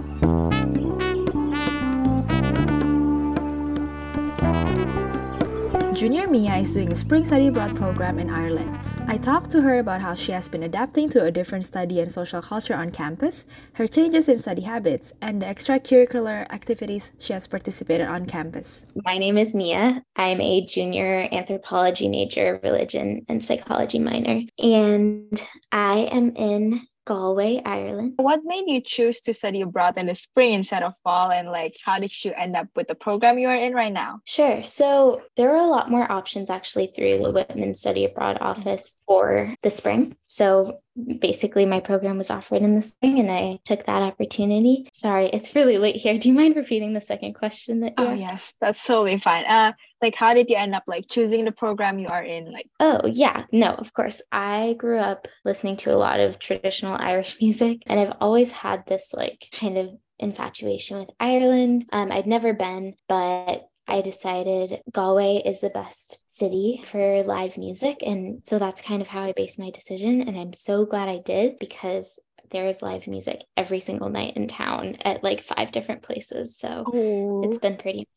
Junior 5.93 6.27
Mia 6.27 6.55
is 6.55 6.73
doing 6.73 6.91
a 6.91 6.95
spring 6.95 7.23
study 7.23 7.47
abroad 7.47 7.75
program 7.75 8.19
in 8.19 8.29
Ireland. 8.29 8.94
I 9.07 9.17
talked 9.17 9.51
to 9.51 9.61
her 9.61 9.77
about 9.77 10.01
how 10.01 10.15
she 10.15 10.31
has 10.31 10.49
been 10.49 10.63
adapting 10.63 11.09
to 11.11 11.23
a 11.23 11.31
different 11.31 11.63
study 11.63 11.99
and 11.99 12.11
social 12.11 12.41
culture 12.41 12.73
on 12.73 12.89
campus, 12.91 13.45
her 13.73 13.87
changes 13.87 14.27
in 14.27 14.39
study 14.39 14.63
habits, 14.63 15.13
and 15.21 15.41
the 15.41 15.45
extracurricular 15.45 16.51
activities 16.51 17.11
she 17.19 17.31
has 17.33 17.47
participated 17.47 18.07
on 18.07 18.25
campus. 18.25 18.85
My 19.05 19.19
name 19.19 19.37
is 19.37 19.53
Mia. 19.53 20.03
I'm 20.15 20.41
a 20.41 20.65
junior 20.65 21.29
anthropology 21.31 22.09
major, 22.09 22.59
religion 22.63 23.25
and 23.29 23.45
psychology 23.45 23.99
minor, 23.99 24.41
and 24.57 25.47
I 25.71 26.09
am 26.11 26.35
in 26.35 26.81
Galway, 27.05 27.61
Ireland. 27.65 28.13
What 28.17 28.41
made 28.43 28.65
you 28.67 28.81
choose 28.81 29.19
to 29.21 29.33
study 29.33 29.61
abroad 29.61 29.97
in 29.97 30.07
the 30.07 30.15
spring 30.15 30.53
instead 30.53 30.83
of 30.83 30.97
fall? 31.03 31.31
And 31.31 31.49
like, 31.49 31.77
how 31.83 31.99
did 31.99 32.11
you 32.23 32.33
end 32.33 32.55
up 32.55 32.67
with 32.75 32.87
the 32.87 32.95
program 32.95 33.37
you 33.37 33.47
are 33.47 33.55
in 33.55 33.73
right 33.73 33.93
now? 33.93 34.21
Sure. 34.25 34.63
So 34.63 35.21
there 35.37 35.49
were 35.49 35.55
a 35.55 35.67
lot 35.67 35.89
more 35.89 36.11
options 36.11 36.49
actually 36.49 36.91
through 36.95 37.19
the 37.19 37.31
Whitman 37.31 37.75
Study 37.75 38.05
Abroad 38.05 38.37
office 38.41 38.93
for 39.07 39.55
the 39.61 39.69
spring. 39.69 40.15
So 40.35 40.79
basically 41.21 41.65
my 41.65 41.79
program 41.79 42.17
was 42.17 42.29
offered 42.29 42.61
in 42.61 42.75
the 42.75 42.81
spring 42.81 43.19
and 43.19 43.31
I 43.31 43.59
took 43.63 43.85
that 43.85 44.01
opportunity. 44.01 44.89
Sorry, 44.91 45.27
it's 45.27 45.55
really 45.55 45.77
late 45.77 45.95
here. 45.95 46.17
Do 46.19 46.27
you 46.27 46.33
mind 46.33 46.57
repeating 46.57 46.91
the 46.91 46.99
second 46.99 47.35
question 47.35 47.79
that 47.79 47.93
you 47.97 48.05
Oh 48.05 48.11
asked? 48.11 48.19
yes, 48.19 48.53
that's 48.59 48.85
totally 48.85 49.17
fine. 49.17 49.45
Uh 49.45 49.71
like 50.01 50.13
how 50.13 50.33
did 50.33 50.49
you 50.49 50.57
end 50.57 50.75
up 50.75 50.83
like 50.87 51.05
choosing 51.09 51.45
the 51.45 51.53
program 51.53 51.99
you 51.99 52.09
are 52.09 52.21
in? 52.21 52.51
Like 52.51 52.69
Oh, 52.81 52.99
yeah. 53.05 53.45
No, 53.53 53.69
of 53.75 53.93
course. 53.93 54.21
I 54.29 54.75
grew 54.77 54.99
up 54.99 55.29
listening 55.45 55.77
to 55.77 55.95
a 55.95 55.95
lot 55.95 56.19
of 56.19 56.37
traditional 56.37 56.97
Irish 56.99 57.37
music, 57.41 57.83
and 57.87 57.97
I've 57.97 58.17
always 58.19 58.51
had 58.51 58.85
this 58.87 59.13
like 59.13 59.45
kind 59.57 59.77
of 59.77 59.89
infatuation 60.19 60.99
with 60.99 61.09
Ireland. 61.17 61.85
Um, 61.93 62.11
I'd 62.11 62.27
never 62.27 62.53
been, 62.53 62.95
but 63.07 63.69
I 63.87 64.01
decided 64.01 64.81
Galway 64.91 65.41
is 65.45 65.61
the 65.61 65.69
best 65.69 66.19
city 66.27 66.81
for 66.85 67.23
live 67.23 67.57
music. 67.57 67.97
And 68.05 68.41
so 68.45 68.59
that's 68.59 68.81
kind 68.81 69.01
of 69.01 69.07
how 69.07 69.21
I 69.21 69.33
based 69.33 69.59
my 69.59 69.69
decision. 69.69 70.21
And 70.21 70.37
I'm 70.37 70.53
so 70.53 70.85
glad 70.85 71.07
I 71.07 71.19
did 71.19 71.59
because 71.59 72.19
there 72.51 72.67
is 72.67 72.81
live 72.81 73.07
music 73.07 73.43
every 73.55 73.79
single 73.79 74.09
night 74.09 74.37
in 74.37 74.47
town 74.47 74.97
at 75.01 75.23
like 75.23 75.43
five 75.43 75.71
different 75.71 76.03
places. 76.03 76.57
So 76.57 77.41
it's 77.43 77.57
been 77.57 77.77
pretty 77.77 78.07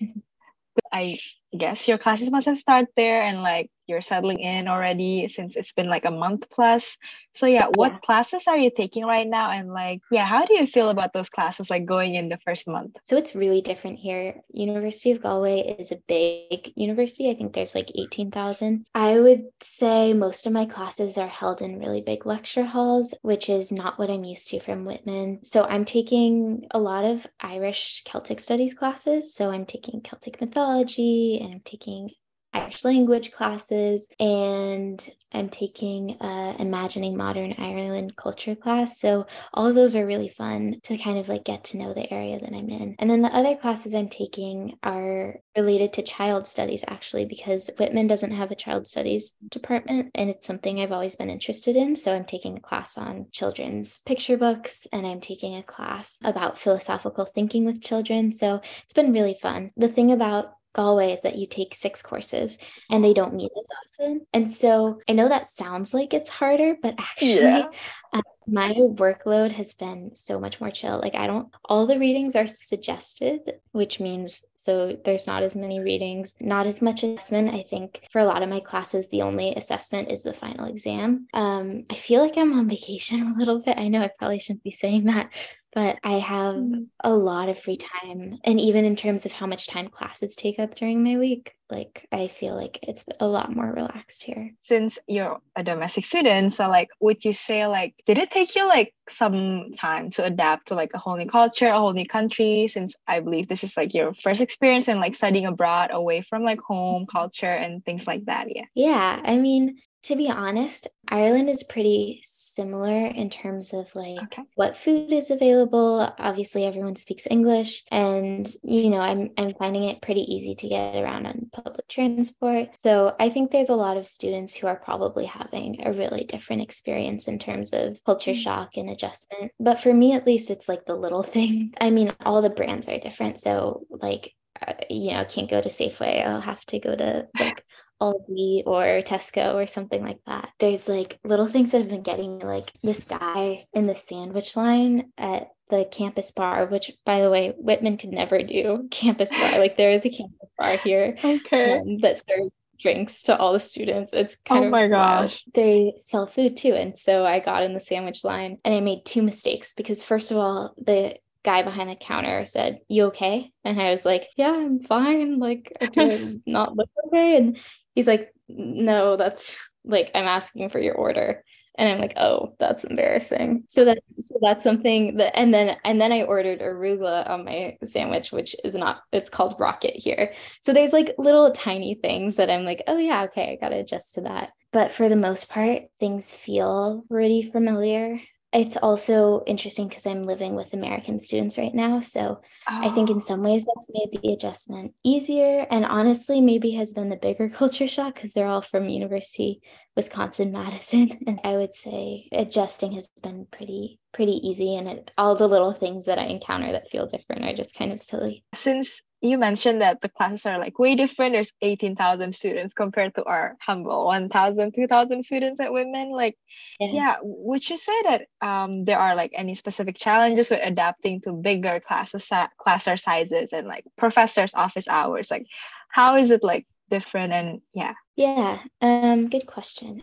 I 0.92 1.18
guess 1.56 1.86
your 1.86 1.98
classes 1.98 2.30
must 2.30 2.46
have 2.46 2.58
started 2.58 2.88
there 2.96 3.22
and 3.22 3.42
like 3.42 3.70
you're 3.86 4.02
settling 4.02 4.40
in 4.40 4.68
already 4.68 5.28
since 5.28 5.56
it's 5.56 5.72
been 5.72 5.88
like 5.88 6.04
a 6.04 6.10
month 6.10 6.48
plus. 6.50 6.96
So 7.32 7.46
yeah, 7.46 7.66
what 7.74 7.92
Yeah. 7.92 7.98
classes 7.98 8.46
are 8.46 8.58
you 8.58 8.70
taking 8.70 9.04
right 9.04 9.26
now? 9.26 9.50
And 9.50 9.72
like, 9.72 10.00
yeah, 10.10 10.24
how 10.24 10.44
do 10.46 10.54
you 10.54 10.66
feel 10.66 10.88
about 10.88 11.12
those 11.12 11.28
classes 11.28 11.70
like 11.70 11.84
going 11.84 12.14
in 12.14 12.28
the 12.28 12.38
first 12.38 12.68
month? 12.68 12.96
So 13.04 13.16
it's 13.16 13.34
really 13.34 13.60
different 13.60 13.98
here. 13.98 14.42
University 14.52 15.10
of 15.10 15.22
Galway 15.22 15.76
is 15.78 15.92
a 15.92 16.00
big 16.06 16.72
university. 16.76 17.30
I 17.30 17.34
think 17.34 17.52
there's 17.52 17.74
like 17.74 17.90
18,000. 17.94 18.86
I 18.94 19.20
would 19.20 19.44
say 19.60 20.12
most 20.12 20.46
of 20.46 20.52
my 20.52 20.66
classes 20.66 21.18
are 21.18 21.28
held 21.28 21.62
in 21.62 21.78
really 21.78 22.00
big 22.00 22.26
lecture 22.26 22.64
halls, 22.64 23.14
which 23.22 23.48
is 23.48 23.72
not 23.72 23.98
what 23.98 24.10
I'm 24.10 24.24
used 24.24 24.48
to 24.48 24.60
from 24.60 24.84
Whitman. 24.84 25.40
So 25.44 25.64
I'm 25.64 25.84
taking 25.84 26.66
a 26.70 26.78
lot 26.78 27.04
of 27.04 27.26
Irish 27.40 28.02
Celtic 28.04 28.40
studies 28.40 28.74
classes. 28.74 29.34
So 29.34 29.50
I'm 29.50 29.66
taking 29.66 30.00
Celtic 30.00 30.40
mythology 30.40 31.40
and 31.42 31.54
I'm 31.54 31.60
taking 31.64 32.10
Irish 32.54 32.84
language 32.84 33.32
classes, 33.32 34.06
and 34.18 35.10
I'm 35.32 35.48
taking 35.48 36.16
a 36.20 36.54
Imagining 36.60 37.16
Modern 37.16 37.54
Ireland 37.58 38.14
culture 38.16 38.54
class. 38.54 39.00
So 39.00 39.26
all 39.52 39.66
of 39.66 39.74
those 39.74 39.96
are 39.96 40.06
really 40.06 40.28
fun 40.28 40.76
to 40.84 40.96
kind 40.96 41.18
of 41.18 41.28
like 41.28 41.44
get 41.44 41.64
to 41.64 41.76
know 41.76 41.92
the 41.92 42.10
area 42.12 42.38
that 42.38 42.52
I'm 42.54 42.70
in. 42.70 42.94
And 43.00 43.10
then 43.10 43.22
the 43.22 43.34
other 43.34 43.56
classes 43.56 43.94
I'm 43.94 44.08
taking 44.08 44.78
are 44.84 45.40
related 45.56 45.94
to 45.94 46.02
child 46.02 46.46
studies, 46.46 46.84
actually, 46.86 47.24
because 47.24 47.68
Whitman 47.78 48.06
doesn't 48.06 48.30
have 48.30 48.52
a 48.52 48.56
child 48.56 48.86
studies 48.86 49.34
department, 49.48 50.12
and 50.14 50.30
it's 50.30 50.46
something 50.46 50.78
I've 50.78 50.92
always 50.92 51.16
been 51.16 51.30
interested 51.30 51.74
in. 51.74 51.96
So 51.96 52.14
I'm 52.14 52.24
taking 52.24 52.56
a 52.56 52.60
class 52.60 52.96
on 52.96 53.26
children's 53.32 53.98
picture 53.98 54.36
books, 54.36 54.86
and 54.92 55.04
I'm 55.04 55.20
taking 55.20 55.56
a 55.56 55.62
class 55.64 56.16
about 56.22 56.60
philosophical 56.60 57.24
thinking 57.24 57.64
with 57.64 57.82
children. 57.82 58.30
So 58.30 58.60
it's 58.84 58.92
been 58.92 59.12
really 59.12 59.36
fun. 59.42 59.72
The 59.76 59.88
thing 59.88 60.12
about 60.12 60.54
Galway 60.74 61.12
is 61.12 61.22
that 61.22 61.36
you 61.38 61.46
take 61.46 61.74
six 61.74 62.02
courses 62.02 62.58
and 62.90 63.02
they 63.02 63.14
don't 63.14 63.34
meet 63.34 63.50
as 63.58 63.68
often. 64.00 64.26
And 64.32 64.52
so 64.52 65.00
I 65.08 65.12
know 65.12 65.28
that 65.28 65.48
sounds 65.48 65.94
like 65.94 66.12
it's 66.12 66.30
harder, 66.30 66.76
but 66.82 66.94
actually, 66.98 67.36
Yeah. 67.36 67.68
uh, 68.12 68.20
my 68.46 68.74
workload 68.74 69.52
has 69.52 69.72
been 69.72 70.10
so 70.14 70.38
much 70.38 70.60
more 70.60 70.70
chill. 70.70 71.00
Like, 71.00 71.14
I 71.14 71.26
don't, 71.26 71.48
all 71.64 71.86
the 71.86 71.98
readings 71.98 72.36
are 72.36 72.46
suggested, 72.46 73.40
which 73.72 74.00
means 74.00 74.44
so 74.56 74.96
there's 75.04 75.26
not 75.26 75.42
as 75.42 75.54
many 75.54 75.80
readings, 75.80 76.34
not 76.40 76.66
as 76.66 76.80
much 76.82 77.02
assessment. 77.02 77.54
I 77.54 77.62
think 77.68 78.06
for 78.12 78.20
a 78.20 78.24
lot 78.24 78.42
of 78.42 78.48
my 78.48 78.60
classes, 78.60 79.08
the 79.08 79.22
only 79.22 79.54
assessment 79.54 80.10
is 80.10 80.22
the 80.22 80.32
final 80.32 80.66
exam. 80.66 81.26
Um, 81.34 81.84
I 81.90 81.94
feel 81.94 82.22
like 82.22 82.36
I'm 82.36 82.58
on 82.58 82.68
vacation 82.68 83.22
a 83.34 83.38
little 83.38 83.62
bit. 83.62 83.80
I 83.80 83.88
know 83.88 84.02
I 84.02 84.10
probably 84.18 84.38
shouldn't 84.40 84.64
be 84.64 84.70
saying 84.72 85.04
that, 85.04 85.30
but 85.74 85.98
I 86.04 86.14
have 86.20 86.54
Mm. 86.54 86.86
a 87.02 87.12
lot 87.12 87.48
of 87.48 87.58
free 87.58 87.76
time. 87.78 88.38
And 88.44 88.60
even 88.60 88.84
in 88.84 88.94
terms 88.96 89.26
of 89.26 89.32
how 89.32 89.46
much 89.46 89.66
time 89.66 89.88
classes 89.88 90.36
take 90.36 90.58
up 90.58 90.74
during 90.76 91.02
my 91.02 91.18
week, 91.18 91.54
like 91.68 92.06
I 92.12 92.28
feel 92.28 92.54
like 92.54 92.78
it's 92.82 93.04
a 93.18 93.26
lot 93.26 93.54
more 93.54 93.72
relaxed 93.72 94.22
here. 94.22 94.52
Since 94.60 94.98
you're 95.08 95.38
a 95.56 95.64
domestic 95.64 96.04
student, 96.04 96.52
so 96.54 96.68
like 96.68 96.88
would 97.00 97.24
you 97.24 97.32
say 97.32 97.66
like 97.66 97.94
did 98.06 98.18
it 98.18 98.30
take 98.30 98.54
you 98.54 98.68
like 98.68 98.94
some 99.08 99.72
time 99.72 100.10
to 100.12 100.24
adapt 100.24 100.68
to 100.68 100.74
like 100.74 100.92
a 100.94 100.98
whole 100.98 101.16
new 101.16 101.26
culture, 101.26 101.66
a 101.66 101.78
whole 101.78 101.92
new 101.92 102.06
country? 102.06 102.68
Since 102.68 102.94
I 103.08 103.20
believe 103.20 103.48
this 103.48 103.64
is 103.64 103.76
like 103.76 103.94
your 103.94 104.14
first 104.14 104.40
experience 104.40 104.88
in 104.88 105.00
like 105.00 105.14
studying 105.16 105.46
abroad 105.46 105.90
away 105.92 106.22
from 106.22 106.44
like 106.44 106.60
home 106.60 107.06
culture 107.06 107.46
and 107.46 107.84
things 107.84 108.06
like 108.06 108.26
that. 108.26 108.46
Yeah. 108.54 108.64
Yeah, 108.74 109.20
I 109.24 109.36
mean, 109.38 109.78
to 110.04 110.16
be 110.16 110.28
honest, 110.30 110.86
Ireland 111.08 111.50
is 111.50 111.62
pretty 111.64 112.22
similar 112.54 113.06
in 113.06 113.30
terms 113.30 113.72
of 113.72 113.94
like 113.94 114.24
Okay. 114.24 114.44
what 114.54 114.76
food 114.76 115.12
is 115.12 115.30
available. 115.30 116.12
Obviously, 116.18 116.64
everyone 116.64 116.96
speaks 116.96 117.26
English, 117.30 117.84
and 117.90 118.48
you 118.62 118.90
know, 118.90 119.00
I'm 119.00 119.30
I'm 119.36 119.54
finding 119.54 119.84
it 119.84 120.02
pretty 120.02 120.22
easy 120.22 120.54
to 120.56 120.68
get 120.68 120.96
around 120.96 121.26
on 121.26 121.50
public 121.52 121.88
transport. 121.88 122.68
So 122.76 123.14
I 123.18 123.28
think 123.30 123.50
there's 123.50 123.68
a 123.70 123.74
lot 123.76 123.96
of 123.96 124.06
students 124.06 124.54
who 124.54 124.66
are 124.68 124.76
probably 124.76 125.26
having 125.26 125.84
a 125.86 125.92
really 125.92 126.24
different 126.24 126.62
experience 126.62 127.28
in 127.28 127.38
terms 127.38 127.72
of 127.72 128.02
culture 128.04 128.34
Mm. 128.34 128.34
shock 128.34 128.76
and 128.76 128.90
adjustment. 128.90 129.52
But 129.60 129.80
for 129.80 129.92
me, 129.92 130.12
at 130.12 130.26
least, 130.26 130.50
it's 130.50 130.68
like 130.68 130.84
the 130.86 130.94
little 130.96 131.22
things. 131.36 131.72
I 131.80 131.90
mean, 131.90 132.12
all 132.24 132.42
the 132.42 132.50
brands 132.50 132.88
are 132.88 132.98
different, 132.98 133.38
so 133.38 133.86
like. 133.90 134.32
Uh, 134.64 134.74
you 134.88 135.10
know, 135.12 135.24
can't 135.24 135.50
go 135.50 135.60
to 135.60 135.68
Safeway. 135.68 136.24
I'll 136.24 136.40
have 136.40 136.64
to 136.66 136.78
go 136.78 136.94
to 136.94 137.26
like 137.40 137.64
Aldi 138.00 138.62
or 138.66 139.02
Tesco 139.02 139.54
or 139.54 139.66
something 139.66 140.02
like 140.02 140.18
that. 140.26 140.50
There's 140.58 140.88
like 140.88 141.18
little 141.24 141.46
things 141.46 141.70
that 141.72 141.78
have 141.78 141.88
been 141.88 142.02
getting 142.02 142.38
me, 142.38 142.44
like 142.44 142.72
this 142.82 143.02
guy 143.04 143.66
in 143.72 143.86
the 143.86 143.94
sandwich 143.94 144.56
line 144.56 145.10
at 145.18 145.48
the 145.70 145.86
campus 145.90 146.30
bar, 146.30 146.66
which 146.66 146.92
by 147.06 147.20
the 147.20 147.30
way, 147.30 147.52
Whitman 147.56 147.96
could 147.96 148.10
never 148.12 148.42
do 148.42 148.88
campus 148.90 149.30
bar. 149.30 149.58
like 149.58 149.76
there 149.76 149.90
is 149.90 150.04
a 150.04 150.10
campus 150.10 150.48
bar 150.58 150.76
here 150.76 151.16
Okay. 151.24 151.78
um, 151.78 151.98
that 151.98 152.16
serves 152.28 152.50
drinks 152.78 153.22
to 153.22 153.36
all 153.38 153.52
the 153.52 153.60
students. 153.60 154.12
It's 154.12 154.36
kind 154.36 154.64
Oh 154.64 154.66
of 154.66 154.72
my 154.72 154.86
wild. 154.88 155.22
gosh. 155.30 155.44
They 155.54 155.94
sell 155.96 156.26
food 156.26 156.56
too. 156.56 156.74
And 156.74 156.98
so 156.98 157.24
I 157.24 157.38
got 157.38 157.62
in 157.62 157.72
the 157.72 157.80
sandwich 157.80 158.24
line 158.24 158.58
and 158.64 158.74
I 158.74 158.80
made 158.80 159.04
two 159.04 159.22
mistakes 159.22 159.72
because 159.74 160.02
first 160.02 160.32
of 160.32 160.36
all, 160.38 160.74
the 160.76 161.16
guy 161.44 161.62
behind 161.62 161.88
the 161.88 161.94
counter 161.94 162.44
said, 162.44 162.80
You 162.88 163.04
okay? 163.06 163.50
And 163.64 163.80
I 163.80 163.92
was 163.92 164.04
like, 164.04 164.26
Yeah, 164.36 164.52
I'm 164.52 164.80
fine. 164.80 165.38
Like, 165.38 165.72
do 165.92 166.10
I 166.10 166.18
not 166.50 166.76
look 166.76 166.90
okay? 167.06 167.36
And 167.36 167.58
he's 167.94 168.06
like, 168.06 168.32
No, 168.48 169.16
that's 169.16 169.56
like 169.84 170.10
I'm 170.14 170.26
asking 170.26 170.70
for 170.70 170.78
your 170.78 170.94
order. 170.94 171.44
And 171.76 171.88
I'm 171.88 171.98
like, 171.98 172.14
oh, 172.16 172.54
that's 172.60 172.84
embarrassing. 172.84 173.64
So 173.68 173.84
that 173.86 173.98
so 174.20 174.36
that's 174.40 174.62
something 174.62 175.16
that 175.16 175.36
and 175.36 175.52
then 175.52 175.76
and 175.84 176.00
then 176.00 176.12
I 176.12 176.22
ordered 176.22 176.60
arugula 176.60 177.28
on 177.28 177.44
my 177.44 177.76
sandwich, 177.84 178.30
which 178.30 178.54
is 178.64 178.74
not 178.74 179.00
it's 179.12 179.28
called 179.28 179.56
rocket 179.58 179.94
here. 179.96 180.34
So 180.62 180.72
there's 180.72 180.92
like 180.92 181.14
little 181.18 181.50
tiny 181.50 181.94
things 181.96 182.36
that 182.36 182.48
I'm 182.48 182.64
like, 182.64 182.82
oh 182.86 182.98
yeah, 182.98 183.24
okay, 183.24 183.52
I 183.52 183.56
gotta 183.64 183.80
adjust 183.80 184.14
to 184.14 184.20
that. 184.22 184.50
But 184.72 184.92
for 184.92 185.08
the 185.08 185.16
most 185.16 185.48
part, 185.48 185.82
things 185.98 186.32
feel 186.32 187.02
pretty 187.08 187.42
familiar. 187.42 188.20
It's 188.54 188.76
also 188.76 189.42
interesting 189.48 189.88
because 189.88 190.06
I'm 190.06 190.22
living 190.22 190.54
with 190.54 190.74
American 190.74 191.18
students 191.18 191.58
right 191.58 191.74
now. 191.74 191.98
So 191.98 192.40
I 192.68 192.88
think 192.90 193.10
in 193.10 193.16
oh. 193.16 193.18
some 193.18 193.42
ways 193.42 193.66
that's 193.66 193.90
made 193.92 194.22
the 194.22 194.32
adjustment 194.32 194.94
easier 195.02 195.66
and 195.70 195.84
honestly 195.84 196.40
maybe 196.40 196.70
has 196.72 196.92
been 196.92 197.08
the 197.08 197.16
bigger 197.16 197.48
culture 197.60 197.88
shock 197.88 198.14
because 198.14 198.32
they're 198.32 198.46
all 198.46 198.62
from 198.62 198.88
University 198.88 199.60
Wisconsin 199.96 200.52
Madison 200.52 201.18
and 201.26 201.40
I 201.44 201.56
would 201.56 201.74
say 201.74 202.28
adjusting 202.32 202.92
has 202.92 203.08
been 203.22 203.46
pretty 203.50 203.98
pretty 204.12 204.46
easy 204.48 204.76
and 204.76 204.88
it, 204.88 205.10
all 205.18 205.34
the 205.34 205.48
little 205.48 205.72
things 205.72 206.06
that 206.06 206.18
I 206.18 206.24
encounter 206.24 206.72
that 206.72 206.90
feel 206.90 207.06
different 207.06 207.44
are 207.44 207.54
just 207.54 207.74
kind 207.74 207.92
of 207.92 208.00
silly. 208.00 208.44
Since 208.54 209.02
you 209.24 209.38
mentioned 209.38 209.80
that 209.80 210.02
the 210.02 210.08
classes 210.08 210.44
are 210.44 210.58
like 210.58 210.78
way 210.78 210.94
different, 210.94 211.32
there's 211.32 211.52
18,000 211.62 212.34
students 212.34 212.74
compared 212.74 213.14
to 213.14 213.24
our 213.24 213.56
humble 213.58 214.04
1,000, 214.04 214.72
2,000 214.74 215.22
students 215.22 215.60
at 215.60 215.72
Whitman. 215.72 216.10
Like, 216.10 216.36
yeah, 216.78 217.16
would 217.22 217.68
you 217.68 217.78
say 217.78 218.02
that 218.02 218.26
um, 218.42 218.84
there 218.84 218.98
are 218.98 219.16
like 219.16 219.32
any 219.34 219.54
specific 219.54 219.96
challenges 219.96 220.50
with 220.50 220.60
adapting 220.62 221.22
to 221.22 221.32
bigger 221.32 221.80
classes, 221.80 222.30
class 222.58 222.84
sizes 222.84 223.52
and 223.52 223.66
like 223.66 223.84
professors' 223.96 224.54
office 224.54 224.86
hours? 224.86 225.30
Like, 225.30 225.46
how 225.88 226.16
is 226.16 226.30
it 226.30 226.44
like 226.44 226.66
different? 226.90 227.32
And 227.32 227.62
yeah. 227.72 227.94
Yeah, 228.16 228.60
um, 228.80 229.28
good 229.28 229.46
question. 229.46 230.02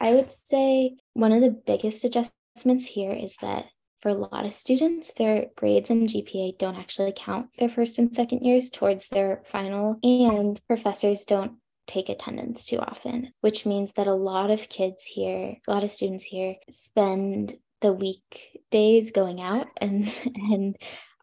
I 0.00 0.12
would 0.12 0.30
say 0.30 0.96
one 1.14 1.32
of 1.32 1.40
the 1.40 1.50
biggest 1.50 2.04
adjustments 2.04 2.86
here 2.86 3.12
is 3.12 3.36
that 3.36 3.66
for 4.00 4.10
a 4.10 4.14
lot 4.14 4.46
of 4.46 4.52
students, 4.52 5.12
their 5.16 5.46
grades 5.56 5.90
and 5.90 6.08
GPA 6.08 6.58
don't 6.58 6.76
actually 6.76 7.12
count 7.16 7.48
their 7.58 7.68
first 7.68 7.98
and 7.98 8.14
second 8.14 8.42
years 8.42 8.70
towards 8.70 9.08
their 9.08 9.42
final, 9.50 9.98
and 10.02 10.60
professors 10.68 11.24
don't 11.24 11.58
take 11.88 12.08
attendance 12.08 12.66
too 12.66 12.78
often, 12.78 13.32
which 13.40 13.66
means 13.66 13.92
that 13.94 14.06
a 14.06 14.14
lot 14.14 14.50
of 14.50 14.68
kids 14.68 15.04
here, 15.04 15.56
a 15.66 15.70
lot 15.70 15.82
of 15.82 15.90
students 15.90 16.24
here 16.24 16.54
spend 16.70 17.54
the 17.80 17.92
weekdays 17.92 19.10
going 19.10 19.40
out 19.40 19.66
and 19.80 20.12
and 20.52 20.76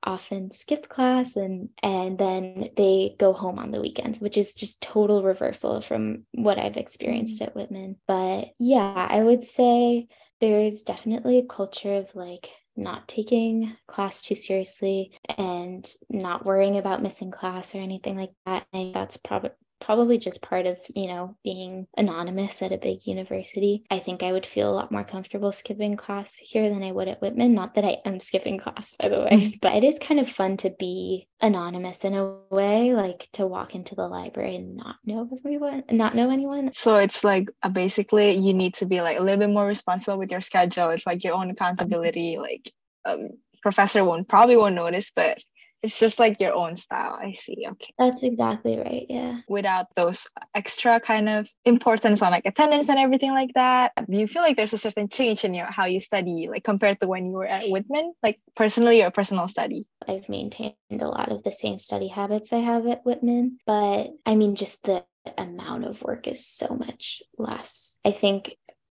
often 0.06 0.52
skip 0.52 0.88
class 0.88 1.36
and 1.36 1.70
and 1.82 2.18
then 2.18 2.70
they 2.78 3.16
go 3.18 3.34
home 3.34 3.60
on 3.60 3.72
the 3.72 3.82
weekends 3.82 4.20
which 4.20 4.38
is 4.38 4.54
just 4.54 4.82
total 4.82 5.24
reversal 5.24 5.82
from 5.82 6.24
what 6.34 6.60
i've 6.60 6.78
experienced 6.78 7.42
mm-hmm. 7.42 7.50
at 7.50 7.56
whitman. 7.56 7.96
But 8.08 8.50
yeah 8.60 9.08
i 9.10 9.22
would 9.22 9.44
say 9.44 10.08
there's 10.42 10.84
definitely 10.84 11.40
a 11.40 11.46
culture 11.46 11.96
of 11.96 12.14
like 12.16 12.50
not 12.78 13.08
taking 13.08 13.76
class 13.88 14.22
too 14.22 14.36
seriously 14.36 15.18
and 15.38 15.90
not 16.10 16.46
worrying 16.46 16.78
about 16.78 17.02
missing 17.02 17.32
class 17.32 17.74
or 17.74 17.80
anything 17.80 18.18
like 18.18 18.34
that. 18.46 18.66
And 18.74 18.94
that's 18.94 19.18
probably 19.18 19.52
probably 19.82 20.18
just 20.18 20.42
part 20.42 20.66
of 20.66 20.78
you 20.96 21.08
know 21.08 21.36
being 21.44 21.88
anonymous 21.98 22.62
at 22.62 22.72
a 22.72 22.78
big 22.78 23.06
university 23.06 23.84
i 23.90 24.00
think 24.00 24.24
i 24.24 24.32
would 24.32 24.46
feel 24.46 24.70
a 24.70 24.74
lot 24.74 24.92
more 24.92 25.04
comfortable 25.04 25.52
skipping 25.52 25.96
class 25.96 26.36
here 26.36 26.70
than 26.70 26.84
i 26.84 26.92
would 26.92 27.08
at 27.08 27.22
whitman 27.22 27.54
not 27.54 27.76
that 27.76 27.86
i 27.86 27.98
am 28.06 28.20
skipping 28.20 28.58
class 28.58 28.94
by 29.00 29.10
the 29.10 29.20
way 29.20 29.58
but 29.62 29.76
it 29.76 29.84
is 29.84 30.00
kind 30.00 30.20
of 30.20 30.30
fun 30.30 30.58
to 30.58 30.70
be 30.80 31.28
anonymous 31.42 32.06
in 32.06 32.14
a 32.14 32.38
way 32.50 32.94
like 32.94 33.28
to 33.34 33.46
walk 33.46 33.76
into 33.76 33.96
the 33.96 34.08
library 34.08 34.56
and 34.56 34.76
not 34.76 34.96
know 35.06 35.30
everyone 35.46 35.84
not 35.92 36.16
know 36.16 36.30
anyone 36.30 36.72
So 36.74 36.96
it's 36.96 37.24
like 37.24 37.50
uh, 37.64 37.70
basically 37.70 38.34
you 38.34 38.54
need 38.54 38.76
to 38.76 38.86
be 38.86 39.02
like 39.02 39.18
a 39.18 39.22
little 39.22 39.40
bit 39.40 39.50
more 39.50 39.66
responsible 39.66 40.20
with 40.20 40.32
your 40.32 40.42
schedule. 40.42 40.90
It's 40.90 41.08
like 41.08 41.24
your 41.24 41.36
own 41.36 41.50
accountability. 41.50 42.38
Like, 42.38 42.72
um, 43.06 43.30
professor 43.62 44.04
won't 44.04 44.28
probably 44.28 44.58
won't 44.58 44.76
notice, 44.76 45.12
but 45.16 45.38
it's 45.86 46.00
just 46.00 46.20
like 46.20 46.40
your 46.40 46.54
own 46.54 46.76
style. 46.76 47.18
I 47.22 47.34
see. 47.34 47.66
Okay. 47.72 47.94
that's 47.98 48.24
exactly 48.24 48.78
right 48.78 49.06
yeah 49.10 49.40
without 49.48 49.88
those 49.96 50.28
extra 50.54 51.00
kind 51.00 51.30
of 51.30 51.48
importance 51.64 52.22
on 52.22 52.32
like 52.32 52.46
attendance 52.46 52.90
and 52.90 53.00
everything 53.00 53.32
like 53.32 53.52
that 53.56 53.92
do 54.10 54.18
you 54.18 54.28
feel 54.28 54.42
like 54.42 54.58
there's 54.58 54.74
a 54.74 54.78
certain 54.78 55.08
change 55.10 55.44
in 55.46 55.54
your 55.54 55.66
how 55.66 55.86
you 55.86 56.00
study 56.00 56.48
like 56.50 56.64
compared 56.64 57.00
to 57.00 57.08
when 57.08 57.26
you 57.26 57.32
were 57.32 57.48
at 57.48 57.70
whitman 57.70 58.14
like 58.22 58.40
personally 58.56 59.04
or 59.04 59.12
personal 59.12 59.48
study 59.48 59.86
I've 60.08 60.30
maintained 60.30 60.76
a 60.92 61.08
lot 61.08 61.32
of 61.32 61.44
the 61.44 61.52
same 61.52 61.80
study 61.80 62.08
habits 62.08 62.54
I 62.54 62.60
have 62.60 62.86
at 62.88 63.06
Whitman, 63.06 63.58
but 63.66 64.12
I 64.26 64.36
mean, 64.36 64.56
just 64.56 64.84
the 64.84 65.04
amount 65.38 65.86
of 65.86 66.02
work 66.02 66.28
is 66.28 66.46
so 66.46 66.76
much 66.76 67.24
less. 67.38 67.98
I 68.06 68.12
think 68.12 68.56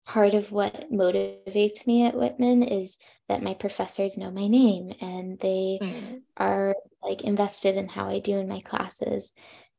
part 0.07 0.35
of 0.35 0.53
what 0.53 0.91
motivates 0.93 1.87
me 1.87 2.07
at 2.07 2.17
Whitman 2.17 2.63
is 2.63 2.97
that 3.29 3.43
my 3.43 3.55
professors 3.55 4.17
know 4.17 4.31
my 4.31 4.47
name 4.47 4.93
and 5.01 5.39
they 5.41 5.79
mm. 5.83 6.16
Are 6.37 6.75
like 7.03 7.23
invested 7.23 7.77
in 7.77 7.89
how 7.89 8.09
I 8.09 8.19
do 8.19 8.39
in 8.39 8.49
my 8.49 8.61
classes. 8.61 9.33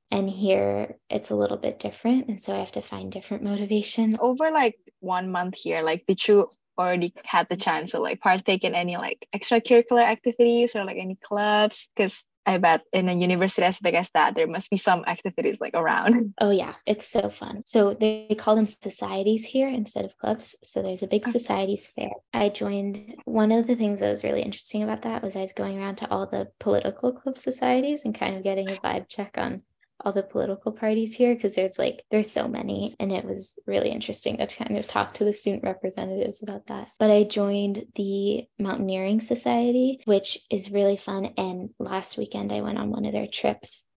And 0.10 0.30
here 0.30 0.98
it's 1.10 1.32
a 1.32 1.36
little 1.36 1.58
bit 1.58 1.80
different. 1.80 2.28
And 2.28 2.42
so 2.42 2.56
I 2.56 2.60
have 2.60 2.72
to 2.74 2.82
find 2.82 3.12
different 3.12 3.44
motivation. 3.44 4.18
over 4.20 4.52
like 4.52 4.76
one 5.00 5.32
month 5.32 5.56
here 5.56 5.84
like 5.84 6.06
did 6.08 6.28
you 6.28 6.50
already 6.78 7.14
had 7.24 7.48
the 7.50 7.56
chance 7.56 7.92
to 7.92 8.00
like 8.00 8.20
partake 8.20 8.64
in 8.64 8.76
any 8.76 8.98
like 8.98 9.28
extracurricular 9.36 10.04
activities 10.04 10.76
or 10.76 10.86
like 10.86 10.98
any 10.98 11.16
clubs 11.16 11.88
because 11.96 12.26
i 12.48 12.58
bet 12.58 12.82
in 12.94 13.10
a 13.10 13.14
university 13.14 13.64
as 13.64 13.80
big 13.80 13.94
as 13.96 14.10
that 14.16 14.34
there 14.36 14.48
must 14.48 14.70
be 14.72 14.78
some 14.78 15.04
activities 15.06 15.58
like 15.60 15.76
around 15.76 16.34
Oh 16.40 16.52
yeah, 16.52 16.76
it's 16.86 17.08
so 17.08 17.30
fun. 17.30 17.64
So 17.66 17.94
they 17.94 18.36
call 18.38 18.56
them 18.56 18.68
societies 18.68 19.44
here 19.46 19.68
instead 19.68 20.06
of 20.06 20.18
clubs. 20.18 20.56
So 20.64 20.82
there's 20.82 21.04
a 21.04 21.08
big 21.08 21.26
Okay. 21.26 21.32
societies 21.32 21.88
fair. 21.88 22.12
I 22.34 22.50
joined 22.50 23.16
one 23.26 23.52
of 23.52 23.66
the 23.66 23.76
things 23.76 24.00
that 24.00 24.12
was 24.12 24.24
really 24.24 24.44
interesting 24.44 24.84
about 24.84 25.02
that 25.02 25.24
was 25.24 25.36
I 25.36 25.42
was 25.42 25.54
going 25.54 25.78
around 25.80 25.96
to 25.98 26.12
all 26.12 26.28
the 26.28 26.50
political 26.60 27.12
club 27.12 27.38
societies 27.38 28.06
and 28.06 28.14
kind 28.18 28.36
of 28.36 28.44
getting 28.44 28.72
a 28.72 28.76
vibe 28.76 29.10
check 29.10 29.36
on 29.38 29.64
all 30.02 30.14
the 30.14 30.24
political 30.24 30.72
parties 30.72 31.16
here 31.16 31.34
because 31.34 31.56
there's 31.56 31.80
like 31.80 32.04
there's 32.12 32.30
so 32.30 32.48
many 32.48 32.96
and 33.00 33.12
it 33.12 33.26
was 33.26 33.58
really 33.66 33.90
interesting 33.90 34.38
to 34.38 34.48
kind 34.48 34.78
of 34.78 34.88
talk 34.88 35.14
to 35.14 35.24
the 35.24 35.34
student 35.34 35.64
representatives 35.64 36.44
about 36.44 36.68
that 36.68 36.90
but 37.00 37.10
i 37.10 37.24
joined 37.24 37.86
the 37.96 38.46
mountaineering 38.60 39.20
society 39.20 40.00
which 40.06 40.40
is 40.52 40.72
really 40.72 40.98
fun 40.98 41.26
and 41.38 41.70
last 41.80 42.18
weekend 42.18 42.52
i 42.52 42.62
went 42.62 42.78
on 42.78 42.92
one 42.92 43.06
of 43.06 43.14
their 43.14 43.28
trips 43.28 43.88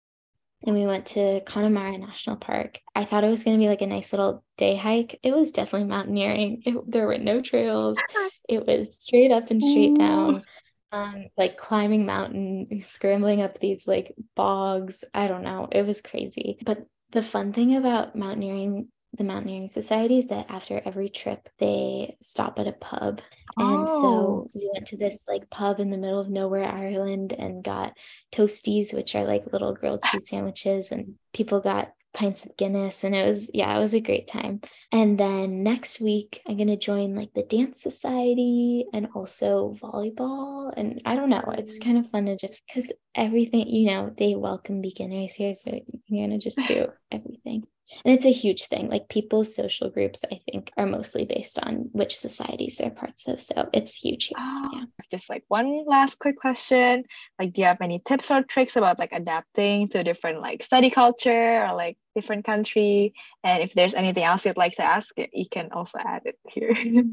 and 0.63 0.75
we 0.75 0.85
went 0.85 1.07
to 1.07 1.41
Connemara 1.41 1.97
National 1.97 2.35
Park. 2.35 2.79
I 2.95 3.05
thought 3.05 3.23
it 3.23 3.29
was 3.29 3.43
going 3.43 3.57
to 3.57 3.63
be 3.63 3.67
like 3.67 3.81
a 3.81 3.87
nice 3.87 4.13
little 4.13 4.43
day 4.57 4.75
hike. 4.75 5.19
It 5.23 5.33
was 5.35 5.51
definitely 5.51 5.87
mountaineering. 5.87 6.61
It, 6.65 6.75
there 6.87 7.07
were 7.07 7.17
no 7.17 7.41
trails. 7.41 7.97
It 8.49 8.67
was 8.67 8.97
straight 8.99 9.31
up 9.31 9.49
and 9.49 9.63
straight 9.63 9.95
down, 9.97 10.43
um, 10.91 11.25
like 11.37 11.57
climbing 11.57 12.05
mountain, 12.05 12.81
scrambling 12.81 13.41
up 13.41 13.59
these 13.59 13.87
like 13.87 14.13
bogs. 14.35 15.03
I 15.13 15.27
don't 15.27 15.43
know. 15.43 15.67
It 15.71 15.85
was 15.85 16.01
crazy. 16.01 16.57
But 16.65 16.85
the 17.11 17.21
fun 17.23 17.53
thing 17.53 17.75
about 17.75 18.15
mountaineering, 18.15 18.89
the 19.13 19.23
mountaineering 19.23 19.67
society, 19.67 20.17
is 20.19 20.27
that 20.27 20.49
after 20.49 20.81
every 20.83 21.09
trip, 21.09 21.49
they 21.59 22.17
stop 22.21 22.59
at 22.59 22.67
a 22.67 22.73
pub. 22.73 23.21
And 23.57 23.87
Oh. 23.87 24.01
so 24.01 24.49
we 24.53 24.69
went 24.73 24.87
to 24.87 24.97
this 24.97 25.19
like 25.27 25.49
pub 25.49 25.79
in 25.79 25.89
the 25.91 25.97
middle 25.97 26.19
of 26.19 26.29
nowhere, 26.29 26.65
Ireland, 26.65 27.33
and 27.33 27.63
got 27.63 27.97
toasties, 28.31 28.93
which 28.93 29.13
are 29.15 29.25
like 29.25 29.51
little 29.51 29.73
grilled 29.73 30.03
cheese 30.03 30.29
sandwiches, 30.29 30.91
and 30.91 31.15
people 31.33 31.59
got 31.59 31.93
pints 32.13 32.45
of 32.45 32.55
Guinness. 32.57 33.03
And 33.03 33.15
it 33.15 33.27
was, 33.27 33.49
yeah, 33.53 33.75
it 33.77 33.81
was 33.81 33.93
a 33.93 33.99
great 33.99 34.27
time. 34.27 34.61
And 34.91 35.17
then 35.17 35.63
next 35.63 35.99
week, 35.99 36.41
I'm 36.47 36.57
going 36.57 36.67
to 36.67 36.77
join 36.77 37.15
like 37.15 37.33
the 37.33 37.43
dance 37.43 37.81
society 37.81 38.85
and 38.93 39.07
also 39.15 39.75
volleyball. 39.81 40.73
And 40.75 41.01
I 41.05 41.15
don't 41.15 41.29
know, 41.29 41.43
it's 41.57 41.79
kind 41.79 41.97
of 41.97 42.09
fun 42.09 42.25
to 42.25 42.37
just 42.37 42.61
because 42.67 42.91
everything, 43.15 43.67
you 43.67 43.87
know, 43.91 44.11
they 44.17 44.35
welcome 44.35 44.81
beginners 44.81 45.33
here. 45.33 45.53
So 45.55 45.79
you're 46.07 46.27
going 46.27 46.39
to 46.39 46.43
just 46.43 46.59
do 46.67 46.87
everything. 47.11 47.63
And 48.05 48.13
it's 48.13 48.25
a 48.25 48.31
huge 48.31 48.65
thing. 48.65 48.89
Like 48.89 49.09
people's 49.09 49.55
social 49.55 49.89
groups, 49.89 50.23
I 50.31 50.39
think, 50.49 50.71
are 50.77 50.85
mostly 50.85 51.25
based 51.25 51.59
on 51.59 51.89
which 51.91 52.15
societies 52.17 52.77
they're 52.77 52.89
parts 52.89 53.27
of. 53.27 53.41
So 53.41 53.69
it's 53.73 53.93
huge 53.93 54.25
here. 54.25 54.37
Yeah. 54.39 54.85
just 55.09 55.29
like 55.29 55.43
one 55.47 55.83
last 55.85 56.19
quick 56.19 56.37
question 56.37 57.03
like 57.39 57.53
do 57.53 57.61
you 57.61 57.67
have 57.67 57.81
any 57.81 57.99
tips 57.99 58.31
or 58.31 58.43
tricks 58.43 58.75
about 58.75 58.99
like 58.99 59.11
adapting 59.11 59.89
to 59.89 60.03
different 60.03 60.41
like 60.41 60.63
study 60.63 60.89
culture 60.89 61.65
or 61.65 61.75
like 61.75 61.97
different 62.15 62.45
country 62.45 63.13
and 63.43 63.61
if 63.63 63.73
there's 63.73 63.93
anything 63.93 64.23
else 64.23 64.45
you'd 64.45 64.57
like 64.57 64.75
to 64.75 64.83
ask 64.83 65.13
you 65.17 65.45
can 65.49 65.69
also 65.71 65.97
add 65.99 66.21
it 66.25 66.37
here 66.47 66.75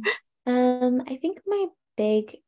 Um, 0.49 1.03
I 1.07 1.17
think 1.17 1.41
my 1.47 1.67
big 1.99 2.39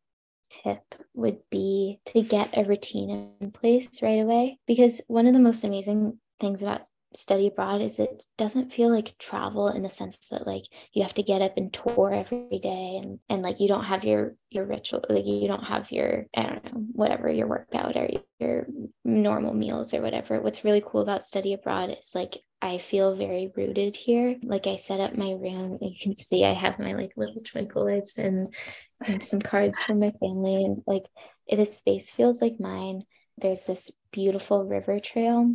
tip 0.48 0.80
would 1.12 1.38
be 1.50 2.00
to 2.06 2.22
get 2.22 2.56
a 2.56 2.64
routine 2.64 3.34
in 3.40 3.50
place 3.52 4.00
right 4.00 4.20
away 4.20 4.58
because 4.66 5.02
one 5.06 5.26
of 5.26 5.34
the 5.34 5.38
most 5.38 5.64
amazing 5.64 6.18
things 6.40 6.62
about 6.62 6.80
study 7.14 7.48
abroad 7.48 7.80
is 7.80 7.98
it 7.98 8.24
doesn't 8.38 8.72
feel 8.72 8.90
like 8.90 9.18
travel 9.18 9.68
in 9.68 9.82
the 9.82 9.90
sense 9.90 10.16
that 10.30 10.46
like 10.46 10.62
you 10.92 11.02
have 11.02 11.14
to 11.14 11.22
get 11.22 11.42
up 11.42 11.56
and 11.56 11.72
tour 11.72 12.12
every 12.12 12.60
day 12.62 13.00
and 13.02 13.18
and 13.28 13.42
like 13.42 13.58
you 13.58 13.66
don't 13.66 13.84
have 13.84 14.04
your 14.04 14.36
your 14.50 14.64
ritual 14.64 15.04
like 15.08 15.26
you 15.26 15.48
don't 15.48 15.64
have 15.64 15.90
your 15.90 16.26
i 16.36 16.42
don't 16.42 16.64
know 16.64 16.84
whatever 16.92 17.28
your 17.28 17.48
workout 17.48 17.96
or 17.96 18.08
your 18.38 18.66
normal 19.04 19.52
meals 19.52 19.92
or 19.92 20.00
whatever 20.00 20.40
what's 20.40 20.64
really 20.64 20.82
cool 20.84 21.00
about 21.00 21.24
study 21.24 21.52
abroad 21.52 21.90
is 21.90 22.12
like 22.14 22.36
I 22.62 22.76
feel 22.76 23.16
very 23.16 23.50
rooted 23.56 23.96
here. 23.96 24.36
Like 24.42 24.66
I 24.66 24.76
set 24.76 25.00
up 25.00 25.16
my 25.16 25.30
room, 25.30 25.78
you 25.80 25.94
can 25.98 26.14
see 26.14 26.44
I 26.44 26.52
have 26.52 26.78
my 26.78 26.92
like 26.92 27.12
little 27.16 27.40
twinkle 27.42 27.86
lights 27.86 28.18
and, 28.18 28.54
and 29.02 29.22
some 29.22 29.40
cards 29.40 29.80
from 29.80 30.00
my 30.00 30.12
family, 30.20 30.64
and 30.64 30.82
like 30.86 31.04
this 31.50 31.78
space 31.78 32.10
feels 32.10 32.42
like 32.42 32.60
mine. 32.60 33.04
There's 33.38 33.62
this 33.64 33.90
beautiful 34.12 34.66
river 34.66 35.00
trail 35.00 35.54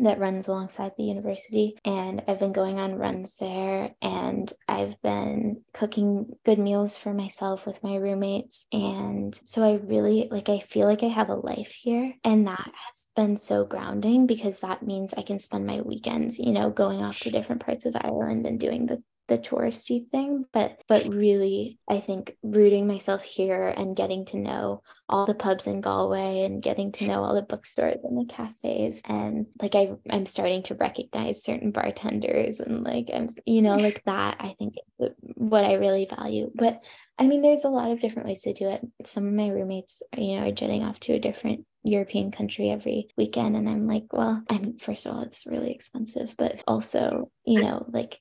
that 0.00 0.18
runs 0.18 0.48
alongside 0.48 0.92
the 0.96 1.04
university 1.04 1.76
and 1.84 2.22
I've 2.26 2.40
been 2.40 2.52
going 2.52 2.78
on 2.80 2.96
runs 2.96 3.36
there 3.36 3.94
and 4.02 4.52
I've 4.66 5.00
been 5.02 5.62
cooking 5.72 6.32
good 6.44 6.58
meals 6.58 6.96
for 6.96 7.14
myself 7.14 7.64
with 7.64 7.82
my 7.82 7.96
roommates 7.96 8.66
and 8.72 9.38
so 9.44 9.62
I 9.62 9.74
really 9.74 10.28
like 10.30 10.48
I 10.48 10.58
feel 10.58 10.88
like 10.88 11.04
I 11.04 11.08
have 11.08 11.28
a 11.28 11.34
life 11.34 11.70
here 11.70 12.12
and 12.24 12.46
that 12.48 12.72
has 12.86 13.06
been 13.14 13.36
so 13.36 13.64
grounding 13.64 14.26
because 14.26 14.60
that 14.60 14.82
means 14.82 15.14
I 15.16 15.22
can 15.22 15.38
spend 15.38 15.64
my 15.64 15.80
weekends 15.80 16.38
you 16.38 16.52
know 16.52 16.70
going 16.70 17.00
off 17.02 17.20
to 17.20 17.30
different 17.30 17.64
parts 17.64 17.86
of 17.86 17.94
Ireland 17.94 18.46
and 18.46 18.58
doing 18.58 18.86
the 18.86 19.02
the 19.26 19.38
touristy 19.38 20.08
thing 20.10 20.44
but 20.52 20.82
but 20.86 21.06
really 21.08 21.78
i 21.88 21.98
think 21.98 22.36
rooting 22.42 22.86
myself 22.86 23.22
here 23.22 23.68
and 23.68 23.96
getting 23.96 24.24
to 24.24 24.36
know 24.36 24.82
all 25.08 25.24
the 25.26 25.34
pubs 25.34 25.66
in 25.66 25.80
galway 25.80 26.42
and 26.44 26.62
getting 26.62 26.92
to 26.92 27.06
know 27.06 27.24
all 27.24 27.34
the 27.34 27.42
bookstores 27.42 27.98
and 28.04 28.18
the 28.18 28.32
cafes 28.32 29.00
and 29.06 29.46
like 29.62 29.74
i 29.74 29.92
i'm 30.10 30.26
starting 30.26 30.62
to 30.62 30.74
recognize 30.74 31.42
certain 31.42 31.70
bartenders 31.70 32.60
and 32.60 32.84
like 32.84 33.08
i'm 33.14 33.28
you 33.46 33.62
know 33.62 33.76
like 33.76 34.02
that 34.04 34.36
i 34.40 34.54
think 34.58 34.74
is 34.98 35.10
what 35.34 35.64
i 35.64 35.74
really 35.74 36.06
value 36.18 36.50
but 36.54 36.82
i 37.18 37.26
mean 37.26 37.40
there's 37.40 37.64
a 37.64 37.68
lot 37.68 37.90
of 37.90 38.00
different 38.00 38.28
ways 38.28 38.42
to 38.42 38.52
do 38.52 38.68
it 38.68 38.80
some 39.04 39.26
of 39.26 39.32
my 39.32 39.48
roommates 39.48 40.02
you 40.16 40.36
know 40.36 40.46
are 40.46 40.52
jetting 40.52 40.84
off 40.84 41.00
to 41.00 41.14
a 41.14 41.18
different 41.18 41.64
European 41.84 42.32
country 42.32 42.70
every 42.70 43.08
weekend. 43.16 43.56
And 43.56 43.68
I'm 43.68 43.86
like, 43.86 44.06
well, 44.10 44.42
I 44.48 44.58
mean, 44.58 44.78
first 44.78 45.04
of 45.04 45.14
all, 45.14 45.22
it's 45.22 45.46
really 45.46 45.70
expensive, 45.70 46.34
but 46.38 46.64
also, 46.66 47.30
you 47.44 47.60
know, 47.60 47.84
like 47.88 48.18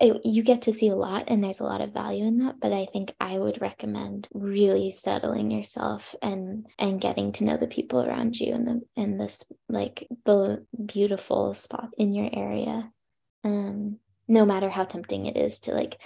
it, 0.00 0.20
you 0.24 0.42
get 0.42 0.62
to 0.62 0.72
see 0.72 0.88
a 0.88 0.96
lot 0.96 1.24
and 1.28 1.44
there's 1.44 1.60
a 1.60 1.64
lot 1.64 1.80
of 1.80 1.92
value 1.92 2.24
in 2.24 2.38
that 2.38 2.58
but 2.60 2.72
i 2.72 2.86
think 2.86 3.12
i 3.20 3.38
would 3.38 3.60
recommend 3.60 4.28
really 4.32 4.90
settling 4.90 5.50
yourself 5.50 6.14
and 6.22 6.66
and 6.78 7.00
getting 7.00 7.32
to 7.32 7.44
know 7.44 7.56
the 7.56 7.66
people 7.66 8.00
around 8.02 8.38
you 8.38 8.54
and 8.54 8.66
the 8.66 8.80
and 8.96 9.20
this 9.20 9.44
like 9.68 10.06
the 10.24 10.64
beautiful 10.86 11.54
spot 11.54 11.88
in 11.96 12.14
your 12.14 12.30
area. 12.32 12.90
Um 13.44 13.98
no 14.28 14.44
matter 14.44 14.70
how 14.70 14.84
tempting 14.84 15.26
it 15.26 15.36
is 15.36 15.58
to 15.58 15.72
like 15.74 15.98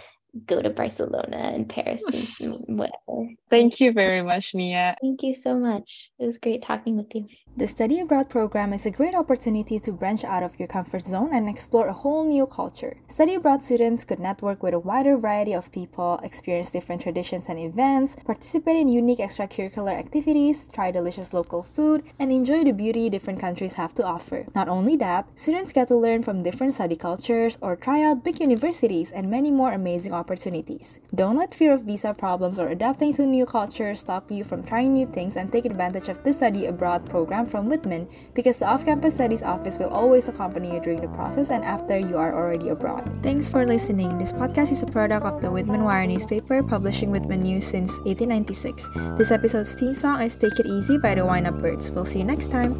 go 0.47 0.61
to 0.61 0.71
Barcelona 0.71 1.37
and 1.55 1.69
Paris 1.69 2.03
and 2.41 2.59
whatever. 2.79 3.31
Thank 3.51 3.81
you 3.81 3.93
very 3.93 4.23
much, 4.23 4.55
Mia. 4.55 4.97
Thank 5.01 5.23
you 5.23 5.35
so 5.35 5.57
much. 5.57 6.11
It 6.19 6.27
was 6.27 6.39
great 6.39 6.63
talking 6.63 6.97
with 6.97 7.15
you. 7.15 7.27
The 7.57 7.67
Study 7.67 8.01
Abroad 8.01 8.29
program 8.29 8.73
is 8.73 8.85
a 8.85 8.91
great 8.91 9.15
opportunity 9.15 9.79
to 9.79 9.93
branch 9.93 10.25
out 10.25 10.43
of 10.43 10.59
your 10.59 10.67
comfort 10.67 11.03
zone 11.03 11.31
and 11.33 11.49
explore 11.49 11.87
a 11.87 11.93
whole 11.93 12.27
new 12.27 12.47
culture. 12.47 12.97
Study 13.07 13.35
abroad 13.35 13.63
students 13.63 14.05
could 14.05 14.19
network 14.19 14.63
with 14.63 14.75
a 14.75 14.79
wider 14.79 15.17
variety 15.17 15.55
of 15.55 15.71
people, 15.71 16.19
experience 16.25 16.71
different 16.71 17.03
traditions 17.03 17.49
and 17.49 17.59
events, 17.61 18.17
participate 18.25 18.77
in 18.77 18.89
unique 18.89 19.21
extracurricular 19.21 19.93
activities, 19.93 20.67
try 20.73 20.91
delicious 20.91 21.33
local 21.33 21.63
food, 21.63 22.03
and 22.19 22.33
enjoy 22.33 22.65
the 22.65 22.73
beauty 22.73 23.09
different 23.09 23.39
countries 23.39 23.75
have 23.75 23.95
to 23.95 24.05
offer. 24.05 24.47
Not 24.55 24.69
only 24.69 24.97
that, 24.97 25.29
students 25.39 25.73
get 25.73 25.89
to 25.89 25.97
learn 25.97 26.23
from 26.23 26.43
different 26.43 26.75
study 26.75 26.97
cultures 26.97 27.57
or 27.63 27.77
try 27.77 28.03
out 28.03 28.25
big 28.25 28.41
universities 28.41 29.13
and 29.13 29.31
many 29.31 29.53
more 29.53 29.73
amazing 29.73 30.13
opportunities 30.13 30.24
opportunities. 30.25 31.01
Don't 31.15 31.37
let 31.37 31.53
fear 31.53 31.75
of 31.77 31.85
visa 31.85 32.15
problems 32.17 32.59
or 32.59 32.69
adapting 32.69 33.13
to 33.15 33.27
new 33.29 33.45
culture 33.45 33.95
stop 33.95 34.31
you 34.33 34.43
from 34.43 34.65
trying 34.65 34.95
new 34.95 35.05
things 35.05 35.37
and 35.37 35.53
take 35.53 35.67
advantage 35.69 36.09
of 36.09 36.25
the 36.25 36.33
study 36.33 36.65
abroad 36.65 37.05
program 37.13 37.45
from 37.45 37.69
Whitman 37.69 38.09
because 38.33 38.57
the 38.57 38.65
off 38.65 38.89
campus 38.89 39.15
studies 39.15 39.43
office 39.43 39.79
will 39.79 39.93
always 39.93 40.29
accompany 40.29 40.73
you 40.73 40.81
during 40.81 41.01
the 41.05 41.13
process 41.13 41.51
and 41.51 41.63
after 41.63 41.99
you 41.99 42.17
are 42.17 42.33
already 42.33 42.71
abroad. 42.71 43.05
Thanks 43.23 43.49
for 43.49 43.67
listening. 43.67 44.17
This 44.17 44.33
podcast 44.33 44.73
is 44.73 44.83
a 44.83 44.89
product 44.89 45.27
of 45.27 45.43
the 45.43 45.51
Whitman 45.51 45.85
Wire 45.85 46.07
newspaper, 46.07 46.63
publishing 46.63 47.11
Whitman 47.11 47.43
News 47.45 47.67
since 47.67 47.99
1896. 48.09 48.89
This 49.19 49.31
episode's 49.31 49.75
theme 49.75 49.95
song 49.95 50.23
is 50.23 50.37
Take 50.37 50.59
It 50.59 50.67
Easy 50.67 50.97
by 50.97 51.15
the 51.15 51.27
Wind 51.27 51.47
Up 51.47 51.61
Birds. 51.61 51.91
We'll 51.91 52.09
see 52.09 52.21
you 52.21 52.25
next 52.25 52.49
time. 52.49 52.73